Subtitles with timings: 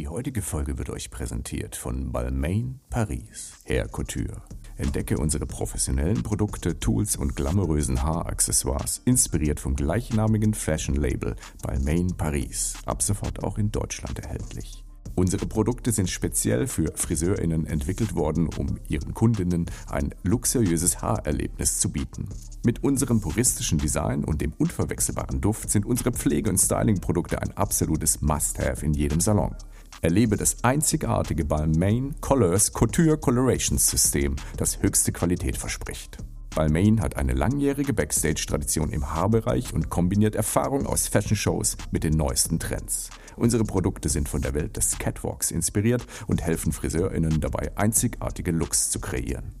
[0.00, 4.40] Die heutige Folge wird euch präsentiert von Balmain Paris Hair Couture.
[4.78, 12.72] Entdecke unsere professionellen Produkte, Tools und glamourösen Haaraccessoires, inspiriert vom gleichnamigen Fashion-Label Balmain Paris.
[12.86, 14.86] Ab sofort auch in Deutschland erhältlich.
[15.16, 21.90] Unsere Produkte sind speziell für FriseurInnen entwickelt worden, um ihren Kundinnen ein luxuriöses Haarerlebnis zu
[21.90, 22.26] bieten.
[22.64, 28.22] Mit unserem puristischen Design und dem unverwechselbaren Duft sind unsere Pflege- und Styling-Produkte ein absolutes
[28.22, 29.54] Must-Have in jedem Salon.
[30.02, 36.16] Erlebe das einzigartige Balmain Colors Couture Colorations System, das höchste Qualität verspricht.
[36.54, 42.58] Balmain hat eine langjährige Backstage-Tradition im Haarbereich und kombiniert Erfahrung aus Fashion-Shows mit den neuesten
[42.58, 43.10] Trends.
[43.36, 48.90] Unsere Produkte sind von der Welt des Catwalks inspiriert und helfen FriseurInnen dabei, einzigartige Looks
[48.90, 49.52] zu kreieren.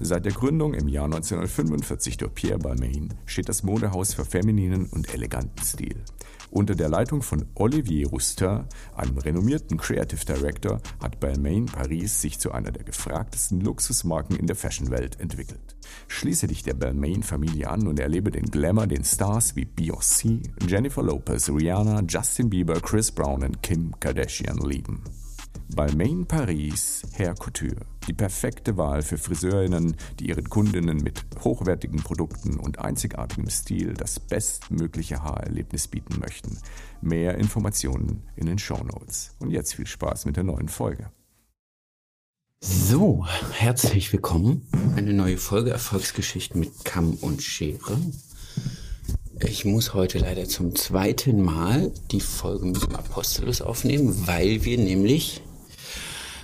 [0.00, 5.14] Seit der Gründung im Jahr 1945 durch Pierre Balmain steht das Modehaus für femininen und
[5.14, 5.96] eleganten Stil.
[6.56, 8.64] Unter der Leitung von Olivier Roustin,
[8.94, 14.56] einem renommierten Creative Director, hat Balmain Paris sich zu einer der gefragtesten Luxusmarken in der
[14.56, 15.76] Fashionwelt entwickelt.
[16.08, 21.50] Schließe dich der Balmain-Familie an und erlebe den Glamour, den Stars wie Beyoncé, Jennifer Lopez,
[21.50, 25.04] Rihanna, Justin Bieber, Chris Brown und Kim Kardashian lieben.
[25.74, 27.95] Balmain Paris Hair Couture.
[28.06, 34.20] Die perfekte Wahl für Friseurinnen, die ihren Kundinnen mit hochwertigen Produkten und einzigartigem Stil das
[34.20, 36.58] bestmögliche Haarerlebnis bieten möchten.
[37.00, 39.34] Mehr Informationen in den Show Notes.
[39.40, 41.10] Und jetzt viel Spaß mit der neuen Folge.
[42.60, 44.66] So, herzlich willkommen.
[44.94, 47.98] Eine neue Folge Erfolgsgeschichten mit Kamm und Schere.
[49.40, 54.78] Ich muss heute leider zum zweiten Mal die Folge mit dem Apostelus aufnehmen, weil wir
[54.78, 55.42] nämlich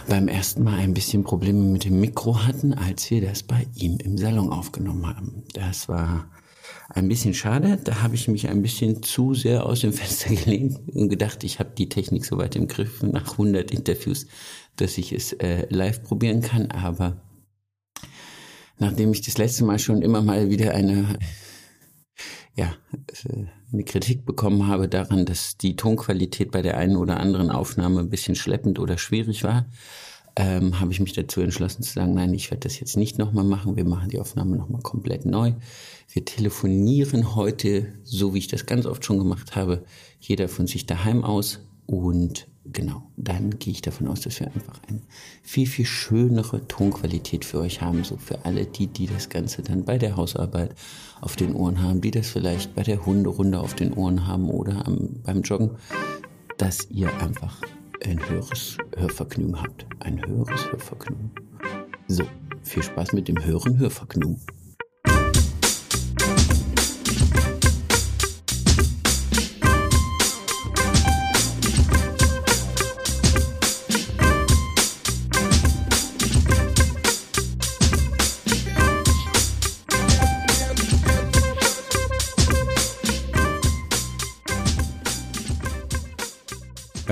[0.09, 3.99] beim ersten Mal ein bisschen Probleme mit dem Mikro hatten, als wir das bei ihm
[3.99, 5.45] im Salon aufgenommen haben.
[5.55, 6.31] Das war
[6.91, 7.79] ein bisschen schade.
[7.83, 11.59] Da habe ich mich ein bisschen zu sehr aus dem Fenster gelehnt und gedacht, ich
[11.59, 14.27] habe die Technik so weit im Griff nach 100 Interviews,
[14.77, 16.71] dass ich es äh, live probieren kann.
[16.71, 17.21] Aber
[18.79, 21.19] nachdem ich das letzte Mal schon immer mal wieder eine
[22.55, 22.75] ja,
[23.25, 28.01] äh, eine Kritik bekommen habe daran, dass die Tonqualität bei der einen oder anderen Aufnahme
[28.01, 29.67] ein bisschen schleppend oder schwierig war,
[30.37, 33.45] ähm, habe ich mich dazu entschlossen zu sagen, nein, ich werde das jetzt nicht nochmal
[33.45, 33.77] machen.
[33.77, 35.53] Wir machen die Aufnahme nochmal komplett neu.
[36.11, 39.85] Wir telefonieren heute, so wie ich das ganz oft schon gemacht habe,
[40.21, 44.81] jeder von sich daheim aus und genau, dann gehe ich davon aus, dass wir einfach
[44.89, 45.01] eine
[45.43, 49.85] viel, viel schönere Tonqualität für euch haben, so für alle die, die das Ganze dann
[49.85, 50.75] bei der Hausarbeit
[51.21, 54.87] auf den Ohren haben, die das vielleicht bei der Hunderunde auf den Ohren haben oder
[54.87, 55.73] am, beim Joggen,
[56.59, 57.61] dass ihr einfach
[58.05, 59.87] ein höheres Hörvergnügen habt.
[60.01, 61.31] Ein höheres Hörvergnügen.
[62.09, 62.25] So,
[62.63, 64.41] viel Spaß mit dem höheren Hörvergnügen.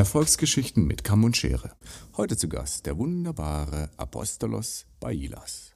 [0.01, 1.73] Erfolgsgeschichten mit Kamm und Schere.
[2.17, 5.75] Heute zu Gast der wunderbare Apostolos Bailas.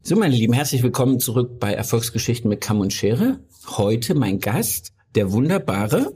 [0.00, 3.40] So, meine Lieben, herzlich willkommen zurück bei Erfolgsgeschichten mit Kamm und Schere.
[3.66, 6.14] Heute mein Gast, der wunderbare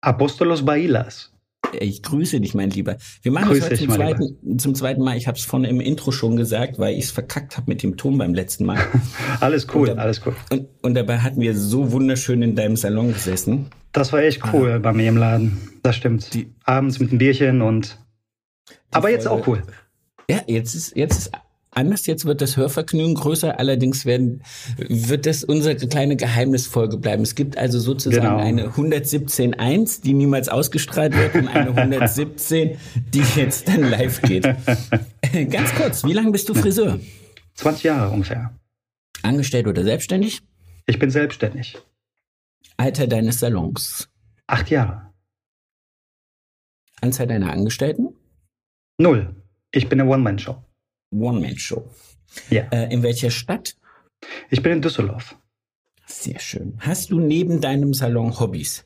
[0.00, 1.32] Apostolos Bailas.
[1.78, 2.96] Ich grüße dich, mein Lieber.
[3.22, 5.16] Wir machen es heute zum zweiten, zum zweiten Mal.
[5.16, 7.96] Ich habe es vorne im Intro schon gesagt, weil ich es verkackt habe mit dem
[7.96, 8.78] Ton beim letzten Mal.
[9.40, 10.34] alles cool, da, alles cool.
[10.50, 13.66] Und, und dabei hatten wir so wunderschön in deinem Salon gesessen.
[13.92, 14.78] Das war echt cool ah.
[14.78, 15.58] bei mir im Laden.
[15.82, 16.34] Das stimmt.
[16.34, 17.98] Die, Abends mit einem Bierchen und.
[18.90, 19.62] Aber Folge, jetzt auch cool.
[20.28, 21.32] Ja, jetzt ist, jetzt ist
[21.70, 22.06] anders.
[22.06, 23.58] Jetzt wird das Hörvergnügen größer.
[23.58, 24.42] Allerdings werden,
[24.76, 27.22] wird das unser kleine Geheimnisfolge bleiben.
[27.22, 28.38] Es gibt also sozusagen genau.
[28.38, 32.78] eine 117.1, die niemals ausgestrahlt wird und eine 117,
[33.12, 34.44] die jetzt dann live geht.
[35.50, 36.98] Ganz kurz, wie lange bist du Friseur?
[37.54, 38.54] 20 Jahre ungefähr.
[39.22, 40.40] Angestellt oder selbstständig?
[40.86, 41.78] Ich bin selbstständig.
[42.76, 44.08] Alter deines Salons?
[44.46, 45.12] Acht Jahre.
[47.00, 48.14] Anzahl deiner Angestellten?
[48.98, 49.34] Null.
[49.70, 50.62] Ich bin eine One-Man-Show.
[51.10, 51.88] One-Man-Show.
[52.50, 52.62] Ja.
[52.70, 53.76] Äh, in welcher Stadt?
[54.50, 55.36] Ich bin in Düsseldorf.
[56.06, 56.74] Sehr schön.
[56.80, 58.84] Hast du neben deinem Salon Hobbys?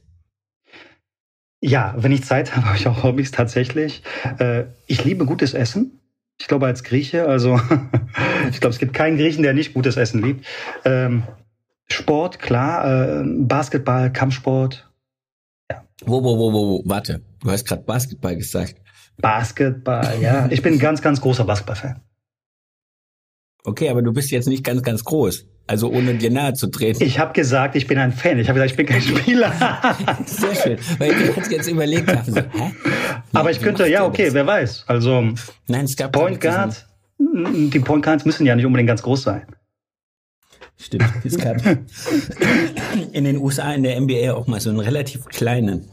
[1.60, 4.02] Ja, wenn ich Zeit habe, habe ich auch Hobbys tatsächlich.
[4.38, 6.00] Äh, ich liebe gutes Essen.
[6.38, 7.60] Ich glaube als Grieche, also
[8.50, 10.44] ich glaube, es gibt keinen Griechen, der nicht gutes Essen liebt.
[10.84, 11.22] Ähm,
[11.86, 14.90] Sport, klar, äh, Basketball, Kampfsport.
[15.70, 15.84] Ja.
[16.04, 18.76] Wo, wo, wo, wo, warte, du hast gerade Basketball gesagt.
[19.18, 20.48] Basketball, ja.
[20.50, 22.00] Ich bin ein ganz, ganz großer Basketballfan.
[23.64, 25.46] Okay, aber du bist jetzt nicht ganz, ganz groß.
[25.66, 27.02] Also ohne dir nahe zu treten.
[27.02, 28.38] Ich habe gesagt, ich bin ein Fan.
[28.38, 29.52] Ich habe gesagt, ich bin kein Spieler.
[30.26, 30.78] Sehr schön.
[30.98, 32.72] Weil ich jetzt überlegt habe, so, hä?
[33.32, 34.34] Aber ich könnte, ja, okay, das?
[34.34, 34.84] wer weiß.
[34.86, 35.32] Also
[35.66, 36.86] Nein, es gab Point Guard,
[37.18, 39.46] die Point Guards müssen ja nicht unbedingt ganz groß sein.
[40.76, 41.04] Stimmt.
[41.24, 41.56] Es gab
[43.12, 45.88] in den USA in der NBA auch mal so einen relativ kleinen.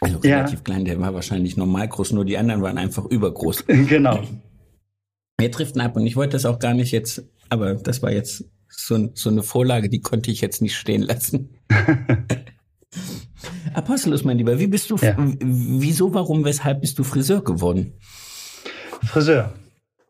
[0.00, 0.64] Also relativ ja.
[0.64, 3.66] klein, der war wahrscheinlich normal groß, nur die anderen waren einfach übergroß.
[3.66, 4.20] Genau.
[5.40, 8.44] Wir driften ab und ich wollte das auch gar nicht jetzt, aber das war jetzt
[8.68, 11.56] so, so eine Vorlage, die konnte ich jetzt nicht stehen lassen.
[13.74, 15.14] Apostelus, mein Lieber, wie bist du, ja.
[15.18, 17.94] wieso, warum, weshalb bist du Friseur geworden?
[19.02, 19.52] Friseur.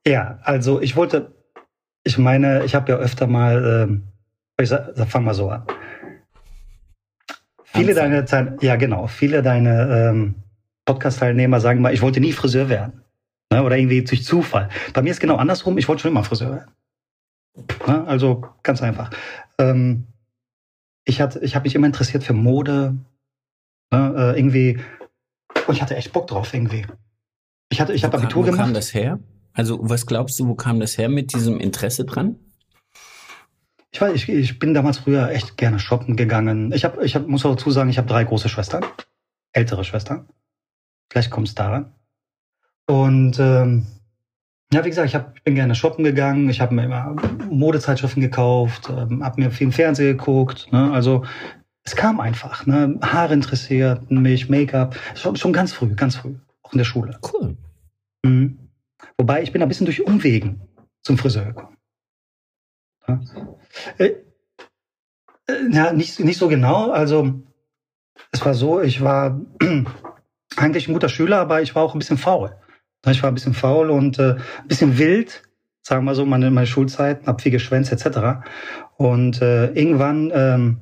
[0.06, 1.34] Ja, also ich wollte,
[2.04, 4.08] ich meine, ich habe ja öfter mal, ähm,
[4.60, 5.62] ich sag, fang mal so an.
[7.64, 8.24] Viele deine,
[8.62, 10.34] ja genau, viele deine ähm,
[10.86, 13.04] Podcast-Teilnehmer sagen mal, ich wollte nie Friseur werden.
[13.52, 14.68] Ne, oder irgendwie durch Zufall.
[14.92, 16.70] Bei mir ist genau andersrum, ich wollte schon immer Friseur werden.
[17.86, 19.10] Ne, also ganz einfach.
[19.58, 20.06] Ähm,
[21.04, 22.96] ich hatte, ich habe mich immer interessiert für Mode.
[23.92, 24.78] Ne, äh, irgendwie,
[25.66, 26.86] und ich hatte echt Bock drauf irgendwie.
[27.70, 28.60] Ich hatte, ich habe Abitur wo gemacht.
[28.60, 29.18] Wo kam das her?
[29.52, 32.36] Also was glaubst du, wo kam das her mit diesem Interesse dran?
[33.92, 36.72] Ich weiß, ich, ich bin damals früher echt gerne shoppen gegangen.
[36.72, 38.84] Ich habe, ich hab, muss auch dazu sagen, ich habe drei große Schwestern,
[39.52, 40.28] ältere Schwestern.
[41.10, 41.92] Vielleicht kommt es daran.
[42.90, 43.86] Und ähm,
[44.72, 46.50] ja, wie gesagt, ich, hab, ich bin gerne shoppen gegangen.
[46.50, 47.14] Ich habe mir immer
[47.48, 50.72] Modezeitschriften gekauft, ähm, habe mir viel Fernsehen geguckt.
[50.72, 50.90] Ne?
[50.92, 51.24] Also
[51.84, 52.66] es kam einfach.
[52.66, 52.98] Ne?
[53.00, 54.96] Haare interessierten mich, Make-up.
[55.14, 56.34] Schon, schon ganz früh, ganz früh.
[56.64, 57.16] Auch in der Schule.
[57.32, 57.56] Cool.
[58.24, 58.58] Mhm.
[59.16, 60.60] Wobei ich bin ein bisschen durch Umwegen
[61.04, 61.76] zum Friseur gekommen.
[63.06, 63.20] Ja,
[63.98, 64.16] äh,
[65.46, 66.90] äh, ja nicht, nicht so genau.
[66.90, 67.40] Also
[68.32, 69.40] es war so, ich war
[70.56, 72.56] eigentlich ein guter Schüler, aber ich war auch ein bisschen faul.
[73.06, 75.42] Ich war ein bisschen faul und äh, ein bisschen wild,
[75.82, 78.44] sagen wir so, meine, meine Schulzeit, hab viel geschwänzt etc.
[78.96, 80.80] Und äh, irgendwann ähm,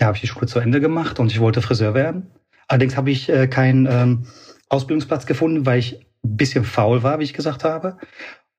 [0.00, 2.30] ja, habe ich die Schule zu Ende gemacht und ich wollte Friseur werden.
[2.66, 4.26] Allerdings habe ich äh, keinen ähm,
[4.68, 7.98] Ausbildungsplatz gefunden, weil ich ein bisschen faul war, wie ich gesagt habe.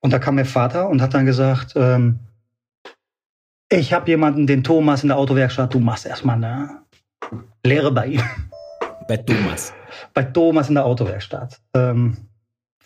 [0.00, 2.20] Und da kam mein Vater und hat dann gesagt, ähm,
[3.68, 6.82] ich habe jemanden, den Thomas in der Autowerkstatt, du machst erstmal eine
[7.64, 8.22] Lehre bei ihm.
[9.06, 9.72] Bei Thomas.
[10.14, 11.60] Bei Thomas in der Autowerkstatt.
[11.74, 12.16] Ähm,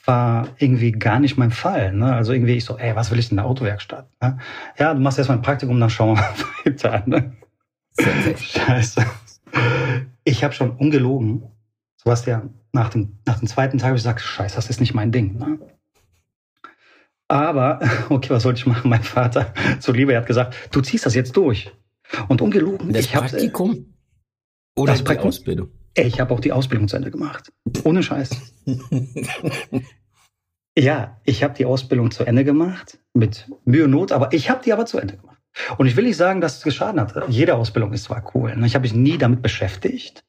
[0.06, 1.93] war irgendwie gar nicht mein Fall.
[1.93, 2.15] Ne?
[2.15, 4.09] Also irgendwie ich so, ey, was will ich in der Autowerkstatt?
[4.21, 4.39] Ne?
[4.79, 6.35] Ja, du machst erstmal ein Praktikum, dann schauen wir mal
[6.65, 7.03] weiter.
[7.06, 7.33] Ne?
[8.37, 9.05] Scheiße.
[10.25, 11.45] Ich habe schon ungelogen,
[11.97, 15.12] Sebastian, nach dem, nach dem zweiten Tag habe ich gesagt, scheiße, das ist nicht mein
[15.12, 15.39] Ding.
[15.39, 15.59] Ne?
[17.29, 17.81] Aber,
[18.11, 18.91] okay, was sollte ich machen?
[18.91, 21.73] Mein Vater, er hat gesagt, du ziehst das jetzt durch.
[22.29, 22.93] Und ungelogen.
[22.93, 23.71] Das ich Praktikum?
[23.71, 23.79] Hab,
[24.77, 25.29] oder das die Praktikum?
[25.29, 25.69] Ausbildung?
[25.94, 27.52] Ich habe auch die Ausbildung zu Ende gemacht.
[27.85, 28.31] Ohne Scheiß.
[30.79, 32.99] ja, ich habe die Ausbildung zu Ende gemacht.
[33.12, 35.38] Mit Mühe und Not, aber ich habe die aber zu Ende gemacht.
[35.79, 37.29] Und ich will nicht sagen, dass es geschadet hat.
[37.29, 38.56] Jede Ausbildung ist zwar cool.
[38.56, 38.67] Ne?
[38.67, 40.25] Ich habe mich nie damit beschäftigt.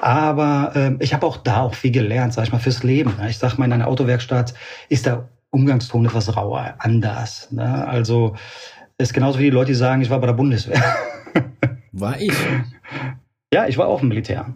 [0.00, 3.16] Aber ähm, ich habe auch da auch viel gelernt, sag ich mal, fürs Leben.
[3.18, 3.30] Ne?
[3.30, 4.54] Ich sag mal, in einer Autowerkstatt
[4.88, 7.50] ist der Umgangston etwas rauer, anders.
[7.50, 7.86] Ne?
[7.88, 8.36] Also
[8.98, 10.82] ist genauso wie die Leute, die sagen, ich war bei der Bundeswehr.
[11.92, 12.32] War ich?
[13.52, 14.54] Ja, ich war auch im Militär.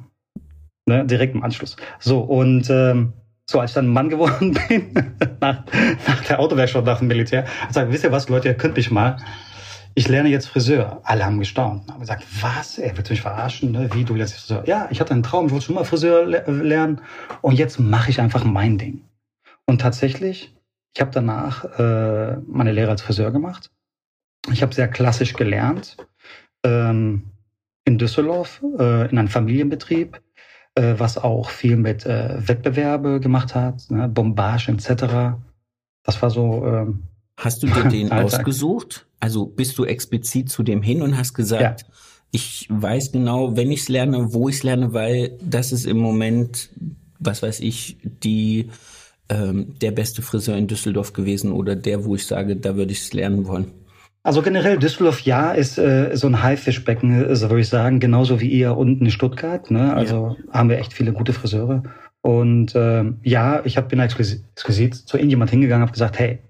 [0.88, 1.76] Ne, direkt im Anschluss.
[1.98, 3.12] So, und ähm,
[3.48, 4.92] so, als ich dann Mann geworden bin,
[5.40, 5.64] nach,
[6.06, 8.90] nach der Autowerkstatt, nach dem Militär, ich gesagt, wisst ihr was, Leute, ihr könnt mich
[8.90, 9.16] mal.
[9.94, 11.00] Ich lerne jetzt Friseur.
[11.04, 11.90] Alle haben gestaunt.
[11.90, 12.78] Haben gesagt, was?
[12.78, 13.72] Ey, willst du mich verarschen?
[13.72, 13.88] Ne?
[13.94, 14.62] Wie, du lernst Friseur?
[14.66, 17.00] Ja, ich hatte einen Traum, ich wollte schon mal Friseur le lernen.
[17.40, 19.04] Und jetzt mache ich einfach mein Ding.
[19.64, 20.54] Und tatsächlich,
[20.94, 23.70] ich habe danach äh, meine Lehre als Friseur gemacht.
[24.52, 25.96] Ich habe sehr klassisch gelernt.
[26.64, 27.30] Ähm,
[27.84, 30.20] in Düsseldorf, äh, in einem Familienbetrieb
[30.76, 34.08] äh, was auch viel mit äh, Wettbewerbe gemacht hat, ne?
[34.08, 35.36] Bombage etc.
[36.04, 36.64] Das war so.
[36.64, 37.02] Ähm,
[37.36, 39.06] hast du dir den ausgesucht?
[39.18, 41.86] Also bist du explizit zu dem hin und hast gesagt, ja.
[42.30, 45.96] ich weiß genau, wenn ich es lerne, wo ich es lerne, weil das ist im
[45.96, 46.70] Moment,
[47.18, 48.68] was weiß ich, die
[49.28, 53.00] ähm, der beste Friseur in Düsseldorf gewesen oder der, wo ich sage, da würde ich
[53.00, 53.72] es lernen wollen.
[54.26, 58.40] Also generell Düsseldorf ja ist äh, so ein Haifischbecken, äh, so würde ich sagen, genauso
[58.40, 59.70] wie ihr unten in Stuttgart.
[59.70, 59.94] Ne?
[59.94, 60.52] Also ja.
[60.52, 61.84] haben wir echt viele gute Friseure.
[62.22, 66.40] Und äh, ja, ich hab, bin exquisit, exquisit zu irgendjemand hingegangen, habe gesagt, hey,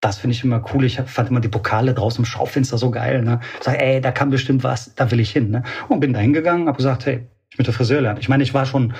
[0.00, 0.84] das finde ich immer cool.
[0.84, 3.22] Ich fand immer die Pokale draußen im Schaufenster so geil.
[3.22, 3.38] Ne?
[3.60, 5.52] Sag, ey, da kann bestimmt was, da will ich hin.
[5.52, 5.62] Ne?
[5.88, 8.18] Und bin da hingegangen, habe gesagt, hey, ich möchte Friseur lernen.
[8.18, 8.92] Ich meine, ich war schon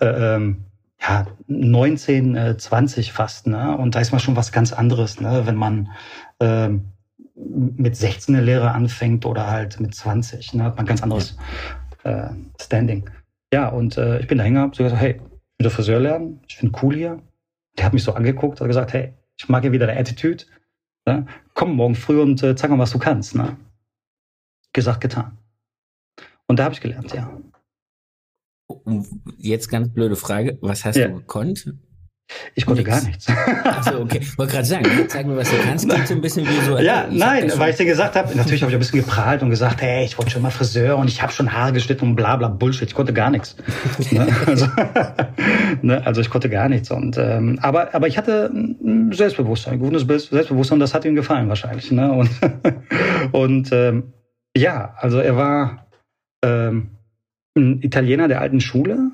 [0.00, 0.64] äh, ähm,
[1.02, 3.76] ja 19, äh, 20 fast, ne?
[3.76, 5.42] Und da ist mal schon was ganz anderes, ne?
[5.44, 5.90] Wenn man
[6.40, 6.93] ähm,
[7.34, 10.54] mit 16 eine Lehre anfängt oder halt mit 20.
[10.54, 11.36] Ne, hat man ganz anderes
[12.04, 12.30] ja.
[12.30, 13.10] äh, Standing.
[13.52, 15.20] Ja, und äh, ich bin da hingegangen, so gesagt, hey,
[15.58, 17.22] ich will Friseur lernen, ich finde cool hier.
[17.76, 20.44] Der hat mich so angeguckt, hat gesagt, hey, ich mag ja wieder der Attitude.
[21.06, 21.26] Ne?
[21.54, 23.34] komm morgen früh und äh, zeig mal, was du kannst.
[23.34, 23.56] Ne?
[24.72, 25.38] Gesagt, getan.
[26.46, 27.40] Und da habe ich gelernt, ja.
[29.36, 31.08] Jetzt ganz blöde Frage, was hast ja.
[31.08, 31.74] du gekonnt?
[32.54, 32.90] Ich konnte Nix.
[32.90, 33.26] gar nichts.
[33.64, 34.20] Achso, okay.
[34.36, 35.88] Wollte gerade sagen, zeig mir, was du kannst.
[35.88, 36.78] Klingt so ein bisschen wie so.
[36.78, 39.82] Ja, nein, weil ich dir gesagt habe, natürlich habe ich ein bisschen geprahlt und gesagt,
[39.82, 42.48] hey, ich wollte schon mal Friseur und ich habe schon Haare geschnitten und bla bla
[42.48, 42.88] Bullshit.
[42.88, 43.56] Ich konnte gar nichts.
[44.10, 44.26] ne?
[44.46, 44.66] also,
[45.82, 46.06] ne?
[46.06, 46.90] also ich konnte gar nichts.
[46.90, 51.48] Und ähm, aber aber ich hatte ein Selbstbewusstsein, ein gutes Selbstbewusstsein, das hat ihm gefallen
[51.48, 51.90] wahrscheinlich.
[51.90, 52.10] Ne?
[52.10, 52.30] Und
[53.32, 54.14] und ähm,
[54.56, 55.88] ja, also er war
[56.42, 56.90] ähm,
[57.56, 59.10] ein Italiener der alten Schule,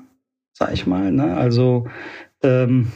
[0.53, 1.11] sag ich mal.
[1.11, 1.35] Ne?
[1.35, 1.87] Also
[2.43, 2.91] ähm,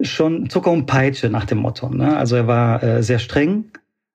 [0.00, 1.88] schon Zucker und Peitsche nach dem Motto.
[1.88, 2.16] Ne?
[2.16, 3.70] Also er war äh, sehr streng,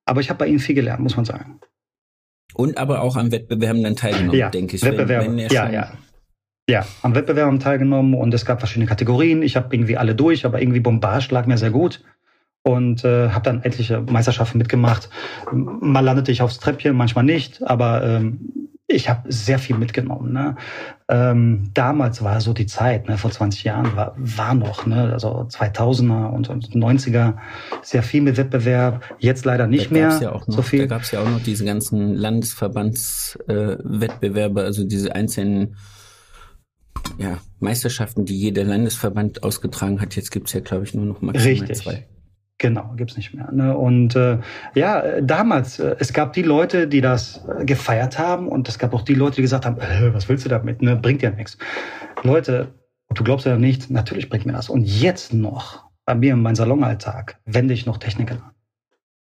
[0.05, 1.59] aber ich habe bei ihm viel gelernt, muss man sagen.
[2.53, 4.83] Und aber auch am Wettbewerben dann teilgenommen, ja, denke ich.
[4.83, 5.91] Wettbewerb, wenn, wenn ja, ja.
[6.67, 9.43] Ja, am Wettbewerb teilgenommen und es gab verschiedene Kategorien.
[9.43, 12.03] Ich habe irgendwie alle durch, aber irgendwie Bombage lag mir sehr gut
[12.63, 15.09] und äh, habe dann etliche Meisterschaften mitgemacht.
[15.51, 20.31] Mal landete ich aufs Treppchen, manchmal nicht, aber ähm, ich habe sehr viel mitgenommen.
[20.31, 20.57] Ne?
[21.09, 25.47] Ähm, damals war so die Zeit, ne, vor 20 Jahren war, war noch, ne, also
[25.49, 27.37] 2000er und, und 90er
[27.81, 29.03] sehr viel mit Wettbewerb.
[29.17, 30.81] Jetzt leider nicht mehr ja auch noch, so viel.
[30.81, 35.75] Da gab es ja auch noch diese ganzen Landesverbandswettbewerbe, äh, also diese einzelnen
[37.17, 40.15] ja, Meisterschaften, die jeder Landesverband ausgetragen hat.
[40.15, 41.77] Jetzt gibt's ja, glaube ich, nur noch maximal Richtig.
[41.77, 42.05] zwei.
[42.57, 43.51] Genau, gibt's nicht mehr.
[43.51, 43.77] Ne?
[43.77, 44.39] Und äh,
[44.75, 48.93] ja, damals, äh, es gab die Leute, die das äh, gefeiert haben und es gab
[48.93, 50.81] auch die Leute, die gesagt haben, äh, was willst du damit?
[50.81, 50.95] Ne?
[50.95, 51.57] Bringt ja nichts.
[52.23, 52.73] Leute,
[53.13, 54.69] du glaubst ja nicht, natürlich bringt mir das.
[54.69, 58.51] Und jetzt noch, bei mir in meinem Salonalltag, wende ich noch Techniken an.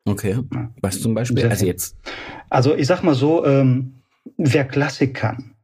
[0.06, 0.38] Okay.
[0.52, 0.70] Ja.
[0.82, 1.48] Was zum Beispiel?
[1.48, 1.96] Also jetzt.
[2.50, 4.02] Also ich sag mal so, ähm,
[4.36, 5.54] wer Klassik kann,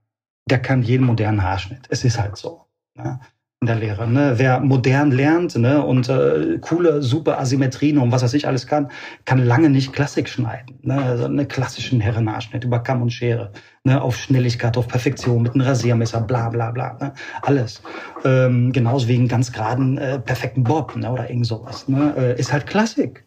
[0.49, 1.87] der kann jeden modernen Haarschnitt.
[1.90, 2.64] Es ist halt so.
[2.95, 3.21] Ne?
[3.62, 4.09] In der Lehre.
[4.09, 4.35] Ne?
[4.37, 5.85] Wer modern lernt ne?
[5.85, 8.90] und äh, coole, super Asymmetrien und was weiß ich alles kann,
[9.26, 10.79] kann lange nicht Klassik schneiden.
[10.81, 10.97] Ne?
[10.97, 13.52] Also einen klassischen Herrenhaarschnitt über Kamm und Schere.
[13.85, 14.00] Ne?
[14.00, 16.97] Auf Schnelligkeit, auf Perfektion, mit einem Rasiermesser, bla bla bla.
[17.02, 17.12] Ne?
[17.43, 17.83] Alles.
[18.25, 21.11] Ähm, genauso wie einen ganz geraden, äh, perfekten Bob ne?
[21.11, 21.87] oder irgend sowas.
[21.87, 22.14] Ne?
[22.17, 23.26] Äh, ist halt Klassik.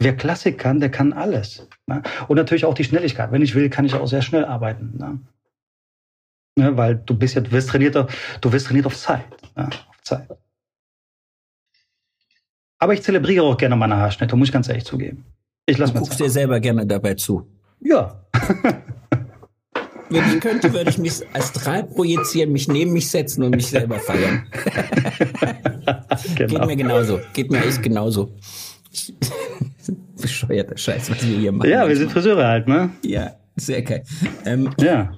[0.00, 1.68] Wer Klassik kann, der kann alles.
[1.86, 2.02] Ne?
[2.26, 3.30] Und natürlich auch die Schnelligkeit.
[3.30, 4.94] Wenn ich will, kann ich auch sehr schnell arbeiten.
[4.98, 5.20] Ne?
[6.58, 6.76] Ne?
[6.76, 9.24] Weil du bist ja, du wirst trainiert, du wirst trainiert auf Zeit.
[9.58, 10.28] Ja, auf Zeit.
[12.78, 15.24] Aber ich zelebriere auch gerne meine Haarschnitte, muss ich ganz ehrlich zugeben.
[15.66, 17.46] Ich lass du guckst dir selber gerne dabei zu.
[17.80, 18.24] Ja.
[20.10, 23.98] Wenn ich könnte, würde ich mich astral projizieren, mich neben mich setzen und mich selber
[23.98, 24.46] feiern.
[26.36, 26.60] genau.
[26.60, 27.20] Geht mir genauso.
[27.34, 28.34] Geht mir echt genauso.
[30.20, 31.68] Bescheuerter Scheiß, was wir hier machen.
[31.68, 32.90] Ja, wir sind Friseure halt, ne?
[33.04, 34.04] Ja, sehr geil.
[34.46, 35.12] Ähm, ja.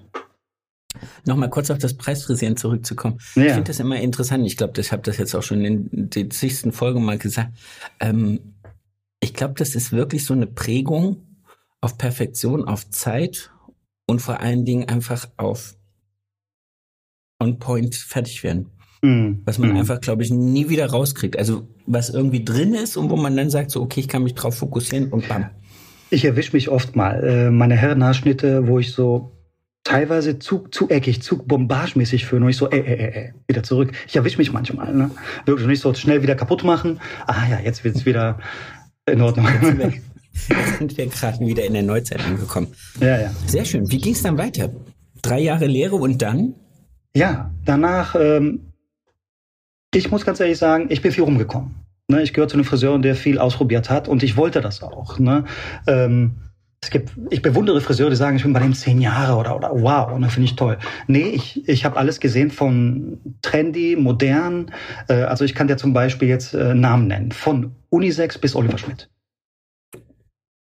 [1.25, 3.19] Nochmal kurz auf das Preisfrisieren zurückzukommen.
[3.35, 3.45] Ja.
[3.45, 4.47] Ich finde das immer interessant.
[4.47, 7.53] Ich glaube, ich habe das jetzt auch schon in den zigsten Folgen mal gesagt.
[8.01, 8.55] Ähm,
[9.21, 11.27] ich glaube, das ist wirklich so eine Prägung
[11.81, 13.51] auf Perfektion, auf Zeit
[14.07, 15.77] und vor allen Dingen einfach auf
[17.39, 18.71] on point fertig werden.
[19.03, 19.43] Mhm.
[19.45, 19.79] Was man mhm.
[19.79, 21.39] einfach, glaube ich, nie wieder rauskriegt.
[21.39, 24.35] Also was irgendwie drin ist und wo man dann sagt, so okay, ich kann mich
[24.35, 25.51] drauf fokussieren und bam.
[26.11, 27.25] Ich erwische mich oft mal.
[27.25, 29.33] Äh, meine Herrenhaarschnitte, wo ich so
[29.91, 33.65] teilweise zu, zu eckig, zu bombagemäßig fühlen und ich so, ey, ey, ey, ey, wieder
[33.65, 33.91] zurück.
[34.07, 35.11] Ich erwische mich manchmal, ne?
[35.47, 37.01] Wirklich nicht so schnell wieder kaputt machen.
[37.27, 38.39] Ah ja, jetzt wird's wieder
[39.07, 39.49] in Ordnung.
[40.49, 42.69] Jetzt sind wir gerade wieder in der Neuzeit angekommen.
[43.01, 43.31] Ja, ja.
[43.47, 43.91] Sehr schön.
[43.91, 44.71] Wie ging es dann weiter?
[45.23, 46.55] Drei Jahre Lehre und dann?
[47.17, 48.73] Ja, danach, ähm,
[49.93, 51.75] ich muss ganz ehrlich sagen, ich bin viel rumgekommen.
[52.07, 52.23] Ne?
[52.23, 55.19] Ich gehöre zu einem Friseur, der viel ausprobiert hat und ich wollte das auch.
[55.19, 55.45] Ne?
[55.89, 56.37] Ähm,
[56.83, 59.71] es gibt, ich bewundere Friseure, die sagen, ich bin bei dem zehn Jahre oder, oder
[59.73, 60.79] wow, und das finde ich toll.
[61.07, 64.73] Nee, ich, ich habe alles gesehen von trendy, modern.
[65.09, 68.79] Äh, also ich kann dir zum Beispiel jetzt äh, Namen nennen, von Unisex bis Oliver
[68.79, 69.11] Schmidt.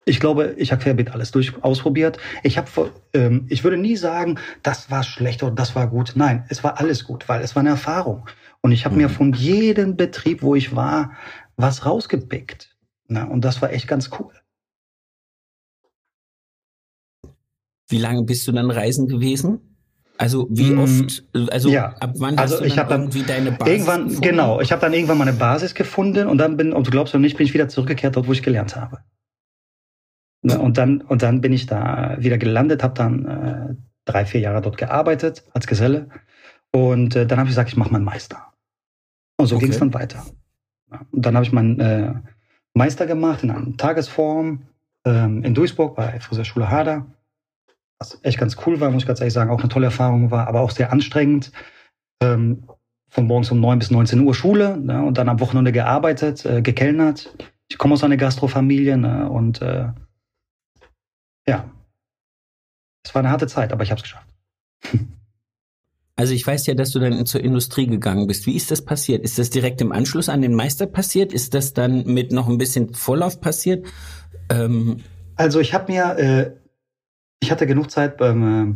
[0.05, 2.17] Ich glaube, ich habe querbeet alles durch ausprobiert.
[2.43, 6.11] Ich habe, ähm, ich würde nie sagen, das war schlecht oder das war gut.
[6.15, 8.27] Nein, es war alles gut, weil es war eine Erfahrung.
[8.59, 9.03] Und ich habe mhm.
[9.03, 11.13] mir von jedem Betrieb, wo ich war,
[11.55, 12.75] was rausgepickt.
[13.07, 14.33] Na, und das war echt ganz cool.
[17.93, 19.59] Wie lange bist du dann reisen gewesen?
[20.17, 21.95] Also wie mm, oft, also ja.
[21.99, 24.21] ab wann also hast du ich dann irgendwie deine Basis irgendwann, gefunden?
[24.21, 27.21] Genau, ich habe dann irgendwann meine Basis gefunden und dann bin, und du glaubst oder
[27.21, 28.97] nicht, bin ich wieder zurückgekehrt dort, wo ich gelernt habe.
[30.41, 34.41] Ne, und dann, und dann bin ich da wieder gelandet, habe dann äh, drei, vier
[34.41, 36.09] Jahre dort gearbeitet als Geselle.
[36.71, 38.53] Und äh, dann habe ich gesagt, ich mache meinen Meister.
[39.37, 39.65] Und so okay.
[39.65, 40.25] ging es dann weiter.
[41.11, 42.13] Und dann habe ich meinen äh,
[42.73, 44.63] Meister gemacht in einer Tagesform
[45.05, 47.05] ähm, in Duisburg bei Friseurschule Hader
[48.03, 50.47] was echt ganz cool war, muss ich ganz ehrlich sagen, auch eine tolle Erfahrung war,
[50.47, 51.51] aber auch sehr anstrengend.
[52.21, 52.65] Ähm,
[53.09, 56.63] von morgens um neun bis 19 Uhr Schule ne, und dann am Wochenende gearbeitet, äh,
[56.63, 57.35] gekellnert,
[57.69, 59.29] ich komme aus einer Gastrofamilie ne?
[59.29, 59.89] und äh,
[61.47, 61.71] ja,
[63.03, 64.27] es war eine harte Zeit, aber ich habe es geschafft.
[66.15, 68.45] Also ich weiß ja, dass du dann zur Industrie gegangen bist.
[68.45, 69.23] Wie ist das passiert?
[69.23, 71.33] Ist das direkt im Anschluss an den Meister passiert?
[71.33, 73.87] Ist das dann mit noch ein bisschen Vorlauf passiert?
[74.51, 75.01] Ähm
[75.35, 76.51] also ich habe mir, äh,
[77.43, 78.73] ich hatte genug Zeit beim äh,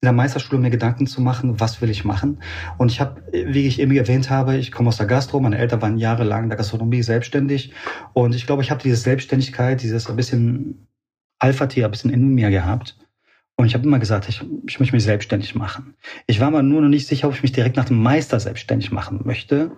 [0.00, 2.40] in der Meisterschule mir Gedanken zu machen, was will ich machen.
[2.76, 5.82] Und ich habe, wie ich eben erwähnt habe, ich komme aus der Gastro, meine Eltern
[5.82, 7.72] waren jahrelang in der Gastronomie selbstständig.
[8.12, 10.86] Und ich glaube, ich habe diese Selbstständigkeit, dieses ein bisschen
[11.40, 12.96] Alpha-Tier, ein bisschen in mir gehabt.
[13.56, 15.96] Und ich habe immer gesagt, ich, ich möchte mich selbstständig machen.
[16.28, 18.92] Ich war mir nur noch nicht sicher, ob ich mich direkt nach dem Meister selbstständig
[18.92, 19.72] machen möchte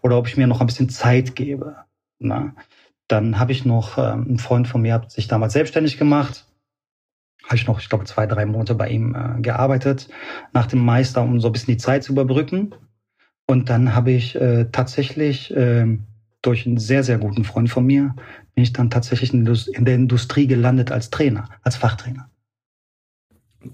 [0.00, 1.76] oder ob ich mir noch ein bisschen Zeit gebe.
[2.18, 2.54] Na?
[3.08, 6.45] Dann habe ich noch, ähm, ein Freund von mir hat sich damals selbstständig gemacht.
[7.46, 10.08] Habe ich noch, ich glaube, zwei, drei Monate bei ihm äh, gearbeitet
[10.52, 12.74] nach dem Meister, um so ein bisschen die Zeit zu überbrücken.
[13.46, 15.98] Und dann habe ich äh, tatsächlich äh,
[16.42, 18.14] durch einen sehr, sehr guten Freund von mir,
[18.54, 22.28] bin ich dann tatsächlich in der Industrie gelandet als Trainer, als Fachtrainer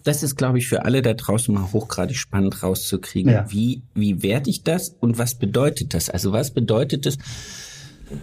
[0.05, 3.33] das ist, glaube ich, für alle da draußen mal hochgradig spannend rauszukriegen.
[3.33, 3.51] Ja.
[3.51, 6.11] Wie, wie werte ich das und was bedeutet das?
[6.11, 7.19] Also was bedeutet es,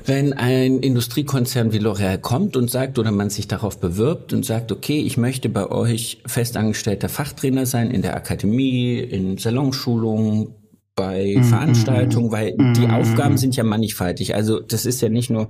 [0.06, 4.72] wenn ein Industriekonzern wie L'Oréal kommt und sagt oder man sich darauf bewirbt und sagt,
[4.72, 10.56] okay, ich möchte bei euch festangestellter Fachtrainer sein in der Akademie, in Salonschulungen,
[10.96, 11.44] bei mhm.
[11.44, 12.74] Veranstaltungen, weil mhm.
[12.74, 14.36] die Aufgaben sind ja mannigfaltig.
[14.36, 15.50] Also das ist ja nicht nur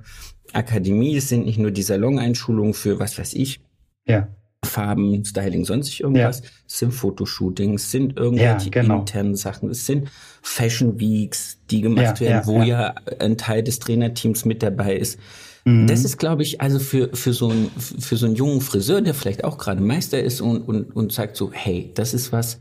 [0.52, 3.60] Akademie, es sind nicht nur die Saloneinschulungen für was weiß ich.
[4.06, 4.28] Ja
[4.70, 6.40] Farben, Styling, sonst irgendwas.
[6.40, 6.46] Ja.
[6.66, 9.00] Es sind Fotoshootings, sind irgendwelche ja, genau.
[9.00, 9.70] internen Sachen.
[9.70, 10.08] Es sind
[10.42, 15.18] Fashion Weeks, die gemacht ja, werden, wo ja, ein Teil des Trainerteams mit dabei ist.
[15.64, 15.86] Mhm.
[15.86, 19.14] Das ist, glaube ich, also für, für, so ein, für so einen jungen Friseur, der
[19.14, 22.60] vielleicht auch gerade Meister ist und, und, und sagt so, hey, das ist was,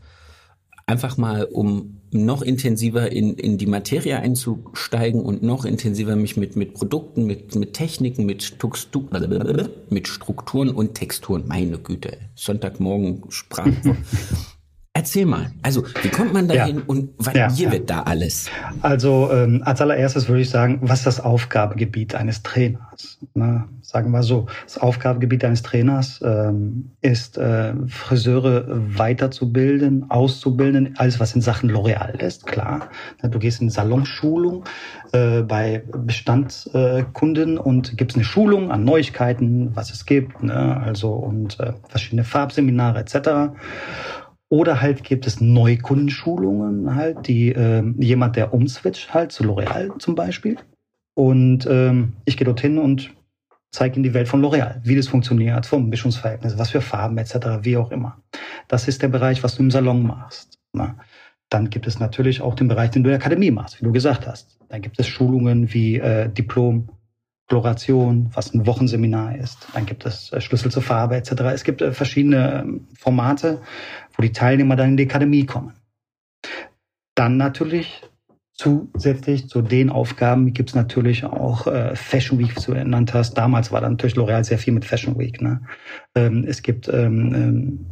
[0.85, 6.55] einfach mal, um noch intensiver in, in die Materie einzusteigen und noch intensiver mich mit,
[6.55, 9.07] mit Produkten, mit, mit Techniken, mit, Struktu
[9.89, 13.97] mit Strukturen und Texturen, meine Güte, Sonntagmorgen Sprache.
[14.99, 16.83] Erzähl mal, also wie kommt man dahin ja.
[16.85, 18.49] und was ja, hier wird da alles?
[18.81, 23.17] Also ähm, als allererstes würde ich sagen, was ist das Aufgabegebiet eines Trainers?
[23.33, 23.63] Ne?
[23.81, 31.33] Sagen wir so, das Aufgabegebiet eines Trainers ähm, ist, äh, Friseure weiterzubilden, auszubilden, alles was
[31.33, 32.89] in Sachen L'Oreal ist, klar.
[33.23, 34.65] Du gehst in Salonschulung
[35.13, 40.75] äh, bei Bestandskunden äh, und gibst eine Schulung an Neuigkeiten, was es gibt, ne?
[40.83, 43.55] also und äh, verschiedene Farbseminare etc.
[44.49, 50.15] Oder halt gibt es Neukundenschulungen halt, die äh, jemand, der umswitcht halt zu L'Oreal zum
[50.15, 50.57] Beispiel.
[51.13, 53.13] Und ähm, ich gehe dorthin und
[53.71, 57.35] zeige in die Welt von L'Oreal, wie das funktioniert, vom Mischungsverhältnis, was für Farben etc.,
[57.61, 58.17] wie auch immer.
[58.67, 60.57] Das ist der Bereich, was du im Salon machst.
[60.73, 60.95] Na?
[61.49, 63.91] Dann gibt es natürlich auch den Bereich, den du in der Akademie machst, wie du
[63.91, 64.59] gesagt hast.
[64.69, 66.89] Dann gibt es Schulungen wie äh, Diplom,
[67.47, 69.67] Chloration, was ein Wochenseminar ist.
[69.73, 71.31] Dann gibt es äh, Schlüssel zur Farbe etc.
[71.53, 73.61] Es gibt äh, verschiedene ähm, Formate,
[74.19, 75.71] wo die Teilnehmer dann in die Akademie kommen.
[77.15, 78.01] Dann natürlich
[78.53, 83.35] zusätzlich zu den Aufgaben gibt es natürlich auch äh, Fashion Week, wie du genannt hast.
[83.35, 85.41] Damals war dann natürlich L'Oreal sehr viel mit Fashion Week.
[85.41, 85.61] Ne?
[86.15, 87.85] Ähm, es gibt ähm, ähm,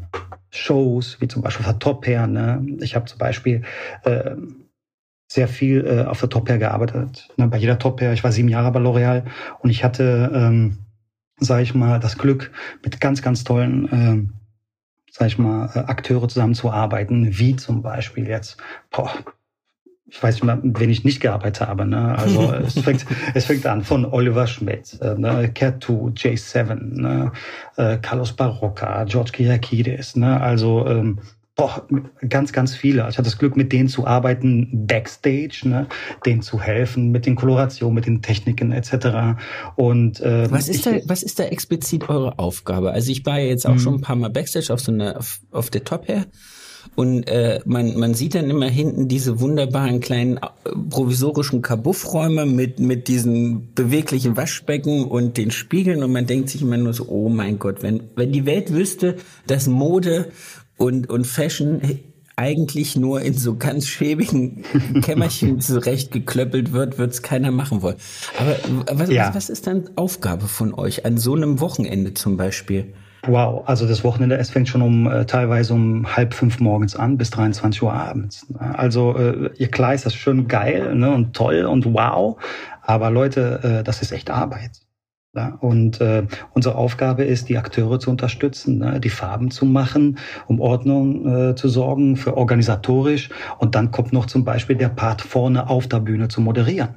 [0.50, 2.28] Shows, wie zum Beispiel auf Top Hair.
[2.28, 2.78] Ne?
[2.82, 3.62] Ich habe zum Beispiel
[4.04, 4.36] äh,
[5.32, 7.30] sehr viel äh, auf der Top Hair gearbeitet.
[7.38, 7.48] Ne?
[7.48, 8.12] Bei jeder Top Hair.
[8.12, 9.24] Ich war sieben Jahre bei L'Oreal
[9.60, 10.80] und ich hatte, ähm,
[11.40, 12.52] sage ich mal, das Glück,
[12.84, 14.34] mit ganz, ganz tollen ähm,
[15.18, 18.58] sag ich mal, äh, Akteure zusammenzuarbeiten, wie zum Beispiel jetzt,
[18.92, 19.12] boah,
[20.10, 21.86] ich weiß nicht mal, mit wem ich nicht gearbeitet habe.
[21.86, 22.16] Ne?
[22.18, 25.52] Also es, fängt, es fängt an von Oliver Schmidt, äh, ne?
[25.54, 27.32] Cat2, J7, ne?
[27.78, 30.16] äh, Carlos Barocca, George Kirakidis.
[30.16, 30.40] Ne?
[30.40, 31.20] Also ähm,
[31.58, 31.86] boah,
[32.30, 33.02] ganz, ganz viele.
[33.10, 35.88] Ich hatte das Glück, mit denen zu arbeiten, backstage, ne?
[36.26, 39.40] denen zu helfen, mit den Kolorationen, mit den Techniken etc.
[39.76, 42.92] Und äh, was ist ich, da, was ist da explizit eure Aufgabe?
[42.92, 43.80] Also ich war ja jetzt auch mhm.
[43.80, 46.28] schon ein paar Mal backstage auf so einer auf, auf der Top her.
[46.96, 50.42] Und äh, man, man sieht dann immer hinten diese wunderbaren kleinen äh,
[50.90, 56.78] provisorischen Kabuffräume mit, mit diesen beweglichen Waschbecken und den Spiegeln und man denkt sich immer
[56.78, 59.18] nur so, oh mein Gott, wenn, wenn die Welt wüsste,
[59.48, 60.32] dass Mode
[60.78, 61.82] und, und Fashion
[62.38, 64.64] eigentlich nur in so ganz schäbigen
[65.02, 67.98] Kämmerchen zurecht geklöppelt wird, wird es keiner machen wollen.
[68.38, 69.34] Aber was, ja.
[69.34, 72.94] was ist dann Aufgabe von euch an so einem Wochenende zum Beispiel?
[73.26, 77.18] Wow, also das Wochenende, es fängt schon um äh, teilweise um halb fünf morgens an
[77.18, 78.46] bis 23 Uhr abends.
[78.60, 82.38] Also äh, ihr klar ist das schön geil ne, und toll und wow,
[82.84, 84.72] aber Leute, äh, das ist echt Arbeit.
[85.46, 86.24] Und äh,
[86.54, 91.56] unsere Aufgabe ist, die Akteure zu unterstützen, ne, die Farben zu machen, um Ordnung äh,
[91.56, 93.30] zu sorgen, für organisatorisch.
[93.58, 96.90] Und dann kommt noch zum Beispiel der Part vorne auf der Bühne zu moderieren.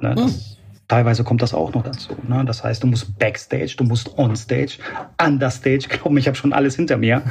[0.00, 0.62] Ne, das, hm
[0.92, 2.14] teilweise kommt das auch noch dazu.
[2.28, 2.44] Ne?
[2.44, 4.76] Das heißt, du musst Backstage, du musst Onstage,
[5.24, 5.86] Understage.
[5.88, 7.22] Glaub mir, ich habe schon alles hinter mir,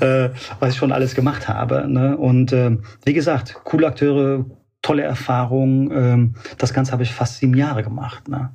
[0.00, 0.30] äh,
[0.60, 1.86] was ich schon alles gemacht habe.
[1.86, 2.16] Ne?
[2.16, 4.46] Und äh, wie gesagt, coole Akteure,
[4.80, 5.90] tolle Erfahrung.
[5.92, 8.28] Ähm, das Ganze habe ich fast sieben Jahre gemacht.
[8.28, 8.50] Ne?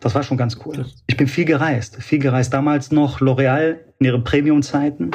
[0.00, 0.86] Das war schon ganz cool.
[1.06, 2.52] Ich bin viel gereist, viel gereist.
[2.52, 5.10] Damals noch L'Oreal in ihren Premium-Zeiten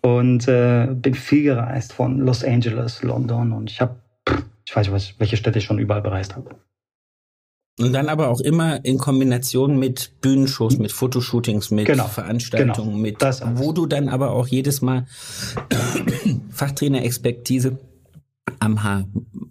[0.00, 3.96] und äh, bin viel gereist von Los Angeles, London und ich habe,
[4.66, 6.56] ich weiß nicht, welche Städte ich schon überall bereist habe.
[7.80, 12.98] Und dann aber auch immer in Kombination mit Bühnenshows, mit Fotoshootings, mit genau, Veranstaltungen, genau,
[12.98, 13.22] mit,
[13.54, 15.06] wo du dann aber auch jedes Mal
[16.50, 17.78] Fachtrainer-Expertise
[18.62, 19.06] am Haar.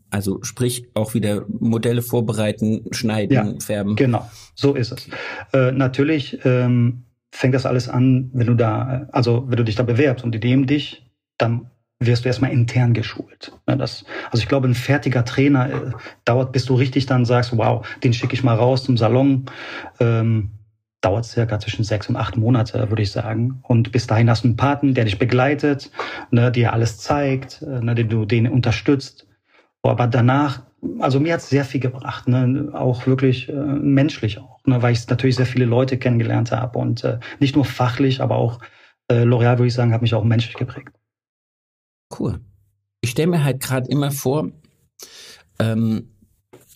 [0.09, 3.95] Also sprich auch wieder Modelle vorbereiten, schneiden, ja, färben.
[3.95, 5.09] Genau, so ist es.
[5.53, 9.83] Äh, natürlich ähm, fängt das alles an, wenn du da, also wenn du dich da
[9.83, 11.05] bewerbst und die nehmen dich,
[11.37, 11.69] dann
[11.99, 13.51] wirst du erstmal intern geschult.
[13.67, 15.91] Ne, das, also ich glaube, ein fertiger Trainer äh,
[16.25, 19.45] dauert, bis du richtig dann sagst, wow, den schicke ich mal raus zum Salon.
[19.99, 20.51] Ähm,
[21.01, 23.59] dauert circa zwischen sechs und acht Monate, würde ich sagen.
[23.63, 25.91] Und bis dahin hast du einen Paten, der dich begleitet,
[26.29, 29.27] ne, dir alles zeigt, äh, ne, den du den unterstützt.
[29.81, 30.61] Aber danach,
[30.99, 34.93] also mir hat es sehr viel gebracht, ne, auch wirklich äh, menschlich auch, ne, weil
[34.93, 38.59] ich natürlich sehr viele Leute kennengelernt habe und äh, nicht nur fachlich, aber auch
[39.07, 40.93] äh, L'Oreal, würde ich sagen, hat mich auch menschlich geprägt.
[42.17, 42.39] Cool.
[43.01, 44.51] Ich stelle mir halt gerade immer vor,
[45.57, 46.09] ähm,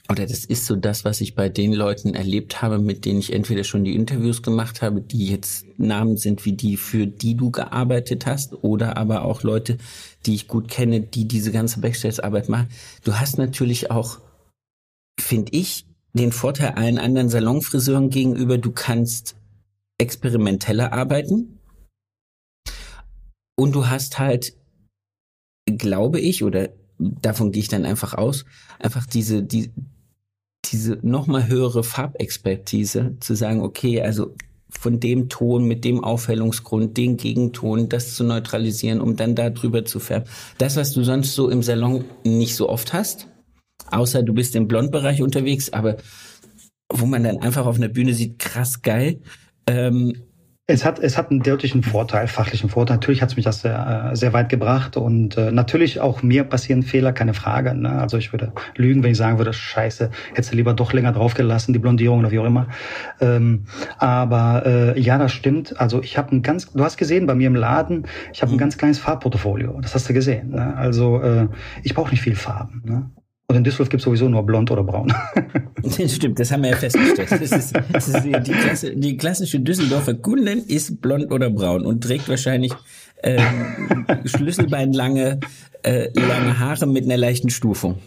[0.09, 3.33] oder das ist so das, was ich bei den Leuten erlebt habe, mit denen ich
[3.33, 7.49] entweder schon die Interviews gemacht habe, die jetzt Namen sind wie die, für die du
[7.49, 9.77] gearbeitet hast, oder aber auch Leute,
[10.25, 12.69] die ich gut kenne, die diese ganze Backstage-Arbeit machen.
[13.03, 14.19] Du hast natürlich auch,
[15.19, 19.35] finde ich, den Vorteil allen anderen Salonfriseuren gegenüber, du kannst
[19.97, 21.59] experimenteller arbeiten.
[23.57, 24.53] Und du hast halt,
[25.65, 28.45] glaube ich, oder davon gehe ich dann einfach aus,
[28.79, 29.71] einfach diese, die,
[30.71, 34.33] diese nochmal höhere Farbexpertise, zu sagen, okay, also
[34.69, 39.85] von dem Ton mit dem Aufhellungsgrund, den Gegenton, das zu neutralisieren, um dann da drüber
[39.85, 40.29] zu färben.
[40.57, 43.27] Das, was du sonst so im Salon nicht so oft hast,
[43.89, 45.97] außer du bist im Blondbereich unterwegs, aber
[46.91, 49.21] wo man dann einfach auf einer Bühne sieht, krass geil.
[49.67, 50.13] Ähm,
[50.67, 52.97] es hat, es hat einen deutlichen Vorteil, fachlichen Vorteil.
[52.97, 56.43] Natürlich hat es mich das sehr, äh, sehr weit gebracht und äh, natürlich auch mir
[56.43, 57.75] passieren Fehler, keine Frage.
[57.75, 57.91] Ne?
[57.91, 61.71] Also ich würde lügen, wenn ich sagen würde, scheiße, hättest du lieber doch länger draufgelassen,
[61.71, 62.67] die Blondierung oder wie auch immer.
[63.21, 63.65] Ähm,
[63.99, 65.79] aber äh, ja, das stimmt.
[65.79, 68.55] Also ich habe ein ganz, du hast gesehen bei mir im Laden, ich habe ein
[68.55, 68.59] mhm.
[68.59, 69.79] ganz kleines Farbportfolio.
[69.81, 70.49] Das hast du gesehen.
[70.49, 70.75] Ne?
[70.75, 71.47] Also äh,
[71.83, 72.81] ich brauche nicht viel Farben.
[72.85, 73.11] Ne?
[73.47, 75.13] Und in Düsseldorf gibt es sowieso nur blond oder braun.
[76.07, 77.31] Stimmt, das haben wir ja festgestellt.
[77.31, 82.03] Das ist, das ist die, Klasse, die, klassische Düsseldorfer Kundin ist blond oder braun und
[82.03, 82.73] trägt wahrscheinlich
[83.21, 85.39] ähm, schlüsselbeinlange
[85.85, 87.99] äh, lange Haare mit einer leichten Stufung.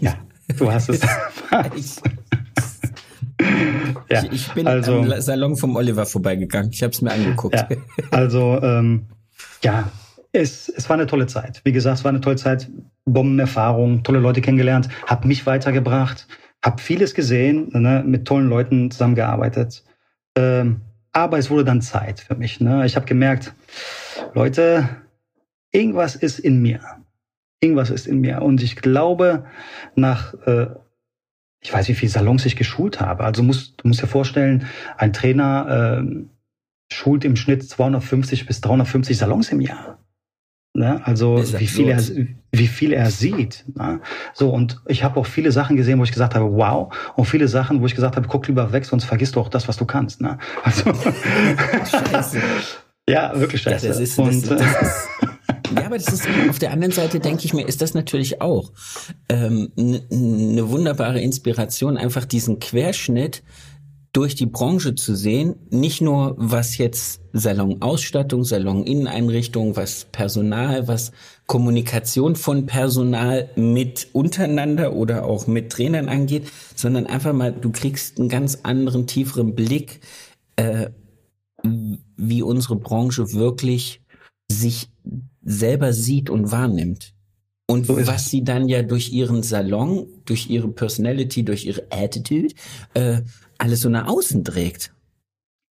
[0.00, 0.14] Ja,
[0.58, 1.00] du hast es.
[4.10, 6.70] ja, ich, ich, bin also, am Salon vom Oliver vorbeigegangen.
[6.72, 7.54] Ich habe es mir angeguckt.
[7.54, 7.68] Ja,
[8.10, 9.06] also ähm,
[9.62, 9.90] ja,
[10.36, 11.60] es, es war eine tolle Zeit.
[11.64, 12.68] Wie gesagt, es war eine tolle Zeit.
[13.04, 16.26] Bombenerfahrung, tolle Leute kennengelernt, hat mich weitergebracht,
[16.64, 19.84] habe vieles gesehen, ne, mit tollen Leuten zusammengearbeitet.
[20.36, 22.60] Ähm, aber es wurde dann Zeit für mich.
[22.60, 22.84] Ne?
[22.84, 23.54] Ich habe gemerkt,
[24.34, 24.88] Leute,
[25.72, 26.80] irgendwas ist in mir.
[27.60, 28.42] Irgendwas ist in mir.
[28.42, 29.46] Und ich glaube,
[29.94, 30.66] nach, äh,
[31.60, 33.24] ich weiß, wie viele Salons ich geschult habe.
[33.24, 34.66] Also musst, du musst dir vorstellen,
[34.98, 36.24] ein Trainer äh,
[36.92, 39.98] schult im Schnitt 250 bis 350 Salons im Jahr.
[40.76, 41.00] Ne?
[41.06, 42.02] Also wie viel, er,
[42.52, 43.64] wie viel er sieht.
[43.74, 44.00] Ne?
[44.34, 47.48] So, und ich habe auch viele Sachen gesehen, wo ich gesagt habe, wow, und viele
[47.48, 49.86] Sachen, wo ich gesagt habe, guck lieber weg, sonst vergisst du auch das, was du
[49.86, 50.20] kannst.
[50.20, 50.36] Ne?
[50.62, 50.92] Also,
[52.12, 52.40] scheiße.
[53.08, 53.86] ja, wirklich scheiße.
[53.86, 55.08] Ja, das ist, und, das, das ist,
[55.74, 58.70] ja, aber das ist auf der anderen Seite denke ich mir, ist das natürlich auch
[59.30, 63.42] ähm, eine ne wunderbare Inspiration, einfach diesen Querschnitt
[64.16, 71.12] durch die Branche zu sehen, nicht nur was jetzt Salonausstattung, Saloninneneinrichtung, was Personal, was
[71.44, 78.18] Kommunikation von Personal mit untereinander oder auch mit Trainern angeht, sondern einfach mal, du kriegst
[78.18, 80.00] einen ganz anderen, tieferen Blick,
[80.56, 80.88] äh,
[81.62, 84.00] wie unsere Branche wirklich
[84.50, 84.88] sich
[85.42, 87.12] selber sieht und wahrnimmt.
[87.68, 92.54] Und was sie dann ja durch ihren Salon, durch ihre Personality, durch ihre Attitude
[92.94, 93.22] äh,
[93.58, 94.92] alles so nach außen trägt.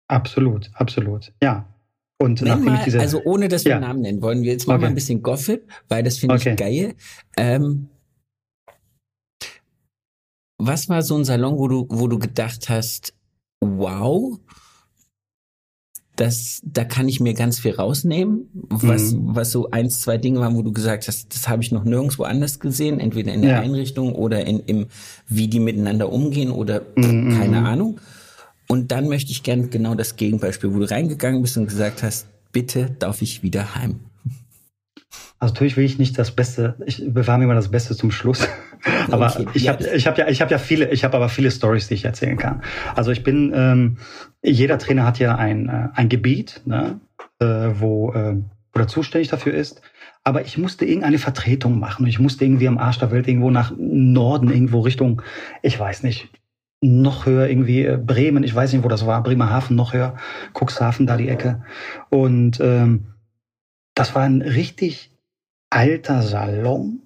[0.07, 1.67] Absolut, absolut, ja.
[2.17, 3.79] Und nachdem mal, ich diese, also ohne dass wir ja.
[3.79, 4.83] Namen nennen, wollen wir jetzt mal, okay.
[4.83, 6.51] mal ein bisschen Gossip, weil das finde okay.
[6.51, 6.95] ich geil.
[7.35, 7.89] Ähm,
[10.57, 13.13] was war so ein Salon, wo du, wo du gedacht hast,
[13.59, 14.39] wow,
[16.15, 19.35] das, da kann ich mir ganz viel rausnehmen, was, mhm.
[19.35, 22.23] was so eins, zwei Dinge waren, wo du gesagt hast, das habe ich noch nirgendwo
[22.23, 23.59] anders gesehen, entweder in der ja.
[23.59, 24.87] Einrichtung oder in, im,
[25.27, 27.37] wie die miteinander umgehen oder mhm.
[27.37, 27.65] keine mhm.
[27.65, 27.99] Ahnung.
[28.67, 32.27] Und dann möchte ich gern genau das Gegenbeispiel, wo du reingegangen bist und gesagt hast,
[32.51, 33.99] bitte darf ich wieder heim.
[35.39, 38.47] Also natürlich will ich nicht das Beste, ich bewahre mir immer das Beste zum Schluss.
[39.11, 41.51] aber okay, ich habe ich hab ja ich habe ja viele ich habe aber viele
[41.51, 42.61] Stories, die ich erzählen kann.
[42.95, 43.97] Also ich bin ähm,
[44.43, 46.99] jeder Trainer hat ja ein äh, ein Gebiet, ne,
[47.39, 48.35] äh, wo äh,
[48.73, 49.81] wo er zuständig dafür ist.
[50.23, 52.07] Aber ich musste irgendeine Vertretung machen.
[52.07, 55.21] Ich musste irgendwie am Arsch der Welt irgendwo nach Norden, irgendwo Richtung,
[55.61, 56.29] ich weiß nicht,
[56.81, 60.15] noch höher irgendwie äh, Bremen, ich weiß nicht, wo das war, Bremerhaven noch höher,
[60.53, 61.63] Cuxhaven da die Ecke.
[62.09, 63.13] Und ähm,
[63.93, 65.11] das war ein richtig
[65.69, 67.01] alter Salon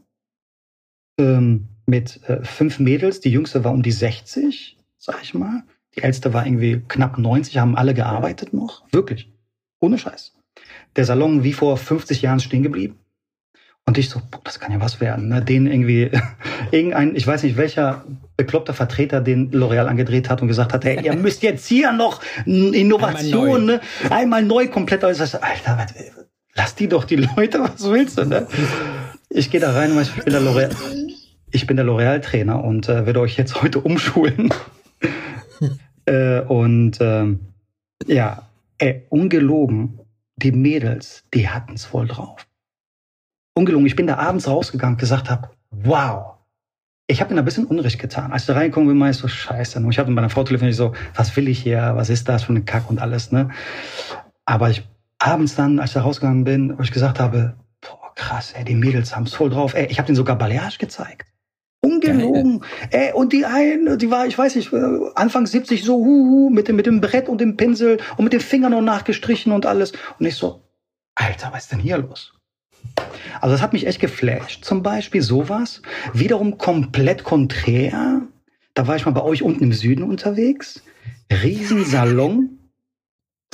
[1.18, 3.20] ähm, mit äh, fünf Mädels.
[3.20, 5.64] Die jüngste war um die 60, sag ich mal.
[5.96, 8.84] Die älteste war irgendwie knapp 90, haben alle gearbeitet noch.
[8.92, 9.32] Wirklich.
[9.80, 10.34] Ohne Scheiß.
[10.96, 13.00] Der Salon wie vor 50 Jahren stehen geblieben.
[13.86, 15.30] Und ich so, boah, das kann ja was werden.
[15.30, 15.42] Ne?
[15.42, 16.12] Den irgendwie,
[16.72, 18.06] irgendein, ich weiß nicht welcher
[18.38, 22.22] bekloppter Vertreter den L'Oreal angedreht hat und gesagt hat, hey, ihr müsst jetzt hier noch
[22.46, 23.82] Innovation, einmal neu, ne?
[24.10, 25.04] einmal neu komplett.
[25.04, 25.88] Alter,
[26.54, 28.48] lass die doch die Leute, was willst du, ne?
[29.30, 30.72] Ich gehe da rein, ich bin der L'Oreal,
[31.52, 34.54] ich bin der L'Oreal-Trainer und äh, werde euch jetzt heute umschulen.
[36.06, 37.40] äh, und ähm,
[38.08, 38.44] ja,
[38.78, 40.00] ey, ungelogen,
[40.36, 42.48] die Mädels, die hatten's voll drauf.
[43.54, 46.36] Ungelogen, ich bin da abends rausgegangen und gesagt habe, wow,
[47.08, 48.32] ich habe mir ein bisschen Unrecht getan.
[48.32, 49.80] Als ich da reingekommen bin, war ich so, scheiße.
[49.80, 52.44] Und ich habe mit meiner Frau telefoniert, so, was will ich hier, was ist das
[52.44, 53.50] für ein Kack und alles, ne?
[54.46, 58.54] Aber ich abends dann, als ich da rausgegangen bin, wo ich gesagt habe, boah, krass,
[58.54, 59.74] ey, die Mädels haben's voll drauf.
[59.74, 61.28] Ey, ich habe denen sogar Balayage gezeigt.
[61.90, 62.64] Ungelogen.
[62.92, 64.74] Ey, und die eine, die war, ich weiß nicht,
[65.16, 68.42] Anfang 70 so, huhu, mit dem, mit dem Brett und dem Pinsel und mit den
[68.42, 69.94] Fingern noch nachgestrichen und alles.
[70.20, 70.62] Und ich so,
[71.16, 72.34] Alter, was ist denn hier los?
[73.42, 74.64] Also das hat mich echt geflasht.
[74.64, 75.82] Zum Beispiel sowas.
[76.14, 78.22] Wiederum komplett konträr.
[78.74, 80.82] Da war ich mal bei euch unten im Süden unterwegs.
[81.32, 82.60] Riesensalon.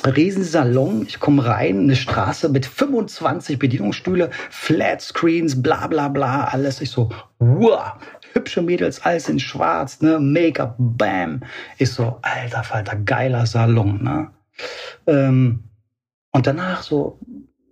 [0.05, 1.05] Riesensalon.
[1.07, 6.81] Ich komme rein, eine Straße mit 25 Bedienungsstühle, Flatscreens, bla bla bla, alles.
[6.81, 7.93] Ich so, wow,
[8.35, 11.41] hübsche Mädels, alles in schwarz, ne, Make-up, bam.
[11.77, 14.31] Ich so, alter Falter, geiler Salon, ne.
[15.07, 15.63] Ähm,
[16.31, 17.19] und danach so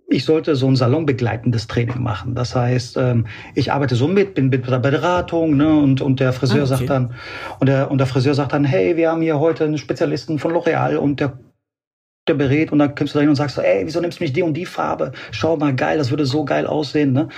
[0.08, 2.34] ich sollte so ein salonbegleitendes Training machen.
[2.34, 6.32] Das heißt, ähm, ich arbeite so mit, bin mit der Beratung, ne, und, und der
[6.32, 6.76] Friseur ah, okay.
[6.76, 7.14] sagt dann,
[7.58, 10.52] und der, und der Friseur sagt dann, hey, wir haben hier heute einen Spezialisten von
[10.52, 11.38] L'Oreal und der
[12.26, 14.24] der berät und dann kommst du da hin und sagst so, ey, wieso nimmst du
[14.24, 15.12] nicht die und die Farbe?
[15.30, 17.28] Schau mal, geil, das würde so geil aussehen, ne?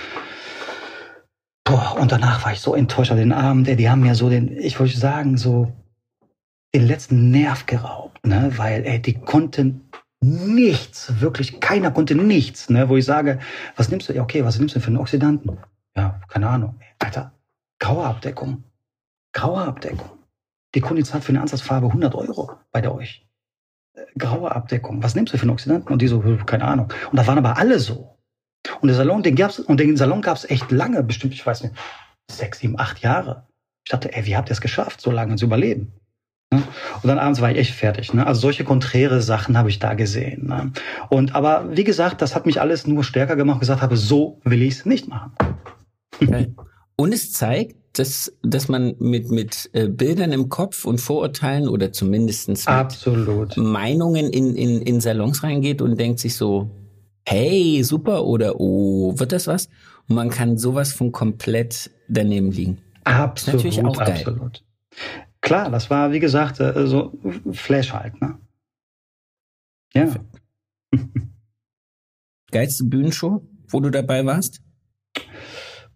[1.67, 4.57] Boah, und danach war ich so enttäuscht an den Abend, die haben mir so den,
[4.57, 5.73] ich wollte sagen, so
[6.73, 8.53] den letzten Nerv geraubt, ne?
[8.55, 9.89] Weil, ey, die konnten
[10.21, 13.39] nichts, wirklich keiner konnte nichts, ne, wo ich sage,
[13.75, 14.13] was nimmst du?
[14.13, 15.57] Ja, okay, was nimmst du für einen Oxidanten?
[15.93, 16.79] Ja, keine Ahnung.
[16.99, 17.33] Alter,
[17.79, 18.63] graue Abdeckung.
[19.33, 20.19] Graue Abdeckung.
[20.73, 23.27] Die Kundin zahlt für eine Ansatzfarbe 100 Euro bei der euch.
[23.93, 25.03] Äh, graue Abdeckung.
[25.03, 25.91] Was nimmst du für einen Oxidanten?
[25.91, 26.93] Und die so, keine Ahnung.
[27.11, 28.16] Und da waren aber alle so.
[28.81, 31.75] Und der Salon, den gab's, und den Salon gab's echt lange, bestimmt, ich weiß nicht,
[32.29, 33.47] sechs, sieben, acht Jahre.
[33.85, 35.93] Ich dachte, ey, wie habt ihr es geschafft, so lange zu überleben?
[36.51, 36.63] Ne?
[37.01, 38.13] Und dann abends war ich echt fertig.
[38.13, 38.25] Ne?
[38.25, 40.47] Also solche konträre Sachen habe ich da gesehen.
[40.47, 40.71] Ne?
[41.09, 43.59] Und aber wie gesagt, das hat mich alles nur stärker gemacht.
[43.59, 45.31] Gesagt habe, so will ich es nicht machen.
[46.21, 46.53] Okay.
[46.95, 51.91] Und es zeigt, dass, dass man mit, mit äh, Bildern im Kopf und Vorurteilen oder
[51.91, 53.57] zumindestens Absolut.
[53.57, 56.69] Meinungen in, in, in Salons reingeht und denkt sich so,
[57.27, 59.67] hey, super oder oh, wird das was?
[60.07, 62.77] Und man kann sowas von komplett daneben liegen.
[63.03, 64.11] Absolut, natürlich auch geil.
[64.11, 64.63] absolut.
[65.41, 67.19] Klar, das war, wie gesagt, äh, so
[67.51, 68.39] Flash halt, ne?
[69.93, 70.15] Ja.
[72.51, 74.61] Geilste Bühnenshow, wo du dabei warst?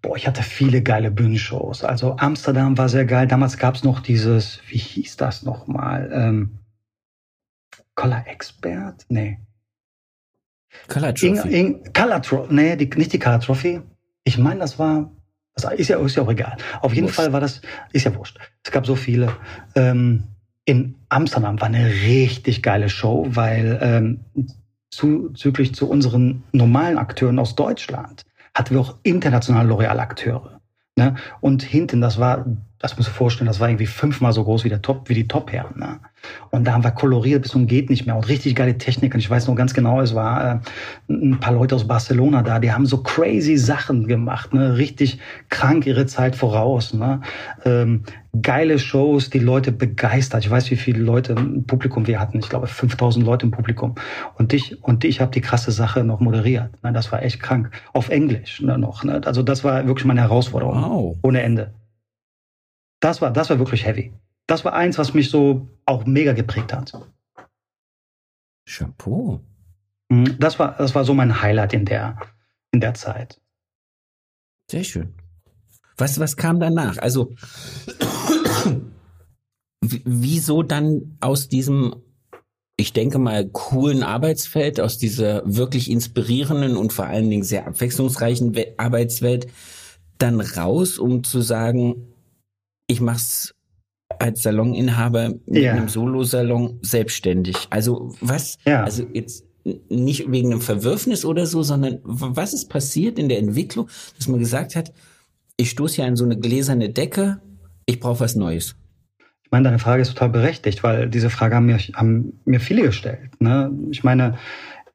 [0.01, 1.85] Boah, ich hatte viele geile Bühnenshows.
[1.85, 3.27] Also Amsterdam war sehr geil.
[3.27, 6.11] Damals gab's noch dieses, wie hieß das nochmal?
[6.13, 6.59] Ähm,
[7.95, 9.05] Color Expert?
[9.07, 9.39] Nee.
[10.87, 11.27] Color Trophy.
[11.27, 12.53] In, in, Color Trophy.
[12.53, 13.81] Nee, die, nicht die Color Trophy.
[14.23, 15.11] Ich meine, das war
[15.55, 16.57] das ist ja, ist ja auch egal.
[16.81, 17.17] Auf jeden wurscht.
[17.17, 18.37] Fall war das, ist ja wurscht.
[18.63, 19.35] Es gab so viele.
[19.75, 20.23] Ähm,
[20.65, 24.19] in Amsterdam war eine richtig geile Show, weil ähm,
[24.89, 30.59] zuzüglich zu unseren normalen Akteuren aus Deutschland hatten wir auch internationale L'Oreal-Akteure.
[30.95, 31.15] Ne?
[31.39, 32.45] Und hinten, das war,
[32.79, 35.27] das musst du vorstellen, das war irgendwie fünfmal so groß wie der Top, wie die
[35.27, 35.79] Top-Herren.
[35.79, 35.99] Ne?
[36.49, 39.13] Und da haben wir koloriert bis zum geht nicht mehr und richtig geile Technik.
[39.13, 40.61] Und ich weiß noch ganz genau, es war
[41.09, 44.77] äh, ein paar Leute aus Barcelona da, die haben so crazy Sachen gemacht, ne?
[44.77, 46.93] richtig krank ihre Zeit voraus.
[46.93, 47.21] Ne?
[47.65, 48.03] Ähm,
[48.41, 50.43] geile Shows, die Leute begeistert.
[50.43, 52.39] Ich weiß, wie viele Leute im Publikum wir hatten.
[52.39, 53.95] Ich glaube, 5000 Leute im Publikum.
[54.37, 56.71] Und ich, und ich habe die krasse Sache noch moderiert.
[56.83, 56.93] Ne?
[56.93, 57.71] Das war echt krank.
[57.93, 59.03] Auf Englisch ne, noch.
[59.03, 59.21] Ne?
[59.25, 60.81] Also das war wirklich meine Herausforderung.
[60.81, 61.17] Wow.
[61.23, 61.73] Ohne Ende.
[62.99, 64.13] Das war, das war wirklich heavy
[64.51, 66.91] das war eins, was mich so auch mega geprägt hat.
[68.67, 69.39] Chapeau.
[70.09, 72.19] Mhm, das war, das war so mein Highlight in der,
[72.71, 73.39] in der Zeit.
[74.69, 75.13] Sehr schön.
[75.95, 76.97] Was, was kam danach?
[76.97, 77.33] Also,
[79.81, 81.95] wieso dann aus diesem,
[82.75, 88.53] ich denke mal, coolen Arbeitsfeld, aus dieser wirklich inspirierenden und vor allen Dingen sehr abwechslungsreichen
[88.75, 89.47] Arbeitswelt,
[90.17, 92.13] dann raus, um zu sagen,
[92.87, 93.55] ich mach's
[94.21, 95.73] als Saloninhaber mit ja.
[95.73, 97.55] einem Solosalon selbstständig.
[97.69, 98.57] Also was?
[98.65, 98.83] Ja.
[98.83, 99.45] Also jetzt
[99.89, 104.39] nicht wegen einem Verwürfnis oder so, sondern was ist passiert in der Entwicklung, dass man
[104.39, 104.91] gesagt hat,
[105.57, 107.41] ich stoße hier an so eine gläserne Decke,
[107.85, 108.75] ich brauche was Neues.
[109.43, 112.83] Ich meine, deine Frage ist total berechtigt, weil diese Frage haben mir, haben mir viele
[112.83, 113.31] gestellt.
[113.39, 113.71] Ne?
[113.91, 114.37] Ich meine,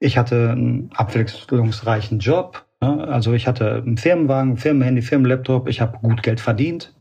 [0.00, 2.64] ich hatte einen abwechslungsreichen Job.
[2.80, 3.06] Ne?
[3.06, 5.68] Also ich hatte einen Firmenwagen, Firmenhandy, Firmenlaptop.
[5.68, 6.94] Ich habe gut Geld verdient.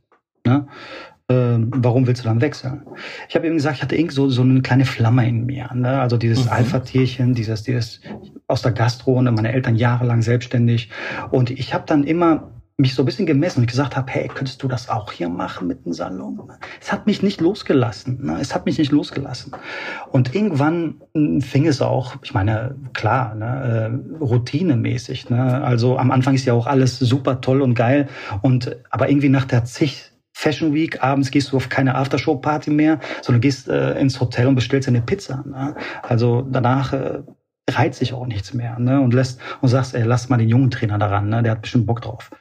[0.46, 0.68] Ne?
[1.28, 2.84] Ähm, warum willst du dann wechseln?
[3.28, 5.72] Ich habe eben gesagt, ich hatte irgendwie so, so eine kleine Flamme in mir.
[5.74, 6.00] Ne?
[6.00, 6.52] Also dieses mhm.
[6.52, 8.02] Alpha-Tierchen, dieses, dieses
[8.48, 9.32] aus der Gastro, ne?
[9.32, 10.90] meine Eltern jahrelang selbstständig.
[11.32, 14.62] Und ich habe dann immer mich so ein bisschen gemessen und gesagt habe, hey, könntest
[14.62, 16.42] du das auch hier machen mit dem Salon?
[16.82, 18.26] Es hat mich nicht losgelassen.
[18.26, 18.38] Ne?
[18.40, 19.54] Es hat mich nicht losgelassen.
[20.12, 25.30] Und irgendwann hm, fing es auch, ich meine, klar, ne, äh, routinemäßig.
[25.30, 25.64] Ne?
[25.64, 28.10] Also am Anfang ist ja auch alles super toll und geil.
[28.42, 33.00] Und aber irgendwie nach der zig Fashion Week, abends gehst du auf keine Aftershow-Party mehr,
[33.22, 35.46] sondern gehst äh, ins Hotel und bestellst eine Pizza.
[35.48, 35.76] Ne?
[36.04, 37.24] Also danach äh,
[37.70, 39.00] reizt sich auch nichts mehr ne?
[39.00, 41.42] und lässt und sagst, ey, lass mal den jungen Trainer daran, ne?
[41.42, 42.32] der hat bestimmt Bock drauf.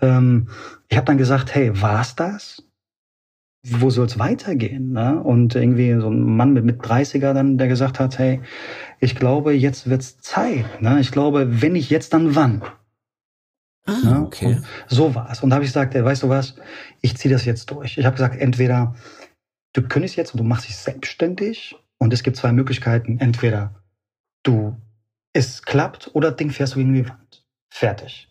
[0.00, 0.46] Ähm,
[0.88, 2.62] ich habe dann gesagt, hey, war's das?
[3.66, 4.92] Wo soll's weitergehen?
[4.92, 5.20] Ne?
[5.20, 8.40] Und irgendwie so ein Mann mit, mit 30er dann, der gesagt hat, hey,
[9.00, 10.80] ich glaube, jetzt wird's Zeit.
[10.80, 11.00] Ne?
[11.00, 12.62] Ich glaube, wenn nicht jetzt, dann wann?
[13.86, 14.22] Ah, ne?
[14.26, 14.46] okay.
[14.46, 15.42] Und so war es.
[15.42, 16.54] Und da habe ich gesagt, weißt du was,
[17.00, 17.98] ich ziehe das jetzt durch.
[17.98, 18.94] Ich habe gesagt, entweder
[19.72, 23.18] du kündigst jetzt und du machst dich selbstständig und es gibt zwei Möglichkeiten.
[23.18, 23.74] Entweder
[24.42, 24.76] du,
[25.32, 27.44] es klappt oder Ding fährst du gegen die Wand.
[27.72, 28.28] Fertig.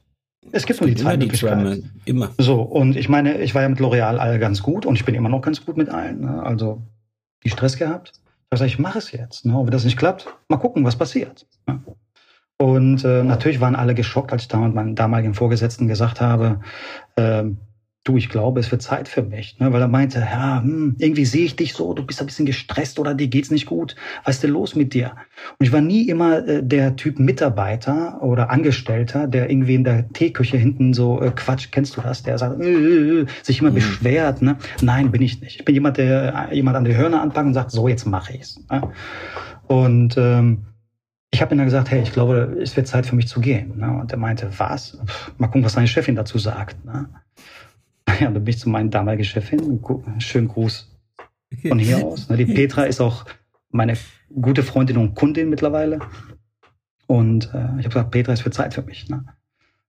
[0.52, 2.02] Es gibt es nur die zwei Möglichkeiten.
[2.06, 2.32] Immer.
[2.38, 5.16] So, und ich meine, ich war ja mit L'Oreal alle ganz gut und ich bin
[5.16, 6.22] immer noch ganz gut mit allen.
[6.22, 6.44] Ne?
[6.44, 6.82] Also,
[7.44, 8.14] die Stress gehabt.
[8.14, 9.46] Ich habe gesagt, ich mache es jetzt.
[9.46, 9.58] Ne?
[9.58, 11.46] Und wenn das nicht klappt, mal gucken, was passiert.
[11.68, 11.82] Ne?
[12.62, 16.60] Und äh, natürlich waren alle geschockt, als ich damals meinen damaligen Vorgesetzten gesagt habe,
[17.16, 17.46] äh,
[18.04, 19.58] du, ich glaube, es wird Zeit für mich.
[19.60, 19.72] Ne?
[19.72, 23.00] Weil er meinte, ja, hm, irgendwie sehe ich dich so, du bist ein bisschen gestresst
[23.00, 23.96] oder dir geht's nicht gut.
[24.26, 25.12] Was ist denn los mit dir?
[25.58, 30.10] Und ich war nie immer äh, der Typ Mitarbeiter oder Angestellter, der irgendwie in der
[30.10, 32.24] Teeküche hinten so äh, Quatsch, kennst du das?
[32.24, 33.76] Der sagt, äh, äh, äh sich immer mhm.
[33.76, 34.42] beschwert.
[34.42, 34.58] Ne?
[34.82, 35.60] Nein, bin ich nicht.
[35.60, 38.36] Ich bin jemand, der äh, jemand an die Hörner anpackt und sagt, so, jetzt mache
[38.36, 38.60] ich's.
[38.70, 38.82] Ne?
[39.68, 40.66] Und ähm,
[41.32, 43.78] ich habe ihm dann gesagt, hey, ich glaube, es wird Zeit für mich zu gehen.
[43.78, 43.92] Ne?
[43.92, 44.98] Und er meinte, was?
[45.38, 46.84] Mal gucken, was deine Chefin dazu sagt.
[46.86, 47.10] Ne?
[48.20, 49.80] Ja, dann bin ich zu meiner damaligen Chefin.
[50.18, 50.92] Schönen Gruß
[51.68, 52.28] von hier aus.
[52.28, 52.38] Ne?
[52.38, 53.26] Die Petra ist auch
[53.70, 53.96] meine
[54.42, 56.00] gute Freundin und Kundin mittlerweile.
[57.06, 59.08] Und äh, ich habe gesagt, Petra, es wird Zeit für mich.
[59.10, 59.26] Ne?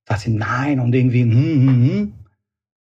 [0.07, 2.13] Sagt sie, nein, und irgendwie, hm, hm, hm.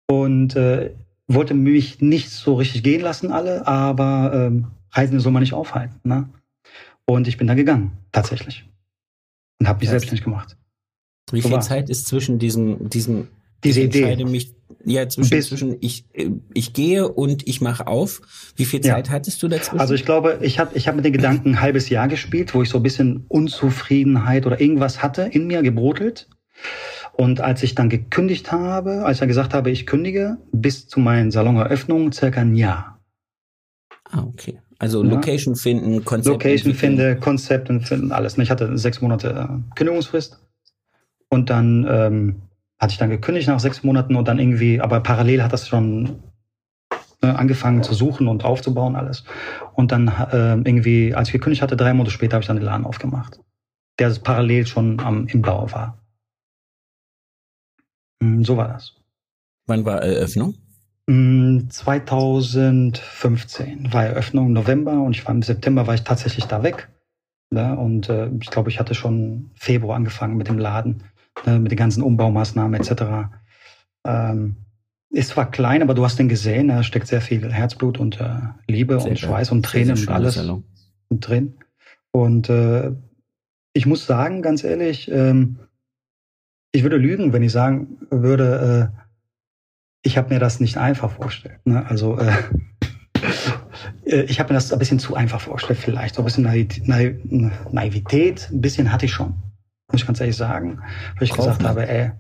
[0.09, 0.91] Und äh,
[1.29, 6.01] wollte mich nicht so richtig gehen lassen, alle, aber ähm, Reisende soll man nicht aufhalten.
[6.03, 6.29] Ne?
[7.11, 8.69] Und ich bin da gegangen, tatsächlich.
[9.59, 10.57] Und habe mich das selbstständig gemacht.
[11.33, 11.61] Wie so viel war.
[11.61, 13.27] Zeit ist zwischen diesem, diesem
[13.65, 14.25] diese Idee.
[14.25, 16.05] Mich, ja, zwischen, Bis, zwischen ich,
[16.55, 18.23] ich gehe und ich mache auf.
[18.55, 19.13] Wie viel Zeit ja.
[19.13, 19.81] hattest du dazwischen?
[19.81, 22.63] Also ich glaube, ich habe ich hab mit den Gedanken ein halbes Jahr gespielt, wo
[22.63, 26.29] ich so ein bisschen Unzufriedenheit oder irgendwas hatte in mir gebrodelt.
[27.13, 31.01] Und als ich dann gekündigt habe, als ich dann gesagt habe, ich kündige, bis zu
[31.01, 33.01] meinen Saloneröffnungen circa ein Jahr.
[34.05, 34.61] Ah, okay.
[34.81, 35.11] Also ja.
[35.11, 38.39] Location finden, Konzept Location finde, Konzept finden, alles.
[38.39, 40.41] Ich hatte sechs Monate äh, Kündigungsfrist
[41.29, 42.43] und dann ähm,
[42.79, 46.23] hatte ich dann gekündigt nach sechs Monaten und dann irgendwie, aber parallel hat das schon
[47.23, 49.25] ne, angefangen zu suchen und aufzubauen alles.
[49.75, 52.65] Und dann äh, irgendwie, als ich gekündigt hatte, drei Monate später habe ich dann den
[52.65, 53.39] Laden aufgemacht,
[53.99, 55.99] der parallel schon am im Bau war.
[58.23, 58.95] Hm, so war das.
[59.67, 60.55] Wann war Eröffnung?
[61.11, 66.89] 2015 mm, war Eröffnung November und ich war im September war ich tatsächlich da weg.
[67.51, 67.77] Ne?
[67.77, 71.03] Und äh, ich glaube, ich hatte schon Februar angefangen mit dem Laden,
[71.47, 71.59] ne?
[71.59, 73.31] mit den ganzen Umbaumaßnahmen etc.
[74.07, 74.57] Ähm,
[75.11, 78.39] ist zwar klein, aber du hast den gesehen, da steckt sehr viel Herzblut und äh,
[78.69, 80.41] Liebe sehr und Schweiß und Tränen und alles
[81.11, 81.55] drin.
[82.13, 82.93] Und äh,
[83.73, 85.59] ich muss sagen, ganz ehrlich, ähm,
[86.71, 89.00] ich würde lügen, wenn ich sagen würde, äh,
[90.03, 91.59] ich habe mir das nicht einfach vorgestellt.
[91.65, 91.85] Ne?
[91.89, 92.33] Also äh,
[94.07, 96.15] äh, ich habe mir das ein bisschen zu einfach vorgestellt, vielleicht.
[96.15, 96.45] So ein bisschen
[97.71, 99.35] Naivität, ein bisschen hatte ich schon,
[99.91, 100.81] muss ich ganz ehrlich sagen.
[101.17, 101.71] Weil ich Brauch gesagt man.
[101.71, 102.13] habe, ey,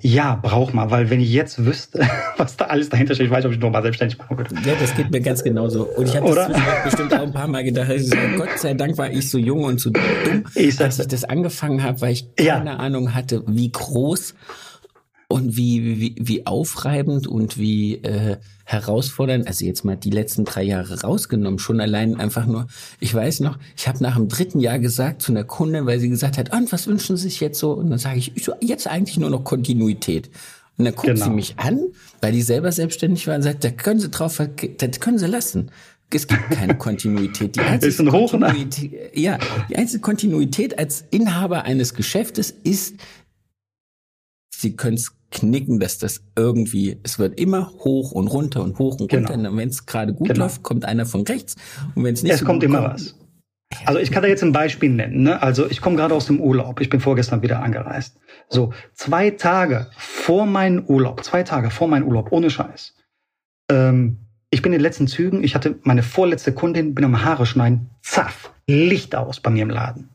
[0.00, 2.00] ja, brauch mal, weil wenn ich jetzt wüsste,
[2.38, 4.54] was da alles dahinter steht, ich weiß, ob ich nochmal selbstständig machen würde.
[4.64, 5.84] Ja, das geht mir ganz genauso.
[5.84, 9.10] Und ich habe das bestimmt auch ein paar Mal gedacht, also Gott sei Dank war
[9.10, 12.70] ich so jung und so dumm, ich als ich das angefangen habe, weil ich keine
[12.70, 12.76] ja.
[12.76, 14.34] Ahnung hatte, wie groß
[15.30, 20.62] und wie, wie, wie aufreibend und wie äh, herausfordernd, also jetzt mal die letzten drei
[20.62, 22.66] Jahre rausgenommen, schon allein einfach nur,
[22.98, 26.08] ich weiß noch, ich habe nach dem dritten Jahr gesagt zu einer Kundin, weil sie
[26.08, 27.72] gesagt hat, und was wünschen Sie sich jetzt so?
[27.72, 30.30] Und dann sage ich, ich so, jetzt eigentlich nur noch Kontinuität.
[30.78, 31.26] Und dann guckt genau.
[31.26, 31.80] sie mich an,
[32.22, 34.40] weil die selber selbstständig war und sagt, da können Sie drauf,
[34.78, 35.70] das können Sie lassen.
[36.10, 37.56] Es gibt keine Kontinuität.
[37.56, 42.94] Die einzige ist ein Kontinuität, ja, die einzige Kontinuität als Inhaber eines Geschäftes ist,
[44.58, 48.98] Sie können es knicken, dass das irgendwie, es wird immer hoch und runter und hoch
[48.98, 49.34] und runter.
[49.34, 49.50] Genau.
[49.50, 50.40] Und wenn es gerade gut genau.
[50.40, 51.54] läuft, kommt einer von rechts.
[51.94, 53.14] Und wenn es nicht es so kommt immer kommt, was.
[53.84, 55.22] Also ich kann da jetzt ein Beispiel nennen.
[55.22, 55.40] Ne?
[55.40, 56.80] Also ich komme gerade aus dem Urlaub.
[56.80, 58.18] Ich bin vorgestern wieder angereist.
[58.48, 62.96] So zwei Tage vor meinem Urlaub, zwei Tage vor meinem Urlaub, ohne Scheiß.
[63.70, 65.44] Ähm, ich bin in den letzten Zügen.
[65.44, 67.90] Ich hatte meine vorletzte Kundin, bin am Haare schneiden.
[68.02, 70.08] Zaff, Licht aus bei mir im Laden.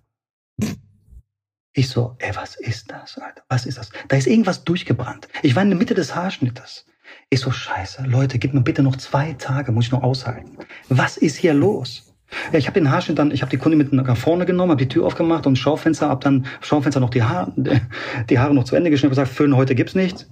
[1.74, 3.42] Ich so, ey, was ist das, Alter?
[3.50, 3.90] Was ist das?
[4.08, 5.28] Da ist irgendwas durchgebrannt.
[5.42, 6.86] Ich war in der Mitte des Haarschnittes.
[7.30, 10.58] Ich so, scheiße, Leute, gib mir bitte noch zwei Tage, muss ich noch aushalten.
[10.90, 12.14] Was ist hier los?
[12.52, 14.84] Ja, ich habe den Haarschnitt dann, ich habe die Kunde mit nach vorne genommen, habe
[14.84, 17.54] die Tür aufgemacht und Schaufenster, hab dann Schaufenster noch die Haare,
[18.30, 20.30] die Haare noch zu Ende geschnitten und gesagt, Föhn, heute gibt's nichts.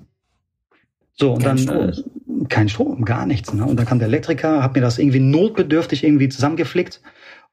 [1.14, 1.90] So, und kein dann Strom.
[1.90, 3.54] Äh, kein Strom, gar nichts.
[3.54, 3.66] Ne?
[3.66, 7.02] Und dann kam der Elektriker, hat mir das irgendwie notbedürftig irgendwie zusammengeflickt.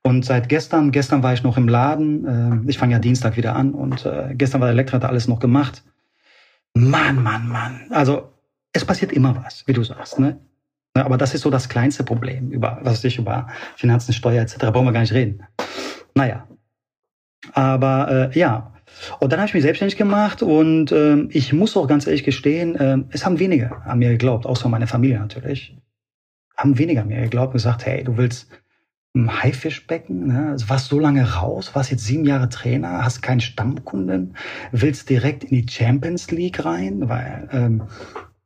[0.09, 3.54] Und seit gestern, gestern war ich noch im Laden, äh, ich fange ja Dienstag wieder
[3.54, 5.84] an und äh, gestern war der Elektriker, hat alles noch gemacht.
[6.72, 7.80] Mann, Mann, Mann.
[7.90, 8.32] Also
[8.72, 10.18] es passiert immer was, wie du sagst.
[10.18, 10.40] Ne?
[10.94, 14.56] Aber das ist so das kleinste Problem, über was ich über Finanzen, Steuer etc.
[14.72, 15.42] brauchen wir gar nicht reden.
[16.14, 16.48] Naja.
[17.52, 18.72] Aber äh, ja.
[19.20, 22.76] Und dann habe ich mich selbstständig gemacht und äh, ich muss auch ganz ehrlich gestehen,
[22.76, 25.76] äh, es haben wenige an mir geglaubt, außer meine Familie natürlich.
[26.56, 28.48] Haben weniger an mir geglaubt und gesagt, hey, du willst
[29.14, 30.50] im Haifischbecken, ne?
[30.50, 34.36] also warst so lange raus, warst jetzt sieben Jahre Trainer, hast keinen Stammkunden,
[34.70, 37.82] willst direkt in die Champions League rein, weil ähm,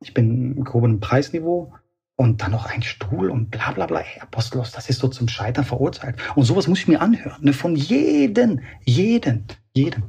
[0.00, 1.74] ich bin im groben Preisniveau
[2.16, 4.00] und dann noch ein Stuhl und bla bla bla.
[4.00, 6.16] Hey, Apostolos, das ist so zum Scheitern verurteilt.
[6.36, 7.52] Und sowas muss ich mir anhören, ne?
[7.52, 9.44] von jedem, jedem,
[9.74, 10.04] jedem.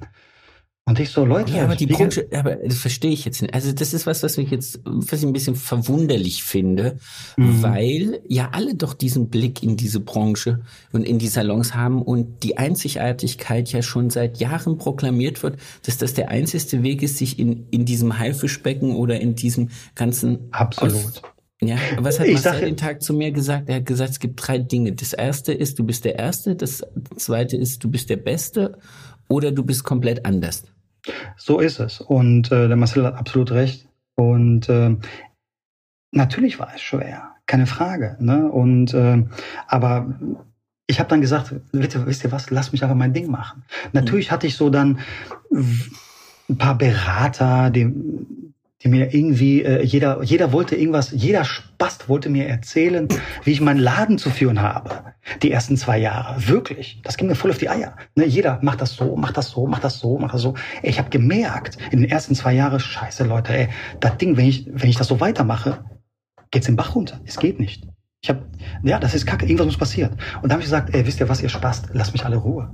[0.86, 1.54] Und ich so, Leute.
[1.54, 3.54] Ja, aber die Branche, aber das verstehe ich jetzt nicht.
[3.54, 6.98] Also das ist was, was mich jetzt, was ich ein bisschen verwunderlich finde,
[7.38, 7.64] mhm.
[7.64, 10.60] weil ja alle doch diesen Blick in diese Branche
[10.92, 15.98] und in die Salons haben und die Einzigartigkeit ja schon seit Jahren proklamiert wird, dass
[15.98, 20.96] das der einzigste Weg ist, sich in, in diesem Haifischbecken oder in diesem ganzen Absolut.
[20.96, 21.22] Aus,
[21.62, 23.70] ja, was hat Marcel den Tag zu mir gesagt?
[23.70, 24.92] Er hat gesagt, es gibt drei Dinge.
[24.92, 26.58] Das erste ist, du bist der Erste.
[26.58, 26.84] Das
[27.16, 28.78] zweite ist, du bist der Beste
[29.30, 30.64] oder du bist komplett anders.
[31.38, 32.02] So ist es.
[32.02, 33.88] Und äh, der Marcel hat absolut recht.
[34.16, 34.96] Und äh,
[36.12, 38.18] natürlich war es schwer, keine Frage.
[38.20, 38.50] Ne?
[38.50, 39.26] Und äh,
[39.68, 40.14] aber
[40.88, 43.64] ich habe dann gesagt, bitte, wisst ihr was, lass mich einfach mein Ding machen.
[43.94, 45.00] Natürlich hatte ich so dann
[45.52, 47.94] ein paar Berater, die
[48.84, 53.08] die mir irgendwie, äh, jeder, jeder wollte irgendwas, jeder Spast wollte mir erzählen,
[53.44, 55.14] wie ich meinen Laden zu führen habe.
[55.42, 56.48] Die ersten zwei Jahre.
[56.48, 57.00] Wirklich.
[57.04, 57.96] Das ging mir voll auf die Eier.
[58.16, 60.56] Ne, jeder macht das so, macht das so, macht das so, macht das so.
[60.82, 63.70] Ey, ich habe gemerkt, in den ersten zwei Jahren, scheiße Leute, ey,
[64.02, 65.86] das Ding, wenn ich, wenn ich das so weitermache,
[66.52, 67.22] geht's den Bach runter.
[67.26, 67.88] Es geht nicht.
[68.22, 68.46] Ich habe,
[68.84, 70.18] ja, das ist kacke, irgendwas muss passieren.
[70.42, 72.70] Und da habe ich gesagt, ey, wisst ihr was, ihr Spast, lasst mich alle Ruhe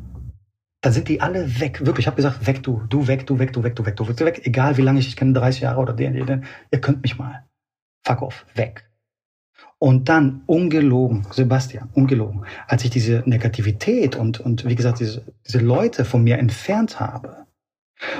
[0.81, 1.85] dann sind die alle weg.
[1.85, 4.07] Wirklich, ich habe gesagt, weg du, du weg, du weg, du weg, du weg, du
[4.07, 4.41] weg, du weg.
[4.45, 7.45] Egal wie lange ich, ich kenne 30 Jahre oder den, den, ihr könnt mich mal.
[8.05, 8.89] Fuck off, weg.
[9.77, 15.59] Und dann ungelogen, Sebastian, ungelogen, als ich diese Negativität und, und wie gesagt, diese, diese
[15.59, 17.45] Leute von mir entfernt habe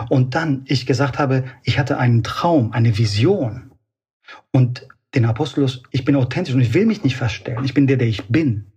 [0.09, 3.71] und dann ich gesagt habe, ich hatte einen Traum, eine Vision
[4.51, 7.97] und den Apostelus, ich bin authentisch und ich will mich nicht verstellen, ich bin der,
[7.97, 8.67] der ich bin.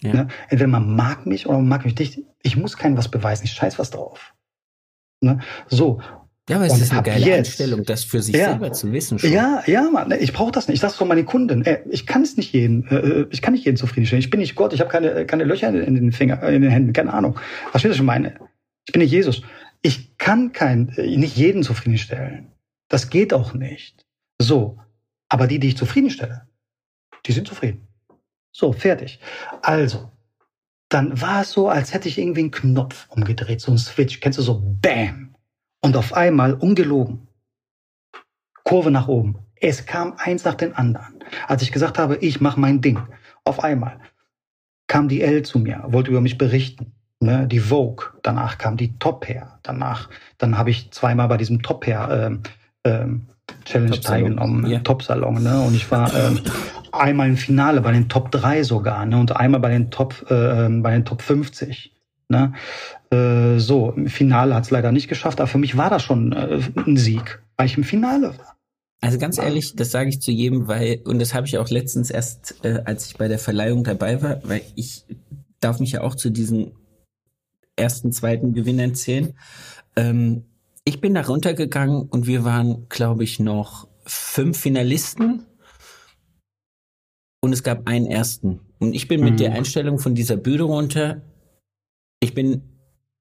[0.00, 0.12] Ja.
[0.12, 0.28] Ne?
[0.48, 2.22] Entweder man mag mich oder man mag mich nicht.
[2.42, 3.44] Ich muss keinem was beweisen.
[3.44, 4.34] Ich scheiß was drauf.
[5.20, 5.40] Ne?
[5.68, 6.00] So.
[6.48, 9.18] Ja, aber es ist eine geile jetzt, Einstellung, das für sich ja, selber zu wissen.
[9.18, 9.30] Schon.
[9.30, 10.74] Ja, ja, Mann, ne, ich brauche das nicht.
[10.74, 11.64] Ich sage so meine Kunden.
[11.64, 14.20] Ey, ich kann es nicht jeden, äh, ich kann nicht jeden zufriedenstellen.
[14.20, 14.72] Ich bin nicht Gott.
[14.72, 16.92] Ich habe keine, keine Löcher in den Finger, in den Händen.
[16.92, 17.38] Keine Ahnung.
[17.70, 18.34] Verstehst du, was ich meine?
[18.86, 19.42] Ich bin nicht Jesus.
[19.82, 22.48] Ich kann kein, äh, nicht jeden zufriedenstellen.
[22.88, 24.04] Das geht auch nicht.
[24.40, 24.78] So.
[25.28, 26.46] Aber die, die ich zufriedenstelle,
[27.24, 27.86] die sind zufrieden.
[28.52, 29.18] So, fertig.
[29.62, 30.11] Also,
[30.92, 34.20] dann war es so, als hätte ich irgendwie einen Knopf umgedreht, so ein Switch.
[34.20, 35.34] Kennst du so, bam.
[35.80, 37.28] Und auf einmal, ungelogen,
[38.64, 39.38] Kurve nach oben.
[39.56, 41.22] Es kam eins nach dem anderen.
[41.48, 43.00] Als ich gesagt habe, ich mache mein Ding,
[43.44, 43.98] auf einmal
[44.86, 46.92] kam die L zu mir, wollte über mich berichten.
[47.20, 51.62] Ne, die Vogue, danach kam die Top Hair, danach, dann habe ich zweimal bei diesem
[51.62, 52.42] Top Hair ähm,
[52.82, 53.28] ähm,
[53.64, 54.80] Challenge teilgenommen, ja.
[54.80, 55.60] Top Salon, ne?
[55.60, 56.40] Und ich war ähm,
[57.02, 59.18] einmal im Finale bei den Top 3 sogar, ne?
[59.18, 61.92] Und einmal bei den Top, äh, bei den Top 50.
[62.28, 62.54] Ne?
[63.10, 66.32] Äh, so, im Finale hat es leider nicht geschafft, aber für mich war das schon
[66.32, 68.56] äh, ein Sieg, weil ich im Finale war.
[69.02, 72.10] Also ganz ehrlich, das sage ich zu jedem, weil, und das habe ich auch letztens
[72.10, 75.04] erst, äh, als ich bei der Verleihung dabei war, weil ich
[75.60, 76.72] darf mich ja auch zu diesen
[77.76, 79.34] ersten, zweiten Gewinnern zählen.
[79.96, 80.44] Ähm,
[80.84, 85.46] ich bin da runtergegangen und wir waren, glaube ich, noch fünf Finalisten
[87.42, 88.60] und es gab einen ersten.
[88.78, 89.26] Und ich bin mhm.
[89.26, 91.20] mit der Einstellung von dieser Bühne runter,
[92.20, 92.62] ich bin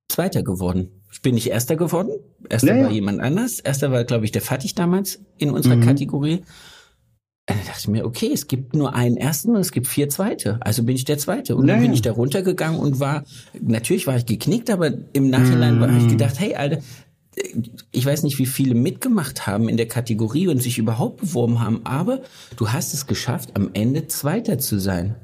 [0.07, 1.01] Zweiter geworden.
[1.11, 2.11] Ich bin nicht Erster geworden.
[2.49, 2.85] Erster naja.
[2.85, 3.59] war jemand anders.
[3.59, 5.81] Erster war, glaube ich, der Fatih damals in unserer mhm.
[5.81, 6.43] Kategorie.
[7.49, 10.07] Und dann dachte ich mir, okay, es gibt nur einen Ersten und es gibt vier
[10.09, 10.59] Zweite.
[10.61, 11.55] Also bin ich der Zweite.
[11.55, 11.77] Und naja.
[11.77, 13.23] dann bin ich da runtergegangen und war,
[13.59, 15.81] natürlich war ich geknickt, aber im Nachhinein mhm.
[15.81, 16.79] habe ich gedacht, hey, Alter,
[17.91, 21.81] ich weiß nicht, wie viele mitgemacht haben in der Kategorie und sich überhaupt beworben haben,
[21.85, 22.19] aber
[22.57, 25.15] du hast es geschafft, am Ende Zweiter zu sein.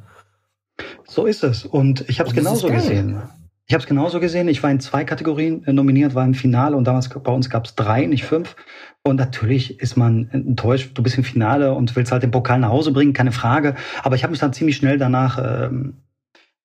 [1.05, 1.65] So ist es.
[1.65, 3.21] Und ich habe es genauso gesehen.
[3.69, 4.47] Ich habe es genauso gesehen.
[4.47, 7.75] Ich war in zwei Kategorien nominiert, war im Finale und damals bei uns gab es
[7.75, 8.55] drei, nicht fünf.
[9.03, 10.91] Und natürlich ist man enttäuscht.
[10.93, 13.75] Du bist im Finale und willst halt den Pokal nach Hause bringen, keine Frage.
[14.03, 16.06] Aber ich habe mich dann ziemlich schnell danach ähm, äh,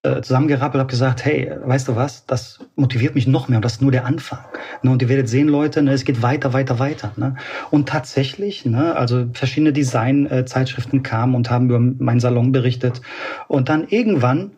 [0.02, 3.82] zusammengerappelt, habe gesagt, hey, weißt du was, das motiviert mich noch mehr und das ist
[3.82, 4.40] nur der Anfang.
[4.82, 4.90] Ne?
[4.90, 7.12] Und ihr werdet sehen, Leute, ne, es geht weiter, weiter, weiter.
[7.16, 7.36] Ne?
[7.70, 13.00] Und tatsächlich, also verschiedene Design-Zeitschriften kamen und haben über meinen Salon berichtet.
[13.46, 14.52] Und dann irgendwann,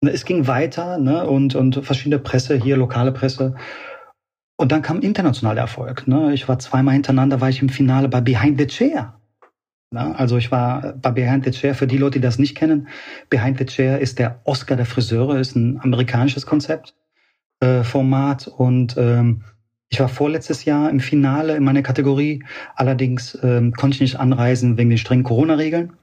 [0.00, 0.96] es ging weiter
[1.28, 3.54] und, und verschiedene Presse, hier lokale Presse.
[4.56, 6.06] Und dann kam internationaler Erfolg.
[6.32, 9.17] Ich war zweimal hintereinander, war ich im Finale bei Behind the Chair.
[9.90, 12.88] Na, also ich war bei Behind the Chair, für die Leute, die das nicht kennen,
[13.30, 16.94] Behind the Chair ist der Oscar der Friseure, ist ein amerikanisches Konzept,
[17.60, 19.44] äh, Format und ähm,
[19.88, 24.76] ich war vorletztes Jahr im Finale in meiner Kategorie, allerdings ähm, konnte ich nicht anreisen
[24.76, 25.94] wegen den strengen Corona-Regeln.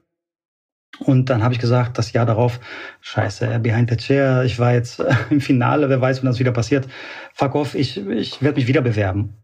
[0.99, 2.59] Und dann habe ich gesagt, das Jahr darauf,
[3.01, 6.51] scheiße, Behind the Chair, ich war jetzt äh, im Finale, wer weiß, wann das wieder
[6.53, 6.87] passiert.
[7.33, 9.35] Fuck off, ich, ich werde mich wieder bewerben.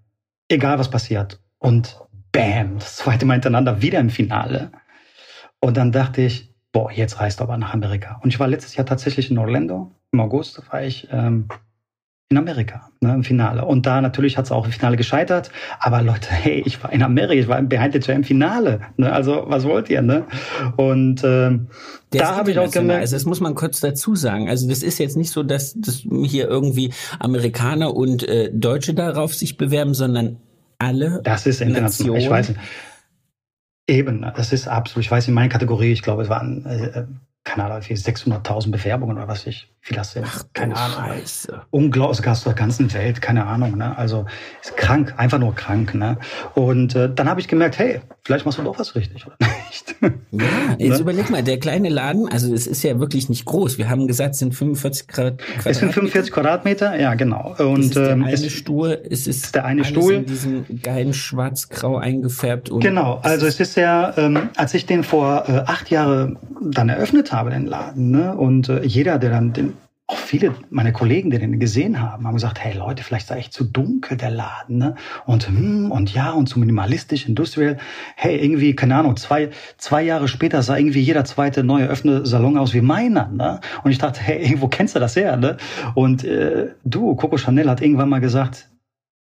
[0.47, 1.39] Egal was passiert.
[1.59, 1.99] Und
[2.31, 4.71] bam, das zweite Mal hintereinander wieder im Finale.
[5.59, 8.19] Und dann dachte ich, boah, jetzt reist du aber nach Amerika.
[8.23, 9.91] Und ich war letztes Jahr tatsächlich in Orlando.
[10.11, 11.47] Im August war ich ähm,
[12.31, 13.65] in Amerika ne, im Finale.
[13.65, 15.51] Und da natürlich hat es auch im Finale gescheitert.
[15.79, 18.81] Aber Leute, hey, ich war in Amerika, ich war im Behind the Chair im Finale.
[18.97, 19.11] Ne?
[19.11, 20.01] Also was wollt ihr?
[20.01, 20.25] Ne?
[20.77, 21.67] Und ähm,
[22.11, 23.01] da habe ich auch gemerkt.
[23.01, 24.49] Also das muss man kurz dazu sagen.
[24.49, 29.33] Also das ist jetzt nicht so, dass, dass hier irgendwie Amerikaner und äh, Deutsche darauf
[29.35, 30.37] sich bewerben, sondern
[30.81, 32.17] alle Das ist international.
[32.17, 32.59] Ich weiß nicht.
[33.87, 35.05] Eben, das ist absolut.
[35.05, 37.05] Ich weiß in meiner Kategorie, ich glaube, es waren äh,
[37.43, 40.25] keine Ahnung, 600.000 Bewerbungen oder was ich, wie das sind.
[40.27, 40.97] Ach, keine Ahnung.
[40.97, 41.61] Scheiße.
[41.71, 43.77] Unglaublich, aus der ganzen Welt, keine Ahnung.
[43.77, 43.97] Ne?
[43.97, 44.25] Also
[44.61, 45.95] ist krank, einfach nur krank.
[45.95, 46.17] Ne?
[46.53, 49.35] Und äh, dann habe ich gemerkt, hey, vielleicht machst du doch was richtig, oder
[49.67, 49.95] nicht?
[50.31, 50.99] Ja, jetzt ne?
[50.99, 53.79] überleg mal, der kleine Laden, also es ist ja wirklich nicht groß.
[53.79, 55.69] Wir haben gesagt, es sind 45 Quadratmeter.
[55.69, 57.55] Es sind 45 Quadratmeter, ja, genau.
[57.57, 60.13] Und es ist der ähm, eine es Stuhl, es ist der eine Stuhl.
[60.13, 62.69] in diesem geilen schwarz-grau eingefärbt.
[62.79, 67.30] Genau, also es ist ja, ähm, als ich den vor äh, acht Jahren dann eröffnet
[67.31, 68.11] habe, den Laden.
[68.11, 68.35] Ne?
[68.35, 69.73] Und äh, jeder, der dann, den,
[70.11, 73.53] auch viele meiner Kollegen, die den gesehen haben, haben gesagt, hey Leute, vielleicht sei echt
[73.53, 74.77] zu dunkel der Laden.
[74.77, 74.95] Ne?
[75.25, 77.77] Und hm, und ja, und zu minimalistisch, industrial.
[78.15, 82.57] Hey, irgendwie, keine Ahnung, zwei, zwei Jahre später sah irgendwie jeder zweite neue öffne Salon
[82.57, 83.29] aus wie meiner.
[83.29, 83.61] Ne?
[83.83, 85.37] Und ich dachte, hey, irgendwo kennst du das her?
[85.37, 85.57] Ne?
[85.95, 88.69] Und äh, du, Coco Chanel hat irgendwann mal gesagt,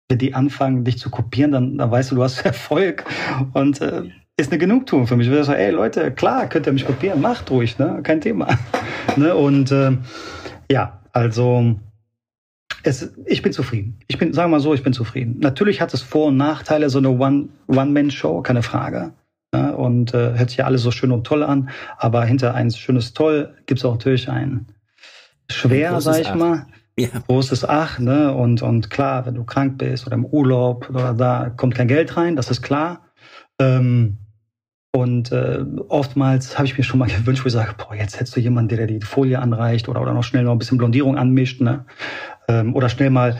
[0.09, 3.05] wenn die anfangen, dich zu kopieren, dann, dann weißt du, du hast Erfolg.
[3.53, 4.03] Und äh,
[4.41, 5.27] ist eine Genugtuung für mich.
[5.27, 8.01] Ich würde sagen, ey Leute, klar, könnt ihr mich kopieren, macht ruhig, ne?
[8.03, 8.49] kein Thema.
[9.17, 9.35] ne?
[9.35, 9.93] Und äh,
[10.71, 11.77] ja, also
[12.83, 13.99] es, ich bin zufrieden.
[14.09, 15.37] Ich bin, sagen wir mal so, ich bin zufrieden.
[15.41, 19.13] Natürlich hat es Vor- und Nachteile, so eine One-Man-Show, keine Frage.
[19.53, 19.77] Ne?
[19.77, 23.13] Und äh, hört sich ja alles so schön und toll an, aber hinter ein schönes
[23.13, 24.67] Toll gibt es auch natürlich ein
[25.51, 26.37] schwer, ein sag ich Ach.
[26.37, 26.67] mal.
[26.99, 27.09] Ja.
[27.27, 28.33] Großes Ach, ne?
[28.35, 32.17] Und, und klar, wenn du krank bist oder im Urlaub oder da kommt kein Geld
[32.17, 33.07] rein, das ist klar.
[33.59, 34.19] Ähm,
[34.93, 38.35] und äh, oftmals habe ich mir schon mal gewünscht, wo ich sage, boah, jetzt hättest
[38.37, 41.17] du jemanden, der dir die Folie anreicht oder, oder noch schnell noch ein bisschen Blondierung
[41.17, 41.85] anmischt, ne?
[42.49, 43.39] Ähm, oder schnell mal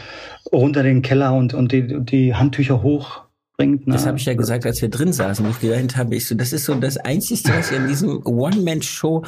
[0.53, 3.25] runter den Keller und, und die, die Handtücher hoch
[3.57, 3.87] bringt.
[3.87, 3.95] Ne?
[3.95, 6.37] Das habe ich ja gesagt, als wir drin saßen, wo ich gedacht habe, ich so,
[6.37, 9.25] das ist so das Einzige, was ich an diesem One-Man-Show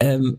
[0.00, 0.38] ähm,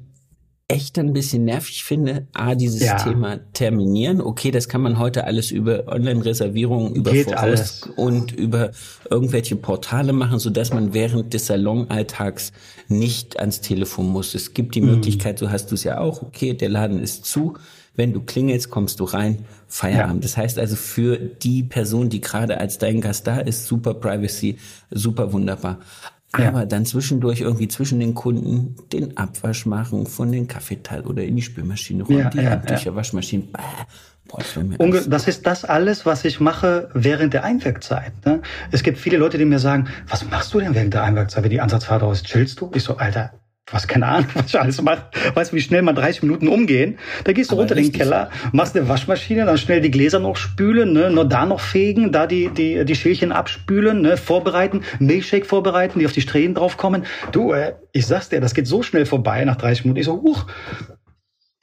[0.67, 2.95] echt ein bisschen nervig finde, a, dieses ja.
[2.97, 4.19] Thema terminieren.
[4.19, 7.89] Okay, das kann man heute alles über Online-Reservierungen, über Geht Voraus alles.
[7.95, 8.71] und über
[9.09, 12.51] irgendwelche Portale machen, so dass man während des Salonalltags
[12.87, 14.33] nicht ans Telefon muss.
[14.33, 14.91] Es gibt die mhm.
[14.91, 17.57] Möglichkeit, so hast du es ja auch, okay, der Laden ist zu.
[17.95, 20.23] Wenn du klingelst, kommst du rein, Feierabend.
[20.23, 20.27] Ja.
[20.27, 24.57] Das heißt also für die Person, die gerade als dein Gast da ist, super Privacy,
[24.89, 25.79] super wunderbar.
[26.37, 26.65] Aber ja.
[26.65, 31.41] dann zwischendurch irgendwie zwischen den Kunden den Abwasch machen von den Kaffeeteil oder in die
[31.41, 32.95] Spülmaschine räumen, ja, die ja, Handtücher, ja.
[32.95, 33.43] Waschmaschine.
[34.27, 34.41] Boah,
[34.89, 38.13] das, das ist das alles, was ich mache während der Einwirkzeit.
[38.25, 38.41] Ne?
[38.71, 41.51] Es gibt viele Leute, die mir sagen, was machst du denn während der Einwirkzeit, wenn
[41.51, 42.71] die Ansatzfahrt aus chillst du?
[42.73, 43.33] Ich so, Alter,
[43.71, 45.05] hast keine Ahnung, was ich alles mache.
[45.33, 46.99] Weißt du, wie schnell mal 30 Minuten umgehen?
[47.23, 50.19] Da gehst du Aber runter in den Keller, machst eine Waschmaschine, dann schnell die Gläser
[50.19, 54.81] noch spülen, ne, nur da noch fegen, da die, die, die Schälchen abspülen, ne, vorbereiten,
[54.99, 57.05] Milchshake vorbereiten, die auf die Strähnen draufkommen.
[57.31, 59.99] Du, äh, ich sag's dir, das geht so schnell vorbei nach 30 Minuten.
[59.99, 60.45] Ich so, huch,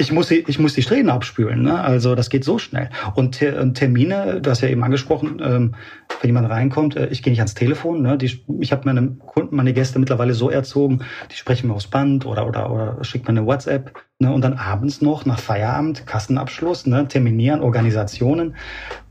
[0.03, 1.63] ich muss, die, ich muss die Strähnen abspülen.
[1.63, 1.81] Ne?
[1.81, 2.91] Also das geht so schnell.
[3.15, 5.75] Und Termine, du hast ja eben angesprochen, ähm,
[6.21, 8.03] wenn jemand reinkommt, äh, ich gehe nicht ans Telefon.
[8.03, 8.19] Ne?
[8.19, 11.01] Die, ich habe meine Kunden, meine Gäste mittlerweile so erzogen,
[11.31, 13.93] die sprechen mir aufs Band oder, oder, oder schickt mir eine WhatsApp.
[14.19, 14.33] Ne?
[14.33, 17.07] Und dann abends noch nach Feierabend, Kassenabschluss, ne?
[17.09, 18.57] terminieren, Organisationen.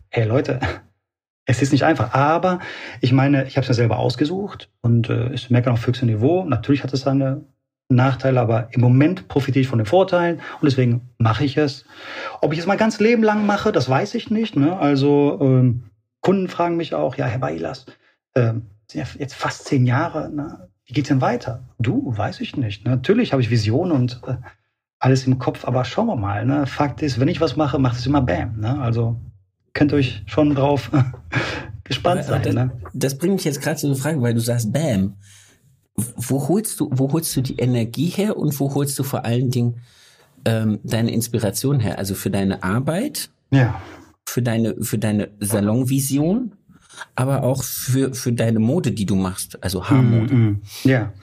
[0.10, 0.60] Hey Leute,
[1.46, 2.60] es ist nicht einfach, aber
[3.00, 6.44] ich meine, ich habe es mir selber ausgesucht und äh, ich merke auf höchstem Niveau.
[6.46, 7.46] Natürlich hat es seine
[7.96, 11.86] Nachteile, aber im Moment profitiere ich von den Vorteilen und deswegen mache ich es.
[12.42, 14.56] Ob ich es mein ganzes Leben lang mache, das weiß ich nicht.
[14.56, 14.78] Ne?
[14.78, 15.84] Also ähm,
[16.22, 17.86] Kunden fragen mich auch, ja, Herr Bailas,
[18.34, 18.54] äh,
[18.88, 20.70] sind ja jetzt fast zehn Jahre, ne?
[20.86, 21.64] wie geht's denn weiter?
[21.80, 22.86] Du, weiß ich nicht.
[22.86, 22.92] Ne?
[22.92, 24.36] Natürlich habe ich Visionen und äh,
[25.00, 26.46] alles im Kopf, aber schauen wir mal.
[26.46, 26.68] Ne?
[26.68, 28.60] Fakt ist, wenn ich was mache, macht es immer Bam.
[28.60, 28.80] Ne?
[28.80, 29.20] Also
[29.74, 30.92] könnt ihr euch schon drauf
[31.84, 32.44] gespannt sein.
[32.44, 32.72] Das, ne?
[32.94, 35.16] das bringt mich jetzt gerade zu einer Frage, weil du sagst Bam
[35.96, 39.52] wo holst du, wo holst du die Energie her und wo holst du vor allen
[39.52, 39.82] Dingen
[40.46, 41.98] ähm, deine Inspiration her?
[41.98, 43.82] Also für deine Arbeit, ja.
[44.28, 46.54] für deine, für deine Salonvision,
[47.16, 50.34] aber auch für, für deine Mode, die du machst, also Haarmode.
[50.34, 51.14] Mm, mm, ja.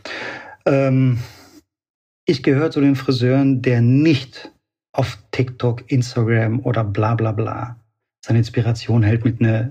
[0.66, 1.18] Ähm,
[2.24, 4.52] ich gehöre zu den Friseuren, der nicht
[4.92, 7.76] auf TikTok, Instagram oder bla bla bla
[8.28, 9.70] seine Inspiration hält mit einer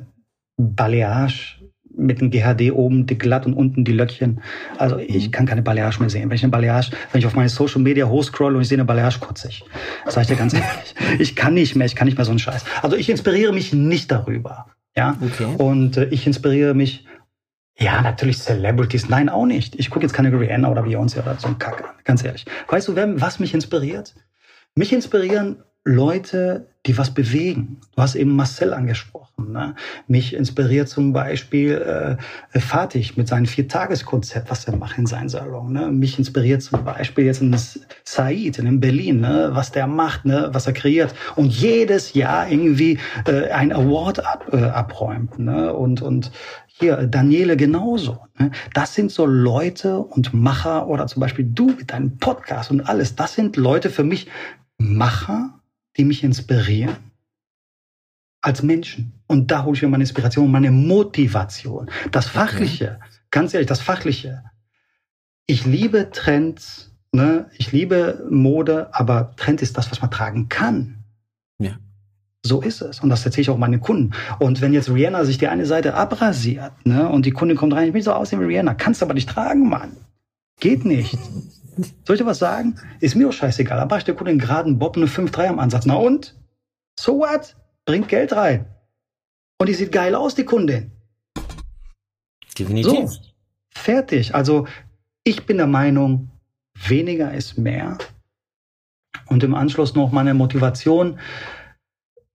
[0.57, 1.59] Balayage
[1.97, 4.41] mit dem GHD oben dick glatt und unten die Löckchen.
[4.77, 5.31] Also ich mhm.
[5.31, 6.29] kann keine Balayage mehr sehen.
[6.29, 8.85] Wenn ich eine Balayage, wenn ich auf meine Social Media hochscroll und ich sehe eine
[8.85, 9.63] Balayage, kotze ich.
[10.05, 10.95] Das sage ich dir ganz ehrlich.
[11.19, 12.63] Ich kann nicht mehr, ich kann nicht mehr so einen Scheiß.
[12.81, 14.67] Also ich inspiriere mich nicht darüber.
[14.95, 15.17] Ja.
[15.21, 15.47] Okay.
[15.57, 17.05] Und äh, ich inspiriere mich
[17.79, 19.07] ja, natürlich Celebrities.
[19.07, 19.75] Nein, auch nicht.
[19.75, 21.95] Ich gucke jetzt keine Rihanna oder Beyoncé oder so ein Kack an.
[22.03, 22.45] Ganz ehrlich.
[22.67, 24.15] Weißt du, wer, was mich inspiriert?
[24.73, 27.79] Mich inspirieren Leute, die was bewegen.
[27.95, 29.51] Du hast eben Marcel angesprochen.
[29.51, 29.75] Ne?
[30.07, 32.17] Mich inspiriert zum Beispiel
[32.53, 35.71] äh, Fatih mit seinem Viertageskonzept, was er macht in seinem Salon.
[35.73, 35.87] Ne?
[35.87, 37.55] Mich inspiriert zum Beispiel jetzt ein
[38.03, 39.49] Said in Berlin, ne?
[39.53, 40.49] was der macht, ne?
[40.51, 45.39] was er kreiert und jedes Jahr irgendwie äh, ein Award ab, äh, abräumt.
[45.39, 45.73] Ne?
[45.73, 46.31] Und, und
[46.67, 48.19] hier, Daniele genauso.
[48.39, 48.51] Ne?
[48.73, 53.15] Das sind so Leute und Macher oder zum Beispiel du mit deinem Podcast und alles.
[53.15, 54.27] Das sind Leute für mich
[54.77, 55.56] Macher,
[55.97, 56.95] die mich inspirieren
[58.41, 59.13] als Menschen.
[59.27, 61.89] Und da hole ich mir meine Inspiration, meine Motivation.
[62.11, 63.09] Das Fachliche, okay.
[63.31, 64.43] ganz ehrlich, das Fachliche.
[65.47, 67.49] Ich liebe Trends, ne?
[67.57, 71.03] ich liebe Mode, aber Trend ist das, was man tragen kann.
[71.59, 71.77] Ja.
[72.43, 73.01] So ist es.
[73.01, 74.13] Und das erzähle ich auch meinen Kunden.
[74.39, 77.89] Und wenn jetzt Rihanna sich die eine Seite abrasiert, ne, und die Kundin kommt rein,
[77.89, 79.97] ich will so aussehen wie Rihanna, kannst du aber nicht tragen, Mann.
[80.59, 81.17] Geht nicht.
[82.05, 82.79] Soll ich dir was sagen?
[82.99, 83.77] Ist mir auch scheißegal.
[83.77, 85.85] Da mache ich der Kunde einen geraden Bob eine 5-3 am Ansatz.
[85.85, 86.35] Na und?
[86.99, 87.55] So what?
[87.85, 88.65] Bringt Geld rein.
[89.59, 90.91] Und die sieht geil aus, die Kundin.
[92.57, 93.09] Definitiv.
[93.09, 93.19] So,
[93.69, 94.35] fertig.
[94.35, 94.67] Also
[95.23, 96.29] ich bin der Meinung,
[96.87, 97.97] weniger ist mehr.
[99.27, 101.19] Und im Anschluss noch meine Motivation,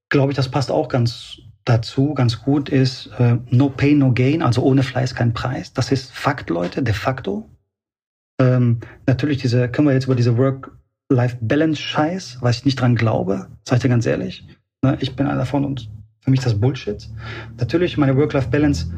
[0.08, 4.42] glaube ich, das passt auch ganz dazu, ganz gut, ist äh, no pain, no gain,
[4.42, 5.72] also ohne Fleiß kein Preis.
[5.72, 7.48] Das ist Fakt, Leute, de facto.
[8.40, 13.76] Ähm, natürlich diese, können wir jetzt über diese Work-Life-Balance-Scheiß, was ich nicht dran glaube, sag
[13.76, 14.46] ich dir ganz ehrlich.
[14.82, 17.08] Ne, ich bin einer davon und für mich das Bullshit.
[17.58, 18.92] Natürlich meine Work-Life-Balance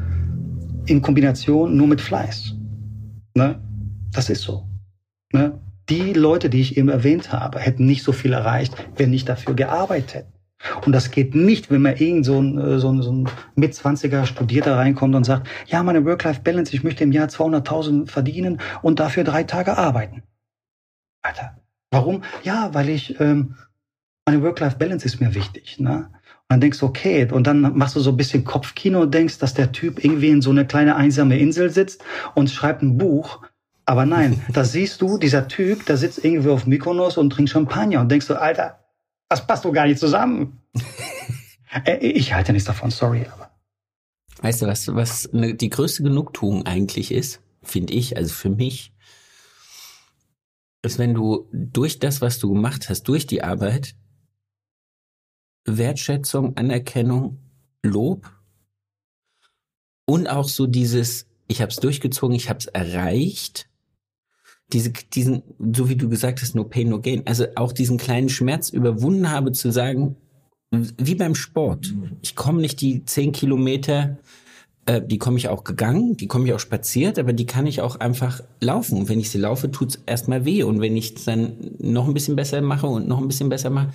[0.85, 2.55] in Kombination nur mit Fleiß.
[3.35, 3.59] Ne?
[4.11, 4.67] Das ist so.
[5.33, 5.59] Ne?
[5.89, 9.55] Die Leute, die ich eben erwähnt habe, hätten nicht so viel erreicht, wenn nicht dafür
[9.55, 10.25] gearbeitet.
[10.85, 14.25] Und das geht nicht, wenn man irgend so ein, äh, so ein, so ein Mitzwanziger
[14.25, 19.23] Studierter reinkommt und sagt, ja, meine Work-Life-Balance, ich möchte im Jahr 200.000 verdienen und dafür
[19.23, 20.23] drei Tage arbeiten.
[21.21, 21.57] Alter,
[21.91, 22.23] warum?
[22.43, 23.55] Ja, weil ich, ähm,
[24.25, 25.79] meine Work-Life-Balance ist mir wichtig.
[25.79, 26.09] Ne?
[26.47, 29.53] dann denkst du, okay, und dann machst du so ein bisschen Kopfkino und denkst, dass
[29.53, 32.03] der Typ irgendwie in so eine kleine einsame Insel sitzt
[32.35, 33.41] und schreibt ein Buch.
[33.85, 38.01] Aber nein, da siehst du, dieser Typ, der sitzt irgendwie auf Mykonos und trinkt Champagner
[38.01, 38.84] und denkst du, Alter,
[39.29, 40.61] das passt doch gar nicht zusammen.
[41.83, 43.51] Äh, ich halte nichts davon, sorry, aber.
[44.41, 48.93] Weißt du, was, was ne, die größte Genugtuung eigentlich ist, finde ich, also für mich,
[50.83, 53.95] ist, wenn du durch das, was du gemacht hast, durch die Arbeit,
[55.65, 57.39] Wertschätzung, Anerkennung,
[57.83, 58.31] Lob
[60.05, 63.67] und auch so dieses, ich habe es durchgezogen, ich habe es erreicht,
[64.73, 65.43] diese, diesen,
[65.73, 69.29] so wie du gesagt hast, no pain, no gain, also auch diesen kleinen Schmerz überwunden
[69.29, 70.15] habe zu sagen,
[70.71, 71.93] wie beim Sport.
[72.21, 74.17] Ich komme nicht die zehn Kilometer,
[74.85, 77.81] äh, die komme ich auch gegangen, die komme ich auch spaziert, aber die kann ich
[77.81, 78.97] auch einfach laufen.
[78.97, 80.63] Und wenn ich sie laufe, tut's erstmal weh.
[80.63, 83.69] Und wenn ich es dann noch ein bisschen besser mache und noch ein bisschen besser
[83.69, 83.93] mache,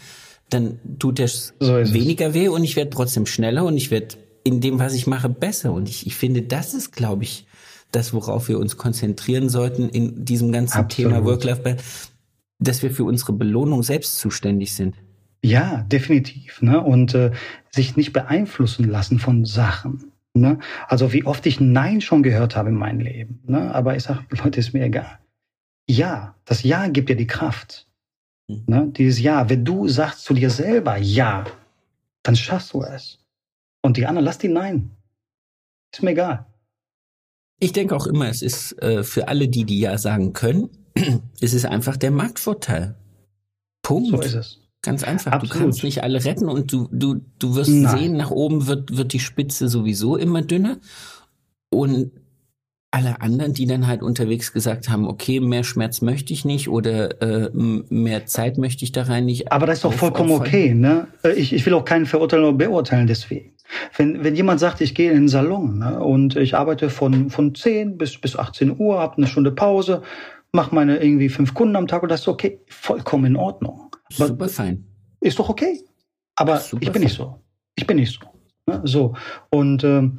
[0.48, 2.34] dann tut es so weniger es.
[2.34, 5.72] weh und ich werde trotzdem schneller und ich werde in dem, was ich mache, besser.
[5.72, 7.46] Und ich, ich finde, das ist, glaube ich,
[7.92, 11.12] das, worauf wir uns konzentrieren sollten in diesem ganzen Absolut.
[11.12, 11.76] Thema Work-Life,
[12.58, 14.94] dass wir für unsere Belohnung selbst zuständig sind.
[15.42, 16.60] Ja, definitiv.
[16.62, 16.80] Ne?
[16.80, 17.32] Und äh,
[17.70, 20.12] sich nicht beeinflussen lassen von Sachen.
[20.34, 20.58] Ne?
[20.86, 23.40] Also wie oft ich Nein schon gehört habe in meinem Leben.
[23.46, 23.74] Ne?
[23.74, 25.18] Aber ich sage, Leute, ist mir egal.
[25.88, 27.88] Ja, das Ja gibt dir die Kraft.
[28.48, 28.62] Mhm.
[28.66, 28.92] Ne?
[28.96, 31.44] Dieses Ja, wenn du sagst zu dir selber Ja,
[32.22, 33.18] dann schaffst du es.
[33.82, 34.90] Und die anderen, lass die Nein.
[35.92, 36.46] Ist mir egal.
[37.60, 40.70] Ich denke auch immer, es ist äh, für alle, die die Ja sagen können,
[41.40, 42.96] es ist einfach der Marktvorteil.
[43.82, 44.10] Punkt.
[44.10, 44.60] So ist es.
[44.82, 45.32] Ganz einfach.
[45.32, 45.54] Absolut.
[45.54, 47.98] Du kannst nicht alle retten und du, du, du wirst Nein.
[47.98, 50.78] sehen, nach oben wird, wird die Spitze sowieso immer dünner.
[51.68, 52.12] Und
[52.92, 57.22] alle anderen, die dann halt unterwegs gesagt haben, okay, mehr Schmerz möchte ich nicht oder
[57.22, 59.52] äh, mehr Zeit möchte ich da rein nicht.
[59.52, 61.06] Aber das ist doch vollkommen okay, ne?
[61.22, 63.54] Äh, ich, ich will auch keinen verurteilen oder beurteilen deswegen.
[63.96, 67.54] Wenn, wenn jemand sagt, ich gehe in den Salon ne, und ich arbeite von, von
[67.54, 70.02] 10 bis, bis 18 Uhr, habe eine Stunde Pause,
[70.50, 73.94] mache meine irgendwie fünf Kunden am Tag und das ist okay, vollkommen in Ordnung.
[74.10, 74.84] Super fein.
[75.20, 75.80] Ist doch okay.
[76.34, 77.02] Aber Super ich bin fein.
[77.02, 77.40] nicht so.
[77.76, 78.26] Ich bin nicht so.
[78.66, 78.80] Ne?
[78.84, 79.14] So.
[79.50, 80.18] Und ähm,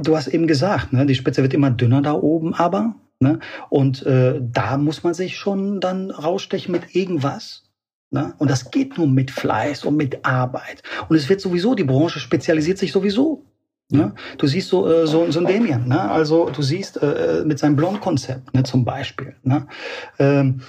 [0.00, 2.94] du hast eben gesagt, ne, die Spitze wird immer dünner da oben, aber.
[3.20, 3.38] Ne?
[3.68, 7.64] Und äh, da muss man sich schon dann rausstechen mit irgendwas.
[8.10, 8.34] Ne?
[8.38, 10.82] Und das geht nur mit Fleiß und mit Arbeit.
[11.08, 13.44] Und es wird sowieso, die Branche spezialisiert sich sowieso.
[13.90, 14.14] Ne?
[14.38, 16.00] Du siehst so, äh, so, so ein Damien, ne?
[16.00, 19.34] also du siehst äh, mit seinem Blond-Konzept ne, zum Beispiel.
[19.42, 19.66] Ne?
[20.18, 20.60] Ähm,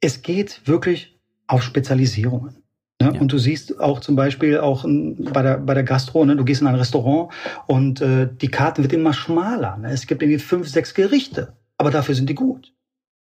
[0.00, 2.63] es geht wirklich auf Spezialisierungen.
[3.00, 3.12] Ne?
[3.14, 3.20] Ja.
[3.20, 6.36] Und du siehst auch zum Beispiel auch bei der, bei der Gastro, ne?
[6.36, 7.32] du gehst in ein Restaurant
[7.66, 9.76] und äh, die Karten wird immer schmaler.
[9.78, 9.90] Ne?
[9.90, 12.72] Es gibt irgendwie fünf, sechs Gerichte, aber dafür sind die gut.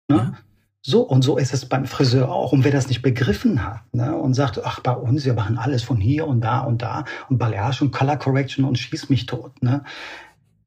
[0.08, 0.16] Ne?
[0.16, 0.32] Ja.
[0.80, 2.52] So, und so ist es beim Friseur auch.
[2.52, 5.82] Und wer das nicht begriffen hat ne, und sagt, ach, bei uns, wir machen alles
[5.82, 9.60] von hier und da und da und Balayage und Color Correction und schieß mich tot.
[9.60, 9.82] Ne?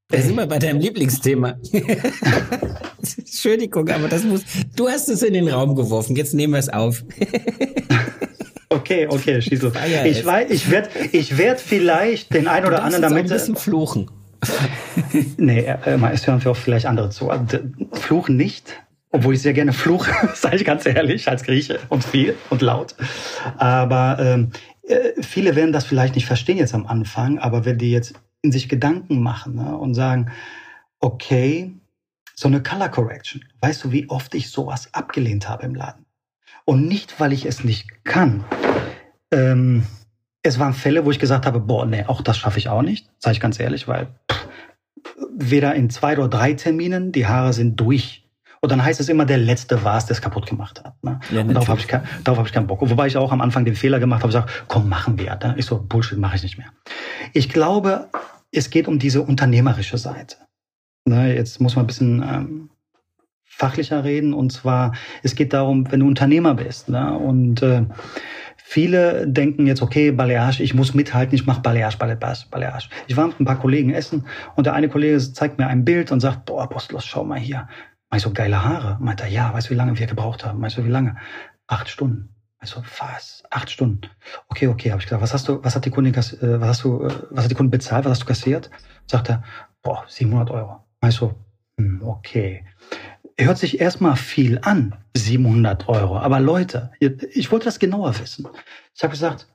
[0.10, 1.56] Da sind wir bei deinem Lieblingsthema.
[3.18, 4.44] Entschuldigung, aber das muss.
[4.76, 6.18] Du hast es in den Raum geworfen.
[6.18, 7.04] Jetzt nehmen wir es auf.
[8.72, 9.74] okay, okay, schieß los.
[10.06, 13.26] Ich weiß, ich werde, ich werde vielleicht den einen oder anderen damit.
[13.26, 14.10] ein bisschen fluchen.
[15.38, 17.30] nee, äh, es hören wir auch vielleicht andere zu.
[17.30, 17.60] Also,
[17.94, 22.36] fluchen nicht, obwohl ich sehr gerne fluche, sage ich ganz ehrlich, als Grieche und viel
[22.50, 22.96] und laut.
[23.58, 24.52] Aber ähm,
[24.84, 28.52] äh, viele werden das vielleicht nicht verstehen jetzt am Anfang, aber wenn die jetzt in
[28.52, 30.32] sich Gedanken machen ne, und sagen,
[31.00, 31.72] okay,
[32.36, 33.46] so eine Color Correction.
[33.60, 36.06] Weißt du, wie oft ich sowas abgelehnt habe im Laden?
[36.66, 38.44] Und nicht, weil ich es nicht kann.
[39.32, 39.84] Ähm,
[40.44, 43.10] es waren Fälle, wo ich gesagt habe, boah, nee, auch das schaffe ich auch nicht,
[43.20, 44.48] sage ich ganz ehrlich, weil pff,
[45.36, 48.28] weder in zwei oder drei Terminen, die Haare sind durch.
[48.60, 51.04] Und dann heißt es immer, der Letzte war es, der es kaputt gemacht hat.
[51.04, 51.20] Ne?
[51.32, 52.82] Ja, und darauf habe ich, kein, darauf hab ich keinen Bock.
[52.82, 55.36] Wobei ich auch am Anfang den Fehler gemacht habe, gesagt, komm, machen wir.
[55.42, 55.56] Ne?
[55.58, 56.68] Ich so, Bullshit, mache ich nicht mehr.
[57.34, 58.10] Ich glaube,
[58.52, 60.38] es geht um diese unternehmerische Seite.
[61.06, 62.70] Ne, jetzt muss man ein bisschen ähm,
[63.62, 64.34] fachlicher reden.
[64.34, 66.90] Und zwar, es geht darum, wenn du Unternehmer bist.
[66.90, 67.84] Ne, und äh,
[68.58, 72.90] viele denken jetzt, okay, Balearisch, ich muss mithalten, ich mache Balearisch, Balearisch, Balearisch.
[73.08, 76.12] Ich war mit ein paar Kollegen essen und der eine Kollege zeigt mir ein Bild
[76.12, 77.68] und sagt, boah, Apostolos, schau mal hier.
[78.10, 78.98] Meinst du, geile Haare?
[79.00, 80.60] Meint er, ja, weißt du, wie lange wir gebraucht haben?
[80.60, 81.16] Meinst du, wie lange?
[81.68, 82.36] Acht Stunden.
[82.58, 83.44] Also was?
[83.50, 84.02] Acht Stunden.
[84.50, 85.22] Okay, okay, habe ich gesagt.
[85.22, 85.64] Was hast du?
[85.64, 86.14] Was hat die Kundin?
[86.14, 87.04] Äh, was hast du?
[87.04, 88.06] Äh, was hat die Kundin bezahlt?
[88.06, 88.70] Was hast du kassiert?
[89.08, 89.44] Sagt er,
[89.82, 90.84] boah, 700 Euro.
[91.00, 91.34] Also,
[92.02, 92.66] okay.
[93.38, 96.18] Hört sich erstmal viel an, 700 Euro.
[96.18, 98.48] Aber Leute, ich wollte das genauer wissen.
[98.96, 99.48] Ich habe gesagt,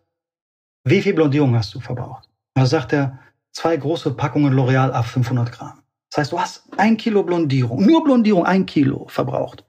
[0.85, 2.29] wie viel Blondierung hast du verbraucht?
[2.55, 3.19] Da sagt er,
[3.53, 5.83] zwei große Packungen L'Oreal ab 500 Gramm.
[6.11, 9.64] Das heißt, du hast ein Kilo Blondierung, nur Blondierung ein Kilo verbraucht.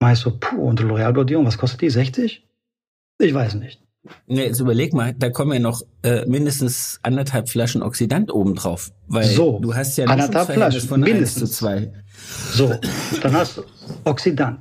[0.00, 1.90] Meinst du, puh, und L'Oreal Blondierung, was kostet die?
[1.90, 2.46] 60?
[3.18, 3.80] Ich weiß nicht.
[4.26, 8.90] Ne, jetzt überleg mal, da kommen ja noch äh, mindestens anderthalb Flaschen Oxidant obendrauf.
[9.06, 11.50] Weil So, du hast ja anderthalb Flaschen, von 1 mindestens.
[11.52, 11.92] zu 2.
[12.52, 12.74] So,
[13.22, 13.62] dann hast du
[14.04, 14.58] Oxidant.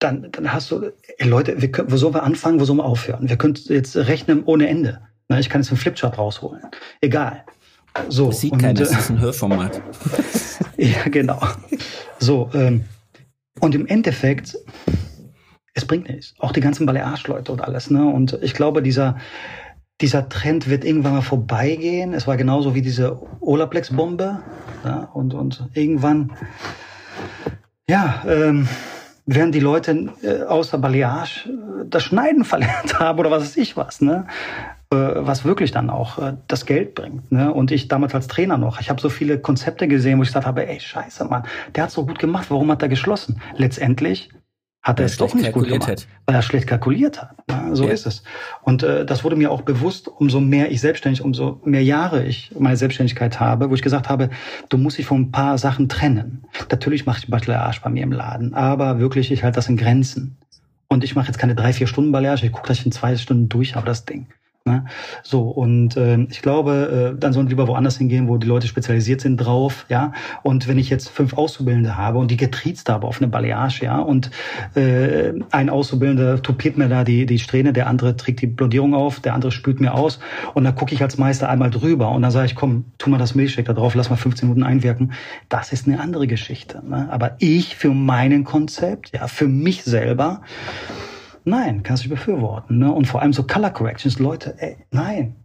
[0.00, 2.84] Dann, dann hast du, ey Leute, wir können, wo sollen wir anfangen, wo sollen wir
[2.84, 3.28] aufhören?
[3.28, 5.00] Wir können jetzt rechnen ohne Ende.
[5.28, 6.62] Na, ich kann jetzt einen Flipchart rausholen.
[7.00, 7.44] Egal.
[8.08, 9.82] So, Das sieht und, keiner, das äh, ist ein Hörformat.
[10.76, 11.40] Ja, genau.
[12.20, 12.84] So, ähm,
[13.58, 14.56] und im Endeffekt,
[15.78, 16.34] es bringt nichts.
[16.38, 17.90] Auch die ganzen Balearisch-Leute und alles.
[17.90, 18.04] Ne?
[18.04, 19.16] Und ich glaube, dieser,
[20.00, 22.12] dieser Trend wird irgendwann mal vorbeigehen.
[22.14, 24.40] Es war genauso wie diese Olaplex-Bombe.
[24.84, 25.08] Ja?
[25.14, 26.32] Und, und irgendwann,
[27.88, 28.68] ja, ähm,
[29.24, 33.76] werden die Leute äh, außer Balearisch äh, das Schneiden verlernt haben oder was weiß ich
[33.76, 34.00] was.
[34.00, 34.26] Ne?
[34.90, 37.30] äh, was wirklich dann auch äh, das Geld bringt.
[37.30, 37.52] Ne?
[37.52, 40.46] Und ich damals als Trainer noch, ich habe so viele Konzepte gesehen, wo ich gesagt
[40.46, 43.40] habe, ey, scheiße, Mann, der hat so gut gemacht, warum hat er geschlossen?
[43.56, 44.30] Letztendlich
[44.88, 46.06] hat er es doch nicht gut gemacht, hat.
[46.24, 47.36] weil er schlecht kalkuliert hat.
[47.72, 47.90] So Ja.
[47.90, 48.22] ist es.
[48.62, 52.50] Und äh, das wurde mir auch bewusst, umso mehr ich selbstständig, umso mehr Jahre ich
[52.58, 54.30] meine Selbstständigkeit habe, wo ich gesagt habe,
[54.70, 56.44] du musst dich von ein paar Sachen trennen.
[56.70, 60.36] Natürlich mache ich Bachelorage bei mir im Laden, aber wirklich, ich halte das in Grenzen.
[60.88, 63.14] Und ich mache jetzt keine drei, vier Stunden Balearisch, ich gucke, dass ich in zwei
[63.16, 64.26] Stunden durch habe, das Ding.
[64.68, 64.84] Ne?
[65.22, 68.66] So, und äh, ich glaube, äh, dann sollen wir lieber woanders hingehen, wo die Leute
[68.66, 70.12] spezialisiert sind drauf, ja.
[70.42, 73.98] Und wenn ich jetzt fünf Auszubildende habe und die getriezt habe auf eine Balearisch, ja,
[73.98, 74.30] und
[74.74, 79.20] äh, ein Auszubildender tupiert mir da die, die Strähne, der andere trägt die Blondierung auf,
[79.20, 80.18] der andere spült mir aus
[80.54, 83.18] und dann gucke ich als Meister einmal drüber und dann sage ich, komm, tu mal
[83.18, 85.12] das Milchshake da drauf, lass mal 15 Minuten einwirken.
[85.48, 86.82] Das ist eine andere Geschichte.
[86.86, 87.08] Ne?
[87.10, 90.42] Aber ich für meinen Konzept, ja, für mich selber,
[91.44, 92.78] Nein, kannst du nicht befürworten.
[92.78, 92.92] Ne?
[92.92, 95.36] Und vor allem so Color Corrections, Leute, ey, nein.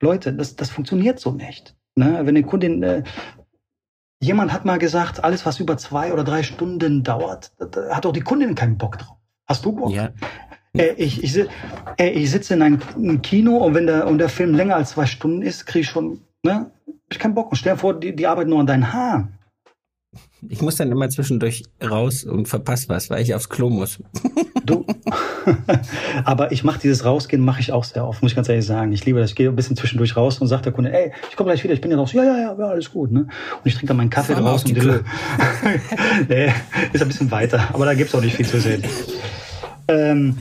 [0.00, 1.76] Leute, das, das funktioniert so nicht.
[1.94, 2.20] Ne?
[2.24, 3.02] Wenn die Kundin, äh,
[4.20, 8.12] jemand hat mal gesagt, alles, was über zwei oder drei Stunden dauert, da, hat auch
[8.12, 9.16] die Kundin keinen Bock drauf.
[9.46, 9.90] Hast du Bock?
[9.90, 10.10] Ja,
[10.72, 11.48] Ey, ich, ich,
[11.96, 14.90] ey, ich sitze in einem, einem Kino und wenn der, und der Film länger als
[14.90, 16.70] zwei Stunden ist, kriege ich schon, ne?
[16.86, 17.50] Hab Ich keinen Bock.
[17.50, 19.39] Und stell dir vor, die, die arbeiten nur an deinen Haaren.
[20.48, 24.02] Ich muss dann immer zwischendurch raus und verpasse was, weil ich aufs Klo muss.
[24.64, 24.86] Du.
[26.24, 28.92] Aber ich mache dieses Rausgehen, mache ich auch sehr oft, muss ich ganz ehrlich sagen.
[28.92, 29.30] Ich liebe das.
[29.30, 31.74] Ich gehe ein bisschen zwischendurch raus und sage der Kunde, ey, ich komme gleich wieder,
[31.74, 32.12] ich bin ja raus.
[32.12, 33.10] Ja, ja, ja, ja, alles gut.
[33.12, 33.20] Ne?
[33.20, 33.28] Und
[33.64, 34.76] ich trinke dann meinen Kaffee Fahr mal draußen.
[34.76, 35.04] und
[36.28, 36.52] nee,
[36.92, 38.82] ist ein bisschen weiter, aber da gibt's auch nicht viel zu sehen.
[39.88, 40.38] Ähm,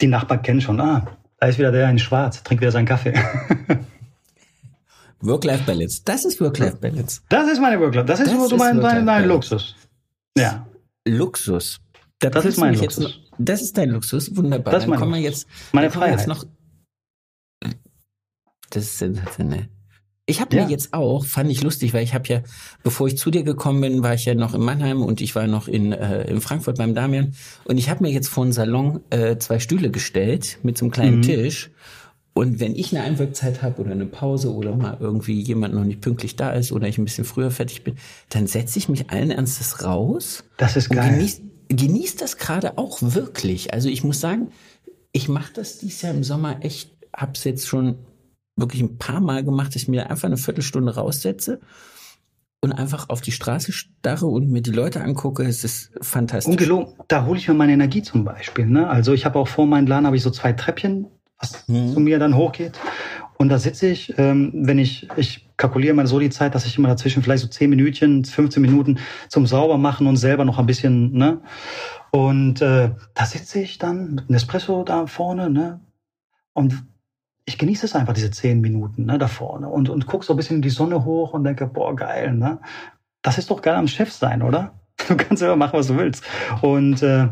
[0.00, 1.06] die Nachbarn kennen schon, ah,
[1.40, 3.14] da ist wieder der in Schwarz, trinkt wieder seinen Kaffee.
[5.20, 6.02] Work-Life-Balance.
[6.04, 7.22] Das ist Work-Life-Balance.
[7.28, 8.06] Das ist meine Workload.
[8.06, 9.26] Das ist Das so ist mein, mein, mein.
[9.26, 9.74] Luxus.
[10.36, 10.66] Ja.
[11.06, 11.80] Luxus.
[12.20, 13.04] Da Das ist mein Luxus.
[13.04, 14.72] Noch, das ist dein Luxus, wunderbar.
[14.72, 16.28] Das ist dann mein kommen wir jetzt, Meine dann wir jetzt Freiheit.
[16.28, 16.44] noch.
[18.70, 19.68] Das ist sensationell.
[20.26, 20.64] Ich habe Ja.
[20.64, 22.42] mir jetzt auch, fand ich lustig, weil ich habe ja,
[22.82, 25.46] bevor ich zu dir gekommen bin, war ich ja noch in Mannheim und ich war
[25.46, 27.34] noch in, äh, in Frankfurt beim Damian.
[27.64, 30.92] Und ich habe mir jetzt vor den Salon äh, zwei Stühle gestellt mit so einem
[30.92, 31.22] kleinen Mhm.
[31.22, 31.70] Tisch.
[32.38, 36.00] Und wenn ich eine Einwirkzeit habe oder eine Pause oder mal irgendwie jemand noch nicht
[36.00, 37.96] pünktlich da ist oder ich ein bisschen früher fertig bin,
[38.28, 41.14] dann setze ich mich allen Ernstes raus Das ist geil.
[41.14, 43.74] genießt, genießt das gerade auch wirklich.
[43.74, 44.52] Also ich muss sagen,
[45.10, 47.96] ich mache das dieses Jahr im Sommer echt, hab's jetzt schon
[48.54, 51.58] wirklich ein paar Mal gemacht, dass ich mir einfach eine Viertelstunde raussetze
[52.60, 55.42] und einfach auf die Straße starre und mir die Leute angucke.
[55.42, 56.52] Es ist fantastisch.
[56.52, 58.66] Ungelogen, da hole ich mir meine Energie zum Beispiel.
[58.66, 58.88] Ne?
[58.88, 61.08] Also ich habe auch vor meinem Laden habe ich so zwei Treppchen,
[61.38, 61.92] was Mhm.
[61.92, 62.78] zu mir dann hochgeht.
[63.36, 66.76] Und da sitze ich, ähm, wenn ich, ich kalkuliere mal so die Zeit, dass ich
[66.76, 71.12] immer dazwischen vielleicht so 10 Minütchen, 15 Minuten zum Saubermachen und selber noch ein bisschen,
[71.12, 71.40] ne?
[72.10, 75.80] Und äh, da sitze ich dann mit einem Espresso da vorne, ne?
[76.52, 76.82] Und
[77.44, 80.36] ich genieße es einfach, diese 10 Minuten ne, da vorne und, und gucke so ein
[80.36, 82.58] bisschen in die Sonne hoch und denke, boah, geil, ne?
[83.22, 84.72] Das ist doch geil am Chef sein, oder?
[85.08, 86.24] Du kannst selber machen, was du willst.
[86.60, 87.28] Und äh,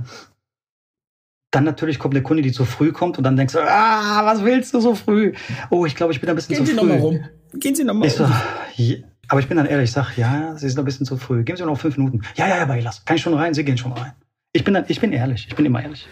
[1.50, 4.44] dann natürlich kommt eine Kunde, die zu früh kommt und dann denkst du, ah, was
[4.44, 5.32] willst du so früh?
[5.70, 6.86] Oh, ich glaube, ich bin ein bisschen Gehen zu Sie früh.
[6.86, 7.20] noch mal rum.
[7.54, 8.32] Gehen Sie noch mal Ich so, rum.
[8.74, 11.42] je- aber ich bin dann ehrlich, ich sag, ja, Sie sind ein bisschen zu früh.
[11.44, 12.22] Geben Sie mir noch fünf Minuten.
[12.36, 13.04] Ja, ja, ja, Beilas.
[13.04, 13.54] Kann ich schon rein?
[13.54, 14.12] Sie gehen schon rein.
[14.52, 15.46] Ich bin, dann, ich bin ehrlich.
[15.48, 16.06] Ich bin immer ehrlich.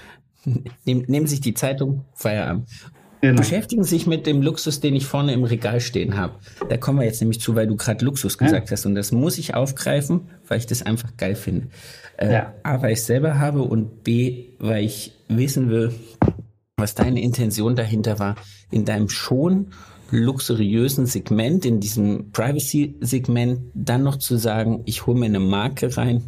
[0.84, 2.68] Nehmen, nehmen sich die Zeitung, Feierabend.
[3.24, 3.40] Genau.
[3.40, 6.34] Beschäftigen sich mit dem Luxus, den ich vorne im Regal stehen habe.
[6.68, 8.84] Da kommen wir jetzt nämlich zu, weil du gerade Luxus gesagt hast.
[8.84, 11.68] Und das muss ich aufgreifen, weil ich das einfach geil finde.
[12.18, 12.54] Äh, Ja.
[12.64, 15.94] A, weil ich es selber habe und B, weil ich wissen will,
[16.76, 18.34] was deine Intention dahinter war,
[18.70, 19.68] in deinem schon
[20.10, 26.22] luxuriösen Segment, in diesem Privacy-Segment, dann noch zu sagen, ich hole mir eine Marke rein,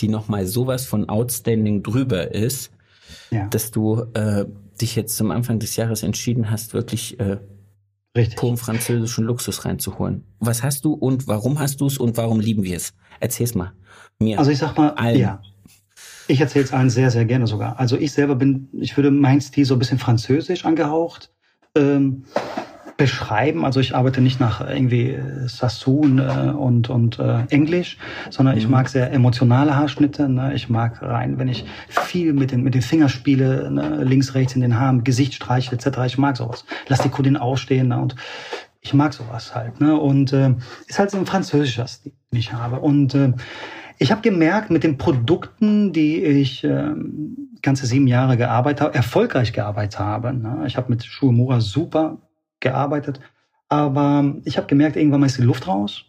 [0.00, 2.72] die nochmal sowas von outstanding drüber ist,
[3.30, 4.44] Ja, dass du äh,
[4.82, 7.38] dich jetzt zum Anfang des Jahres entschieden hast, wirklich äh,
[8.16, 8.36] richtig.
[8.36, 10.24] puren französischen Luxus reinzuholen.
[10.40, 12.92] Was hast du und warum hast du es und warum lieben wir es?
[13.20, 13.72] Erzähl's mal.
[14.18, 14.38] Mir.
[14.38, 15.18] Also ich sag mal, Allen.
[15.18, 15.42] ja.
[16.28, 17.80] Ich erzähle es allen sehr, sehr gerne sogar.
[17.80, 21.32] Also ich selber bin, ich würde mein Stil so ein bisschen französisch angehaucht.
[21.76, 22.24] ähm,
[23.02, 23.64] beschreiben.
[23.64, 27.98] Also ich arbeite nicht nach irgendwie Sassoon äh, und, und äh, Englisch,
[28.30, 28.60] sondern mhm.
[28.60, 30.28] ich mag sehr emotionale Haarschnitte.
[30.28, 30.54] Ne?
[30.54, 34.04] Ich mag rein, wenn ich viel mit den, mit den Fingern spiele, ne?
[34.04, 35.98] links, rechts in den Haaren, Gesicht streiche etc.
[36.06, 36.64] Ich mag sowas.
[36.86, 38.00] Lass die Kundin aufstehen ne?
[38.00, 38.14] und
[38.80, 39.80] ich mag sowas halt.
[39.80, 39.98] Ne?
[39.98, 40.54] Und äh,
[40.86, 42.78] ist halt so ein französischer Stil, den ich habe.
[42.78, 43.32] Und äh,
[43.98, 46.92] ich habe gemerkt, mit den Produkten, die ich äh,
[47.62, 50.32] ganze sieben Jahre gearbeitet habe, erfolgreich gearbeitet habe.
[50.32, 50.62] Ne?
[50.68, 52.18] Ich habe mit Schuhemura super
[52.62, 53.20] gearbeitet,
[53.68, 56.04] aber ich habe gemerkt, irgendwann mal ist die Luft raus.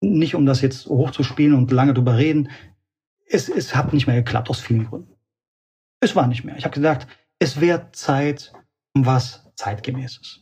[0.00, 2.50] Nicht um das jetzt hochzuspielen und lange drüber reden.
[3.26, 5.14] Es, es hat nicht mehr geklappt, aus vielen Gründen.
[6.00, 6.56] Es war nicht mehr.
[6.56, 7.06] Ich habe gesagt,
[7.38, 8.52] es wäre Zeit
[8.94, 10.40] um was zeitgemäßes.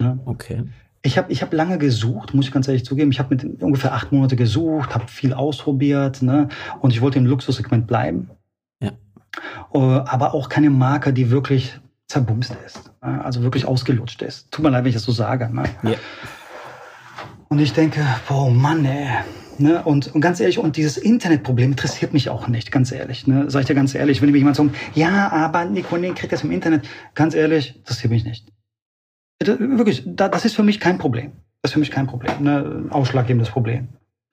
[0.00, 0.20] Ne?
[0.24, 0.64] Okay.
[1.02, 3.10] Ich habe ich hab lange gesucht, muss ich ganz ehrlich zugeben.
[3.10, 6.48] Ich habe mit ungefähr acht Monate gesucht, habe viel ausprobiert ne?
[6.80, 8.30] und ich wollte im Luxussegment bleiben.
[8.80, 8.92] Ja.
[9.74, 14.50] Uh, aber auch keine Marke, die wirklich zerbumst ist, also wirklich ausgelutscht ist.
[14.50, 15.48] Tut mir leid, wenn ich das so sage.
[15.52, 15.64] Ne?
[15.82, 15.94] Ja.
[17.48, 19.08] Und ich denke, boah, Mann, ey.
[19.58, 19.82] Ne?
[19.82, 23.26] Und, und ganz ehrlich, und dieses Internetproblem interessiert mich auch nicht, ganz ehrlich.
[23.26, 23.50] Ne?
[23.50, 26.44] Sag ich dir ganz ehrlich, wenn mir jemand sagt, ja, aber Nico, nee, kriegt das
[26.44, 28.52] im Internet, ganz ehrlich, das interessiert mich nicht.
[29.44, 31.32] Wirklich, das ist für mich kein Problem.
[31.62, 32.86] Das ist für mich kein Problem, ne?
[32.90, 33.88] ausschlaggebendes Problem.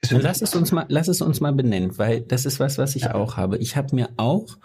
[0.09, 3.03] Lass es uns mal, lass es uns mal benennen, weil das ist was, was ich
[3.03, 3.15] ja.
[3.15, 3.57] auch habe.
[3.57, 4.57] Ich habe mir auch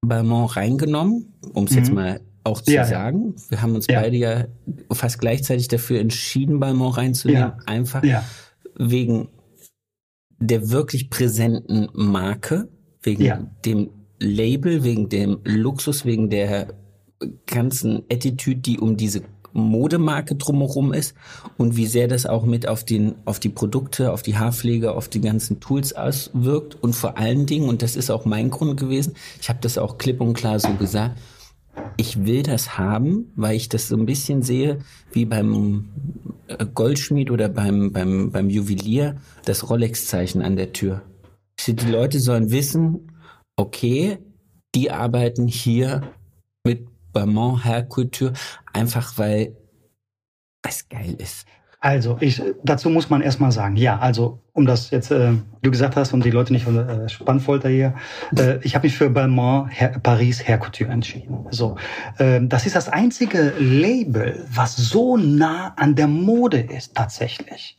[0.00, 1.76] Balmont reingenommen, um es mhm.
[1.78, 3.34] jetzt mal auch zu ja, sagen.
[3.36, 3.50] Ja.
[3.50, 4.46] Wir haben uns beide ja
[4.92, 7.52] fast gleichzeitig dafür entschieden, Balmont reinzunehmen.
[7.66, 8.02] Einfach
[8.76, 9.28] wegen
[10.40, 12.68] der wirklich präsenten Marke,
[13.02, 13.90] wegen dem
[14.20, 16.74] Label, wegen dem Luxus, wegen der
[17.46, 19.22] ganzen Attitude, die um diese
[19.52, 21.14] Modemarke drumherum ist
[21.56, 25.08] und wie sehr das auch mit auf den, auf die Produkte, auf die Haarpflege, auf
[25.08, 29.14] die ganzen Tools auswirkt und vor allen Dingen, und das ist auch mein Grund gewesen,
[29.40, 31.18] ich habe das auch klipp und klar so gesagt,
[31.96, 34.78] ich will das haben, weil ich das so ein bisschen sehe
[35.12, 35.88] wie beim
[36.48, 41.02] äh, Goldschmied oder beim, beim, beim Juwelier, das Rolex-Zeichen an der Tür.
[41.66, 43.12] Die Leute sollen wissen,
[43.56, 44.18] okay,
[44.74, 46.02] die arbeiten hier
[46.64, 46.86] mit
[47.18, 48.32] Balmain Hair Couture,
[48.72, 49.56] einfach weil
[50.62, 51.46] es geil ist.
[51.80, 55.94] Also, ich, dazu muss man erstmal sagen, ja, also, um das jetzt, äh, du gesagt
[55.94, 57.94] hast, um die Leute nicht äh, Spannfolter hier,
[58.36, 61.46] äh, ich habe mich für Balmain Her Paris Hair Couture entschieden.
[61.50, 61.76] So,
[62.18, 67.78] äh, das ist das einzige Label, was so nah an der Mode ist, tatsächlich.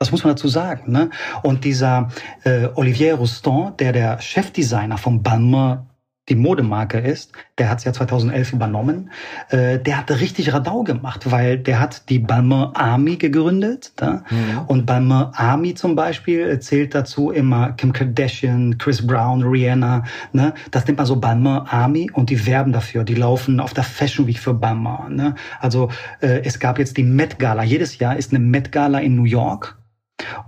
[0.00, 0.90] Das muss man dazu sagen.
[0.90, 1.10] Ne?
[1.42, 2.08] Und dieser
[2.42, 5.86] äh, Olivier Roustan, der der Chefdesigner von Balmain
[6.28, 9.10] die Modemarke ist, der hat es ja 2011 übernommen,
[9.50, 13.92] äh, der hat richtig Radau gemacht, weil der hat die Balmain Army gegründet.
[13.96, 14.24] Da?
[14.30, 14.58] Mhm.
[14.66, 20.04] Und Balmain Army zum Beispiel zählt dazu immer Kim Kardashian, Chris Brown, Rihanna.
[20.32, 20.54] Ne?
[20.72, 23.04] Das nennt man so Balmain Army und die werben dafür.
[23.04, 25.14] Die laufen auf der Fashion Week für Balmain.
[25.14, 25.34] Ne?
[25.60, 27.62] Also äh, es gab jetzt die Met Gala.
[27.62, 29.78] Jedes Jahr ist eine Met Gala in New York.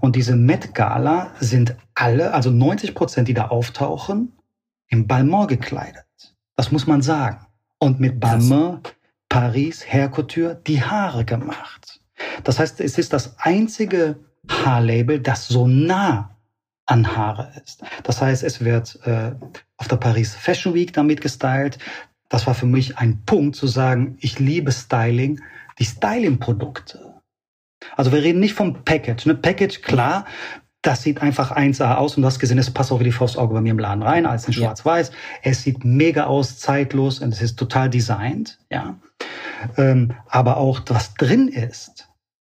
[0.00, 4.32] Und diese Met Gala sind alle, also 90 Prozent, die da auftauchen,
[4.88, 6.04] im Balmain gekleidet.
[6.56, 7.46] Das muss man sagen.
[7.78, 8.80] Und mit Balmain
[9.28, 12.00] Paris Hair Couture die Haare gemacht.
[12.44, 14.18] Das heißt, es ist das einzige
[14.48, 16.36] Haarlabel, das so nah
[16.86, 17.82] an Haare ist.
[18.02, 19.32] Das heißt, es wird äh,
[19.76, 21.78] auf der Paris Fashion Week damit gestylt.
[22.28, 25.40] Das war für mich ein Punkt zu sagen, ich liebe Styling,
[25.78, 27.14] die Styling-Produkte.
[27.96, 29.26] Also wir reden nicht vom Package.
[29.26, 29.34] Ne?
[29.34, 30.24] Package, klar,
[30.88, 33.52] das sieht einfach 1A aus und du hast gesehen, es passt auch wie die Faustauge
[33.52, 35.12] bei mir im Laden rein, als in schwarz-weiß.
[35.42, 38.98] Es sieht mega aus, zeitlos und es ist total designt, ja.
[39.76, 42.08] Ähm, aber auch was drin ist,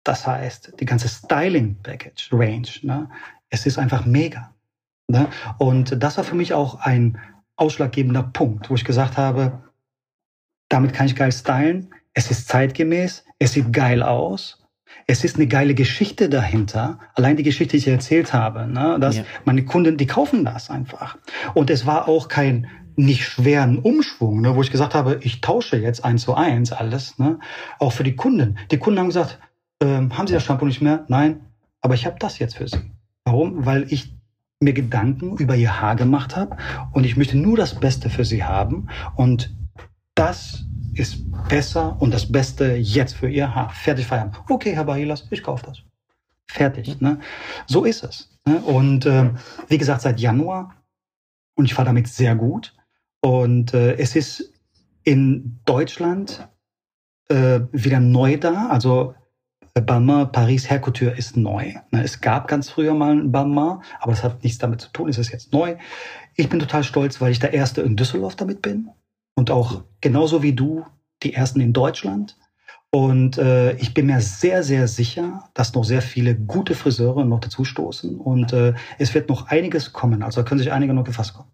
[0.03, 3.11] das heißt, die ganze Styling-Package-Range, ne,
[3.51, 4.55] es ist einfach mega.
[5.09, 5.29] Ne?
[5.59, 7.19] Und das war für mich auch ein
[7.57, 9.63] ausschlaggebender Punkt, wo ich gesagt habe,
[10.71, 14.62] damit kann ich geil stylen, es ist zeitgemäß, es sieht geil aus
[15.07, 16.99] es ist eine geile Geschichte dahinter.
[17.15, 19.25] Allein die Geschichte, die ich erzählt habe, ne, dass ja.
[19.45, 21.17] meine Kunden, die kaufen das einfach.
[21.55, 25.77] Und es war auch kein nicht schweren Umschwung, ne, wo ich gesagt habe, ich tausche
[25.77, 27.39] jetzt eins zu eins alles, ne,
[27.79, 28.59] auch für die Kunden.
[28.71, 29.39] Die Kunden haben gesagt,
[29.83, 31.05] ähm, haben Sie das Shampoo nicht mehr?
[31.09, 31.41] Nein,
[31.81, 32.93] aber ich habe das jetzt für Sie.
[33.25, 33.65] Warum?
[33.65, 34.15] Weil ich
[34.61, 36.57] mir Gedanken über Ihr Haar gemacht habe
[36.93, 39.55] und ich möchte nur das Beste für Sie haben und
[40.15, 40.65] das
[40.95, 43.71] ist besser und das Beste jetzt für Ihr Haar.
[43.71, 44.37] Fertig feiern.
[44.49, 45.83] Okay, Herr Bahilas, ich kaufe das.
[46.49, 47.01] Fertig.
[47.01, 47.19] Ne?
[47.67, 48.31] So ist es.
[48.47, 48.61] Ne?
[48.61, 49.31] Und äh,
[49.69, 50.77] wie gesagt, seit Januar
[51.55, 52.75] und ich fahre damit sehr gut.
[53.21, 54.53] Und äh, es ist
[55.05, 56.49] in Deutschland
[57.29, 58.69] äh, wieder neu da.
[58.69, 59.15] Also
[59.75, 61.75] äh, Balmain Paris Hair Couture ist neu.
[61.91, 62.03] Ne?
[62.03, 65.09] Es gab ganz früher mal ein Balmain, aber das hat nichts damit zu tun.
[65.09, 65.77] Es ist jetzt neu.
[66.37, 68.91] Ich bin total stolz, weil ich der Erste in Düsseldorf damit bin
[69.35, 70.85] und auch genauso wie du
[71.23, 72.37] die ersten in Deutschland.
[72.91, 77.41] Und äh, ich bin mir sehr, sehr sicher, dass noch sehr viele gute Friseure noch
[77.41, 78.17] dazu stoßen.
[78.21, 80.23] Und äh, es wird noch einiges kommen.
[80.23, 81.49] Also da können sich einige noch gefasst kommen.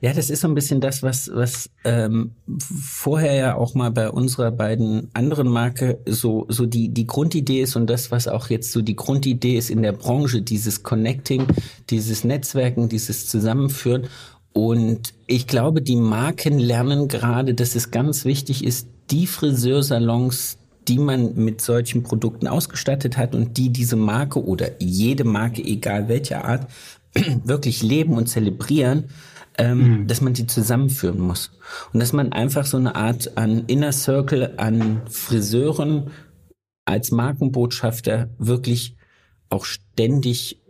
[0.00, 4.10] Ja, das ist so ein bisschen das, was, was ähm, vorher ja auch mal bei
[4.10, 8.72] unserer beiden anderen Marke so, so die, die Grundidee ist und das, was auch jetzt
[8.72, 11.46] so die Grundidee ist in der Branche, dieses Connecting,
[11.90, 14.06] dieses Netzwerken, dieses Zusammenführen.
[14.54, 20.98] Und ich glaube, die Marken lernen gerade, dass es ganz wichtig ist, die Friseursalons, die
[20.98, 26.44] man mit solchen Produkten ausgestattet hat und die diese Marke oder jede Marke, egal welcher
[26.44, 26.68] Art,
[27.44, 29.06] wirklich leben und zelebrieren,
[29.58, 30.06] ähm, mhm.
[30.06, 31.50] dass man die zusammenführen muss.
[31.92, 36.10] Und dass man einfach so eine Art an Inner Circle an Friseuren
[36.84, 38.94] als Markenbotschafter wirklich
[39.50, 40.60] auch ständig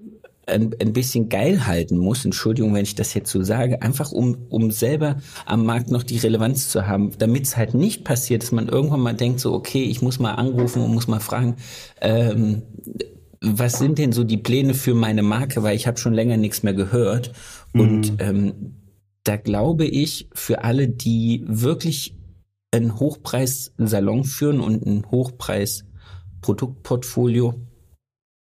[0.47, 4.47] ein, ein bisschen geil halten muss, Entschuldigung, wenn ich das jetzt so sage, einfach um,
[4.49, 5.16] um selber
[5.47, 9.01] am Markt noch die Relevanz zu haben, damit es halt nicht passiert, dass man irgendwann
[9.01, 11.57] mal denkt, so, okay, ich muss mal anrufen und muss mal fragen,
[12.01, 12.62] ähm,
[13.40, 16.62] was sind denn so die Pläne für meine Marke, weil ich habe schon länger nichts
[16.62, 17.32] mehr gehört.
[17.72, 17.80] Mhm.
[17.80, 18.74] Und ähm,
[19.22, 22.16] da glaube ich, für alle, die wirklich
[22.70, 27.55] einen Hochpreis-Salon führen und ein Hochpreis-Produktportfolio,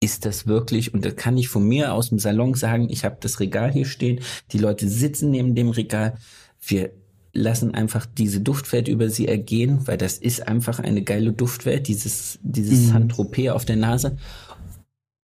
[0.01, 3.16] ist das wirklich, und das kann ich von mir aus dem Salon sagen, ich habe
[3.20, 4.20] das Regal hier stehen,
[4.53, 6.16] die Leute sitzen neben dem Regal,
[6.61, 6.92] wir
[7.32, 12.38] lassen einfach diese Duftwelt über sie ergehen, weil das ist einfach eine geile Duftwelt, dieses,
[12.42, 12.92] dieses mhm.
[12.92, 14.16] Saint-Tropez auf der Nase.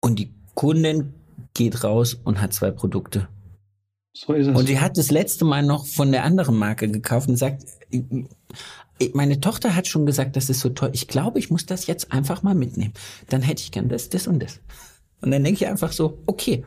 [0.01, 1.13] Und die Kundin
[1.53, 3.27] geht raus und hat zwei Produkte.
[4.15, 4.55] So ist es.
[4.55, 7.65] Und sie hat das letzte Mal noch von der anderen Marke gekauft und sagt,
[9.13, 10.91] meine Tochter hat schon gesagt, das ist so toll.
[10.93, 12.93] Ich glaube, ich muss das jetzt einfach mal mitnehmen.
[13.27, 14.59] Dann hätte ich gern das, das und das.
[15.21, 16.65] Und dann denke ich einfach so, okay.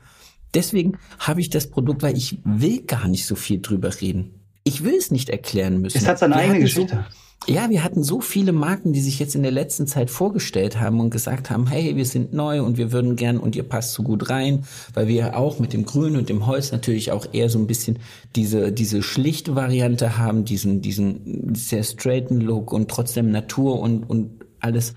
[0.55, 4.41] Deswegen habe ich das Produkt, weil ich will gar nicht so viel drüber reden.
[4.64, 5.99] Ich will es nicht erklären müssen.
[5.99, 7.05] Es hat seine eigene Geschichte.
[7.09, 10.80] So, ja, wir hatten so viele Marken, die sich jetzt in der letzten Zeit vorgestellt
[10.80, 13.93] haben und gesagt haben, hey, wir sind neu und wir würden gern und ihr passt
[13.93, 14.64] so gut rein,
[14.95, 18.01] weil wir auch mit dem Grün und dem Holz natürlich auch eher so ein bisschen
[18.34, 24.45] diese, diese schlichte Variante haben, diesen, diesen sehr straighten Look und trotzdem Natur und, und
[24.59, 24.95] alles.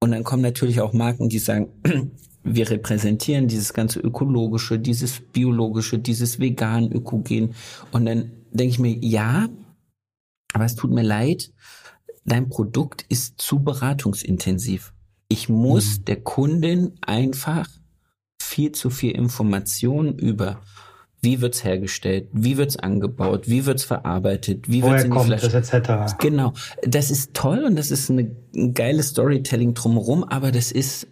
[0.00, 1.68] Und dann kommen natürlich auch Marken, die sagen,
[2.42, 7.54] wir repräsentieren dieses ganze ökologische, dieses biologische, dieses vegan, ökogen.
[7.92, 9.48] Und dann denke ich mir, ja,
[10.52, 11.52] aber es tut mir leid,
[12.24, 14.92] dein Produkt ist zu beratungsintensiv.
[15.28, 16.04] Ich muss mhm.
[16.06, 17.68] der Kundin einfach
[18.40, 20.60] viel zu viel Informationen über
[21.20, 25.48] wie wird's hergestellt, wie wird's angebaut, wie wird's verarbeitet, wie Woher wird's in kommt Flasche.
[25.48, 26.16] Das etc.
[26.18, 31.08] Genau, das ist toll und das ist eine, ein geiles Storytelling drumherum, aber das ist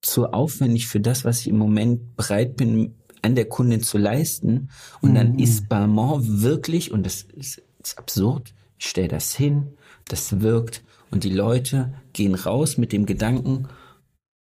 [0.00, 4.70] zu aufwendig für das, was ich im Moment bereit bin, an der Kundin zu leisten.
[5.02, 5.14] Und mhm.
[5.14, 8.54] dann ist Balmont wirklich, und das ist ist absurd.
[8.78, 9.74] Ich stelle das hin,
[10.08, 13.68] das wirkt und die Leute gehen raus mit dem Gedanken,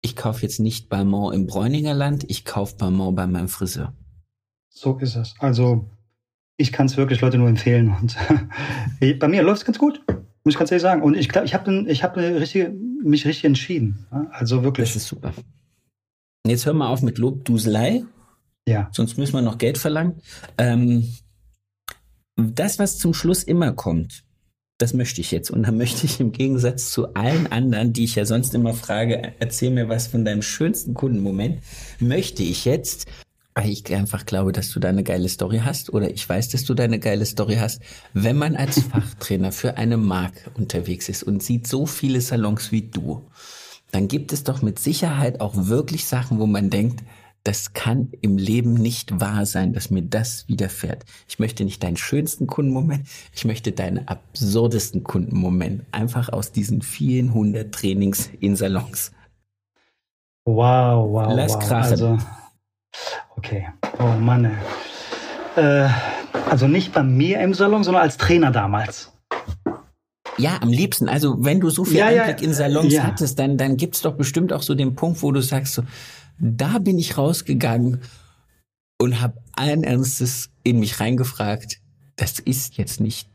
[0.03, 3.93] ich kaufe jetzt nicht Balmont im Bräuninger Land, ich kaufe Balmont bei meinem Friseur.
[4.69, 5.35] So ist es.
[5.39, 5.89] Also
[6.57, 7.95] ich kann es wirklich Leute nur empfehlen.
[7.99, 8.17] Und
[9.19, 10.01] bei mir läuft es ganz gut,
[10.43, 11.01] muss ich ganz ehrlich sagen.
[11.01, 12.69] Und ich glaube, ich habe hab richtig,
[13.03, 14.07] mich richtig entschieden.
[14.31, 14.89] Also wirklich.
[14.89, 15.33] Das ist super.
[16.45, 18.03] Jetzt hör mal auf mit Lobduselei.
[18.67, 18.89] Ja.
[18.91, 20.21] Sonst müssen wir noch Geld verlangen.
[20.57, 21.07] Ähm,
[22.35, 24.23] das, was zum Schluss immer kommt,
[24.77, 25.51] das möchte ich jetzt.
[25.51, 29.33] Und dann möchte ich im Gegensatz zu allen anderen, die ich ja sonst immer frage,
[29.39, 31.59] erzähl mir was von deinem schönsten Kundenmoment,
[31.99, 33.05] möchte ich jetzt,
[33.53, 36.65] weil ich einfach glaube, dass du da eine geile Story hast oder ich weiß, dass
[36.65, 37.81] du da eine geile Story hast,
[38.13, 42.83] wenn man als Fachtrainer für eine Marke unterwegs ist und sieht so viele Salons wie
[42.83, 43.21] du,
[43.91, 47.03] dann gibt es doch mit Sicherheit auch wirklich Sachen, wo man denkt,
[47.43, 51.05] das kann im Leben nicht wahr sein, dass mir das widerfährt.
[51.27, 55.83] Ich möchte nicht deinen schönsten Kundenmoment, ich möchte deinen absurdesten Kundenmoment.
[55.91, 59.11] Einfach aus diesen vielen hundert Trainings in Salons.
[60.45, 61.33] Wow, wow.
[61.35, 61.67] Lass wow.
[61.67, 61.91] krachen.
[61.91, 62.17] Also,
[63.37, 63.67] okay.
[63.99, 64.51] Oh Mann.
[65.55, 65.87] Äh,
[66.49, 69.11] also nicht bei mir im Salon, sondern als Trainer damals.
[70.37, 71.09] Ja, am liebsten.
[71.09, 73.03] Also wenn du so viel ja, Einblick ja, in Salons ja.
[73.03, 75.83] hattest, dann, dann gibt's doch bestimmt auch so den Punkt, wo du sagst so,
[76.41, 78.01] da bin ich rausgegangen
[78.99, 81.79] und habe allen Ernstes in mich reingefragt,
[82.15, 83.29] das ist jetzt nicht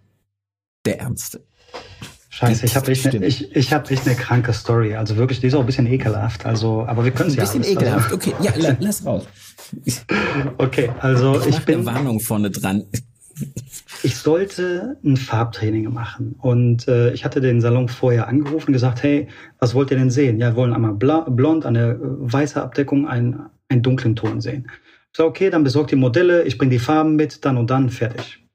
[0.84, 1.44] der Ernste.
[2.28, 4.94] Scheiße, ich habe echt, ne, ich, ich hab echt eine kranke Story.
[4.94, 6.44] Also wirklich, die ist auch ein bisschen ekelhaft.
[6.44, 7.44] Also, aber wir können sie ja.
[7.44, 8.12] Ein bisschen alles, ekelhaft.
[8.12, 8.16] Also.
[8.16, 9.24] Okay, ja, lass, lass raus.
[10.58, 11.76] okay, also ich, ich bin.
[11.76, 12.84] Eine Warnung vorne dran.
[14.02, 19.02] Ich sollte ein Farbtraining machen und äh, ich hatte den Salon vorher angerufen und gesagt,
[19.02, 20.38] hey, was wollt ihr denn sehen?
[20.38, 24.70] Ja, wir wollen einmal blond, eine äh, weiße Abdeckung, einen, einen dunklen Ton sehen.
[25.12, 27.90] Ich sage, okay, dann besorgt die Modelle, ich bringe die Farben mit, dann und dann,
[27.90, 28.46] fertig.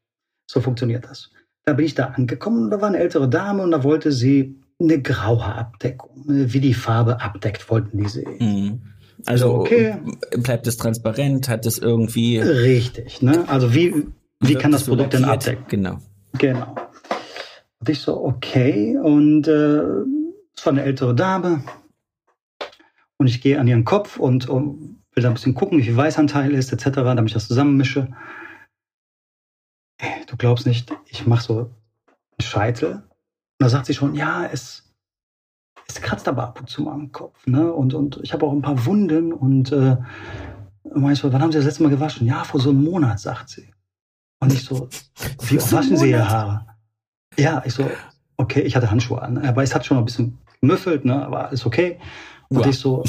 [0.48, 1.32] So funktioniert das.
[1.64, 4.56] da bin ich da angekommen und da war eine ältere Dame und da wollte sie
[4.80, 8.38] eine graue Abdeckung, wie die Farbe abdeckt, wollten die sehen.
[8.40, 8.82] Mhm.
[9.26, 9.98] Also okay.
[10.38, 12.40] bleibt es transparent, hat es irgendwie.
[12.40, 13.48] Richtig, ne?
[13.48, 14.08] Also wie,
[14.42, 15.66] wie kann das Produkt denn abdecken?
[15.68, 15.98] Genau.
[16.34, 16.76] Genau.
[17.80, 18.98] Und ich so, okay.
[18.98, 19.82] Und äh,
[20.56, 21.64] es war eine ältere Dame.
[23.18, 25.98] Und ich gehe an ihren Kopf und, und will da ein bisschen gucken, wie viel
[25.98, 28.08] Weißanteil ist, etc., damit ich das zusammenmische.
[30.00, 32.94] Ey, du glaubst nicht, ich mache so einen Scheitel.
[32.94, 33.04] Und
[33.60, 34.92] da sagt sie schon, ja, es,
[35.88, 37.46] es kratzt aber ab und zu mal am Kopf.
[37.46, 37.72] Ne?
[37.72, 39.34] Und, und ich habe auch ein paar Wunden.
[39.34, 39.98] Und äh,
[40.96, 42.26] meinst du, wann haben Sie das letzte Mal gewaschen?
[42.26, 43.72] Ja, vor so einem Monat, sagt sie.
[44.42, 44.90] Und ich so,
[45.44, 46.66] wie waschen Sie Ihre Haare?
[47.38, 47.90] Ja, ich so,
[48.38, 51.66] okay, ich hatte Handschuhe an, aber es hat schon ein bisschen gemüffelt, ne, aber ist
[51.66, 52.00] okay.
[52.50, 52.70] Und ja.
[52.70, 53.04] ich so,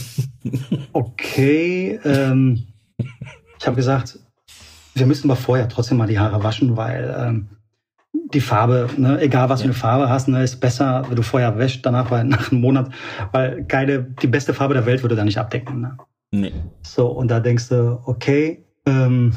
[0.93, 2.67] okay, ähm,
[3.59, 4.19] ich habe gesagt,
[4.95, 7.49] wir müssen aber vorher trotzdem mal die Haare waschen, weil ähm,
[8.13, 9.65] die Farbe, ne, egal was ja.
[9.65, 12.61] für eine Farbe hast, ne, ist besser, wenn du vorher wäscht, danach, weil nach einem
[12.61, 12.91] Monat,
[13.33, 15.81] weil keine, die beste Farbe der Welt würde da nicht abdecken.
[15.81, 15.97] Ne?
[16.31, 16.53] Nee.
[16.83, 19.35] So, und da denkst du, okay, ähm,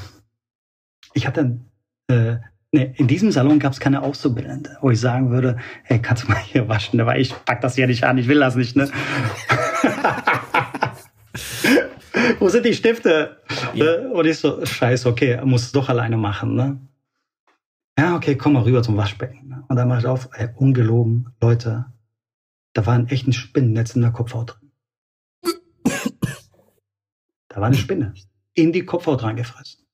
[1.13, 1.65] ich habe dann
[2.07, 2.37] äh,
[2.75, 6.27] Nee, in diesem Salon gab es keine Auszubildende, wo ich sagen würde, hey, kannst du
[6.27, 6.99] mal hier waschen?
[6.99, 8.91] Aber ich pack das hier nicht an, ich will das nicht, ne?
[12.39, 13.39] wo sind die Stifte?
[13.73, 13.85] Ja.
[13.85, 14.11] Ne?
[14.11, 16.77] Und ich so, scheiße, okay, muss es doch alleine machen, ne?
[17.97, 19.47] Ja, okay, komm mal rüber zum Waschbecken.
[19.47, 19.63] Ne?
[19.69, 21.85] Und dann mache ich auf, ey, ungelogen, Leute,
[22.73, 24.69] da war ein echten Spinnennetz in der Kopfhaut drin.
[27.47, 28.13] Da war eine Spinne
[28.53, 29.85] in die Kopfhaut reingefressen.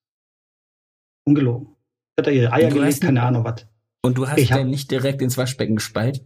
[1.26, 1.76] Ungelogen.
[2.22, 3.66] Hat er ihre Eier gelegt, keine Ahnung was.
[4.04, 6.22] Und du hast ich den nicht direkt ins Waschbecken gespeit?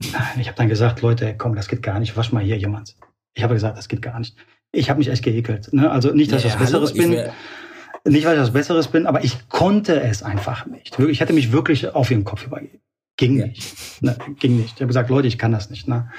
[0.00, 2.96] Nein, ich habe dann gesagt, Leute, komm, das geht gar nicht, wasch mal hier jemand.
[3.34, 4.34] Ich habe gesagt, das geht gar nicht.
[4.72, 5.72] Ich habe mich echt geekelt.
[5.74, 5.90] Ne?
[5.90, 7.12] Also nicht, dass ja, ich was Besseres hallo, bin.
[7.12, 10.98] Ich nicht, weil ich was Besseres bin, aber ich konnte es einfach nicht.
[10.98, 12.80] Ich hätte mich wirklich auf ihren Kopf übergeben.
[13.18, 13.46] Ging ja.
[13.46, 14.02] nicht.
[14.02, 14.74] Ne, ging nicht.
[14.76, 15.86] Ich habe gesagt, Leute, ich kann das nicht.
[15.86, 16.10] Ne?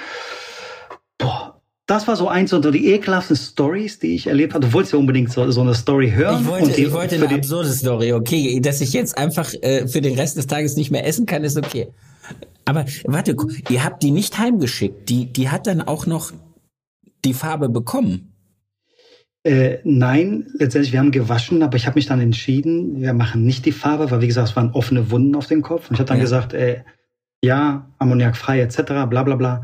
[1.18, 1.45] Boah,
[1.88, 4.66] das war so eins unter die ekelhaften Stories, die ich erlebt habe.
[4.66, 6.42] Du wolltest ja unbedingt so, so eine Story hören.
[6.42, 8.14] Ich wollte, die, ich wollte eine absurde Story.
[8.14, 11.44] Okay, dass ich jetzt einfach äh, für den Rest des Tages nicht mehr essen kann,
[11.44, 11.90] ist okay.
[12.66, 13.36] Aber warte,
[13.70, 15.08] ihr habt die nicht heimgeschickt.
[15.10, 16.32] Die, die hat dann auch noch
[17.24, 18.32] die Farbe bekommen.
[19.44, 23.64] Äh, nein, letztendlich, wir haben gewaschen, aber ich habe mich dann entschieden, wir machen nicht
[23.64, 25.90] die Farbe, weil wie gesagt, es waren offene Wunden auf dem Kopf.
[25.90, 26.24] Und ich habe dann ja.
[26.24, 26.82] gesagt, äh,
[27.44, 29.64] ja, ammoniakfrei etc., bla bla bla.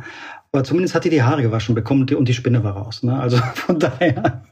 [0.51, 3.03] Aber zumindest hat die die Haare gewaschen bekommen und die Spinne war raus.
[3.03, 3.17] Ne?
[3.17, 4.43] Also von daher.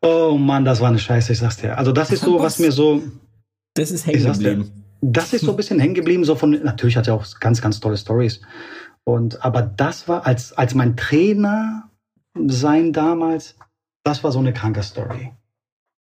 [0.00, 1.78] Oh Mann, das war eine Scheiße, ich sag's dir.
[1.78, 3.02] Also das ist so, was mir so.
[3.74, 4.84] Das ist hängen geblieben.
[5.00, 7.80] Das ist so ein bisschen hängen geblieben, so von, natürlich hat er auch ganz, ganz
[7.80, 8.40] tolle Stories.
[9.04, 11.90] Und, aber das war, als, als mein Trainer
[12.46, 13.56] sein damals,
[14.04, 15.32] das war so eine kranke Story.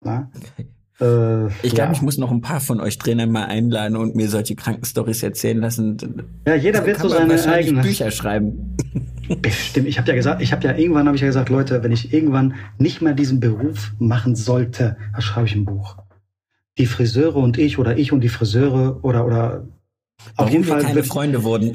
[0.02, 0.30] Ne?
[0.36, 0.70] Okay.
[1.00, 1.92] Äh, ich glaube, ja.
[1.92, 5.60] ich muss noch ein paar von euch Trainern mal einladen und mir solche Krankenstories erzählen
[5.60, 6.24] lassen.
[6.48, 8.78] Ja, jeder wird so seine eigenen Bücher schreiben.
[9.42, 9.88] Bestimmt.
[9.88, 12.14] Ich habe ja gesagt, ich habe ja irgendwann habe ich ja gesagt, Leute, wenn ich
[12.14, 15.98] irgendwann nicht mehr diesen Beruf machen sollte, dann schreibe ich ein Buch.
[16.78, 19.68] Die Friseure und ich oder ich und die Friseure oder oder
[20.36, 21.74] Warum auf jeden Fall keine Freunde wurden.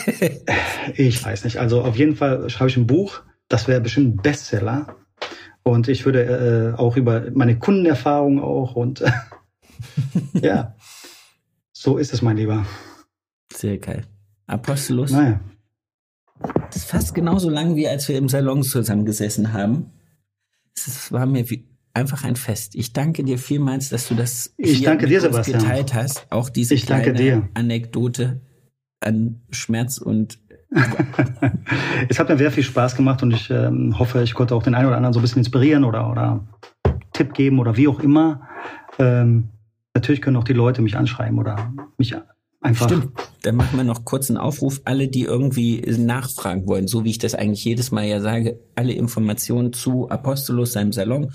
[0.96, 1.58] ich weiß nicht.
[1.58, 3.22] Also auf jeden Fall schreibe ich ein Buch.
[3.48, 4.96] Das wäre bestimmt ein Bestseller.
[5.64, 9.10] Und ich würde äh, auch über meine Kundenerfahrung auch und äh,
[10.40, 10.74] ja,
[11.72, 12.66] so ist es, mein Lieber.
[13.52, 14.04] Sehr geil.
[14.46, 15.10] Apostelus.
[15.10, 15.40] Naja.
[16.66, 19.92] Das ist fast genauso lang, wie als wir im Salon zusammengesessen haben.
[20.74, 22.74] Es war mir wie, einfach ein Fest.
[22.74, 25.60] Ich danke dir vielmals, dass du das ich danke dir, Sebastian.
[25.60, 26.26] geteilt hast.
[26.30, 28.40] Auch diese ich kleine Anekdote
[29.00, 30.38] an Schmerz und
[32.08, 34.74] es hat mir sehr viel Spaß gemacht und ich ähm, hoffe, ich konnte auch den
[34.74, 36.46] einen oder anderen so ein bisschen inspirieren oder, oder
[37.12, 38.42] Tipp geben oder wie auch immer.
[38.98, 39.50] Ähm,
[39.94, 42.14] natürlich können auch die Leute mich anschreiben oder mich
[42.60, 42.86] einfach.
[42.86, 43.12] Stimmt.
[43.42, 44.80] Dann machen wir noch kurz einen Aufruf.
[44.84, 48.92] Alle, die irgendwie nachfragen wollen, so wie ich das eigentlich jedes Mal ja sage, alle
[48.92, 51.32] Informationen zu Apostolos, seinem Salon,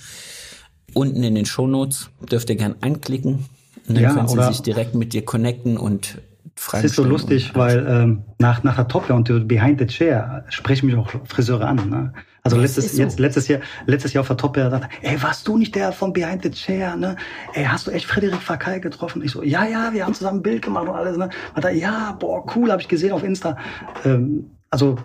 [0.93, 3.45] unten in den Shownotes dürft ihr gern anklicken.
[3.87, 6.17] Und dann ja, können sie sich direkt mit dir connecten und
[6.59, 10.43] Fragen Es ist so lustig, weil ähm, nach, nach der Top und Behind the Chair
[10.49, 11.89] sprechen mich auch Friseure an.
[11.89, 12.13] Ne?
[12.43, 13.01] Also letztes, so.
[13.01, 16.13] jetzt, letztes Jahr, letztes Jahr auf der Top sagt, ey, warst du nicht der von
[16.13, 17.15] Behind the Chair, ne?
[17.53, 19.21] Ey, hast du echt Frederik Fakal getroffen?
[19.21, 21.29] Ich so, ja, ja, wir haben zusammen ein Bild gemacht und alles, ne?
[21.53, 23.57] Hat er, ja, boah, cool, habe ich gesehen auf Insta.
[24.05, 24.97] Ähm, also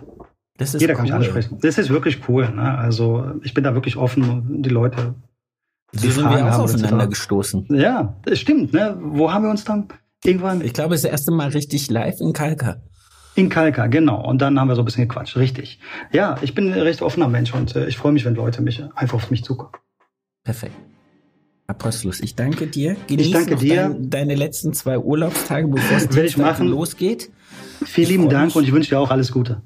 [0.57, 0.95] jeder cool.
[0.95, 1.59] kann mich ansprechen.
[1.61, 2.77] Das ist wirklich cool, ne?
[2.77, 5.15] Also ich bin da wirklich offen, die Leute.
[5.91, 7.67] Die so sind wir auch aufeinander gestoßen.
[7.69, 8.97] Ja, das stimmt, ne?
[8.99, 9.89] Wo haben wir uns dann?
[10.23, 10.61] Irgendwann.
[10.61, 12.81] Ich glaube, das erste Mal richtig live in Kalka.
[13.35, 14.25] In Kalka, genau.
[14.27, 15.37] Und dann haben wir so ein bisschen gequatscht.
[15.37, 15.79] Richtig.
[16.11, 18.83] Ja, ich bin ein recht offener Mensch und äh, ich freue mich, wenn Leute mich
[18.95, 19.71] einfach auf mich zukommen.
[20.43, 20.75] Perfekt.
[21.67, 22.95] Apostelus, ich danke dir.
[23.07, 23.75] Genieß ich danke dir.
[23.89, 26.67] Dein, deine letzten zwei Urlaubstage, bevor es ich machen.
[26.67, 27.31] losgeht.
[27.85, 28.55] Vielen lieben Dank mich.
[28.55, 29.61] und ich wünsche dir auch alles Gute.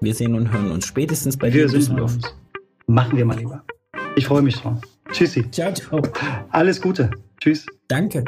[0.00, 2.18] Wir sehen und hören uns spätestens bei wir dir in Düsseldorf.
[2.86, 3.62] Machen wir mal lieber.
[4.16, 4.78] Ich freue mich drauf.
[5.12, 5.48] Tschüssi.
[5.50, 6.02] Ciao, ciao.
[6.50, 7.10] Alles Gute.
[7.40, 7.66] Tschüss.
[7.88, 8.24] Danke.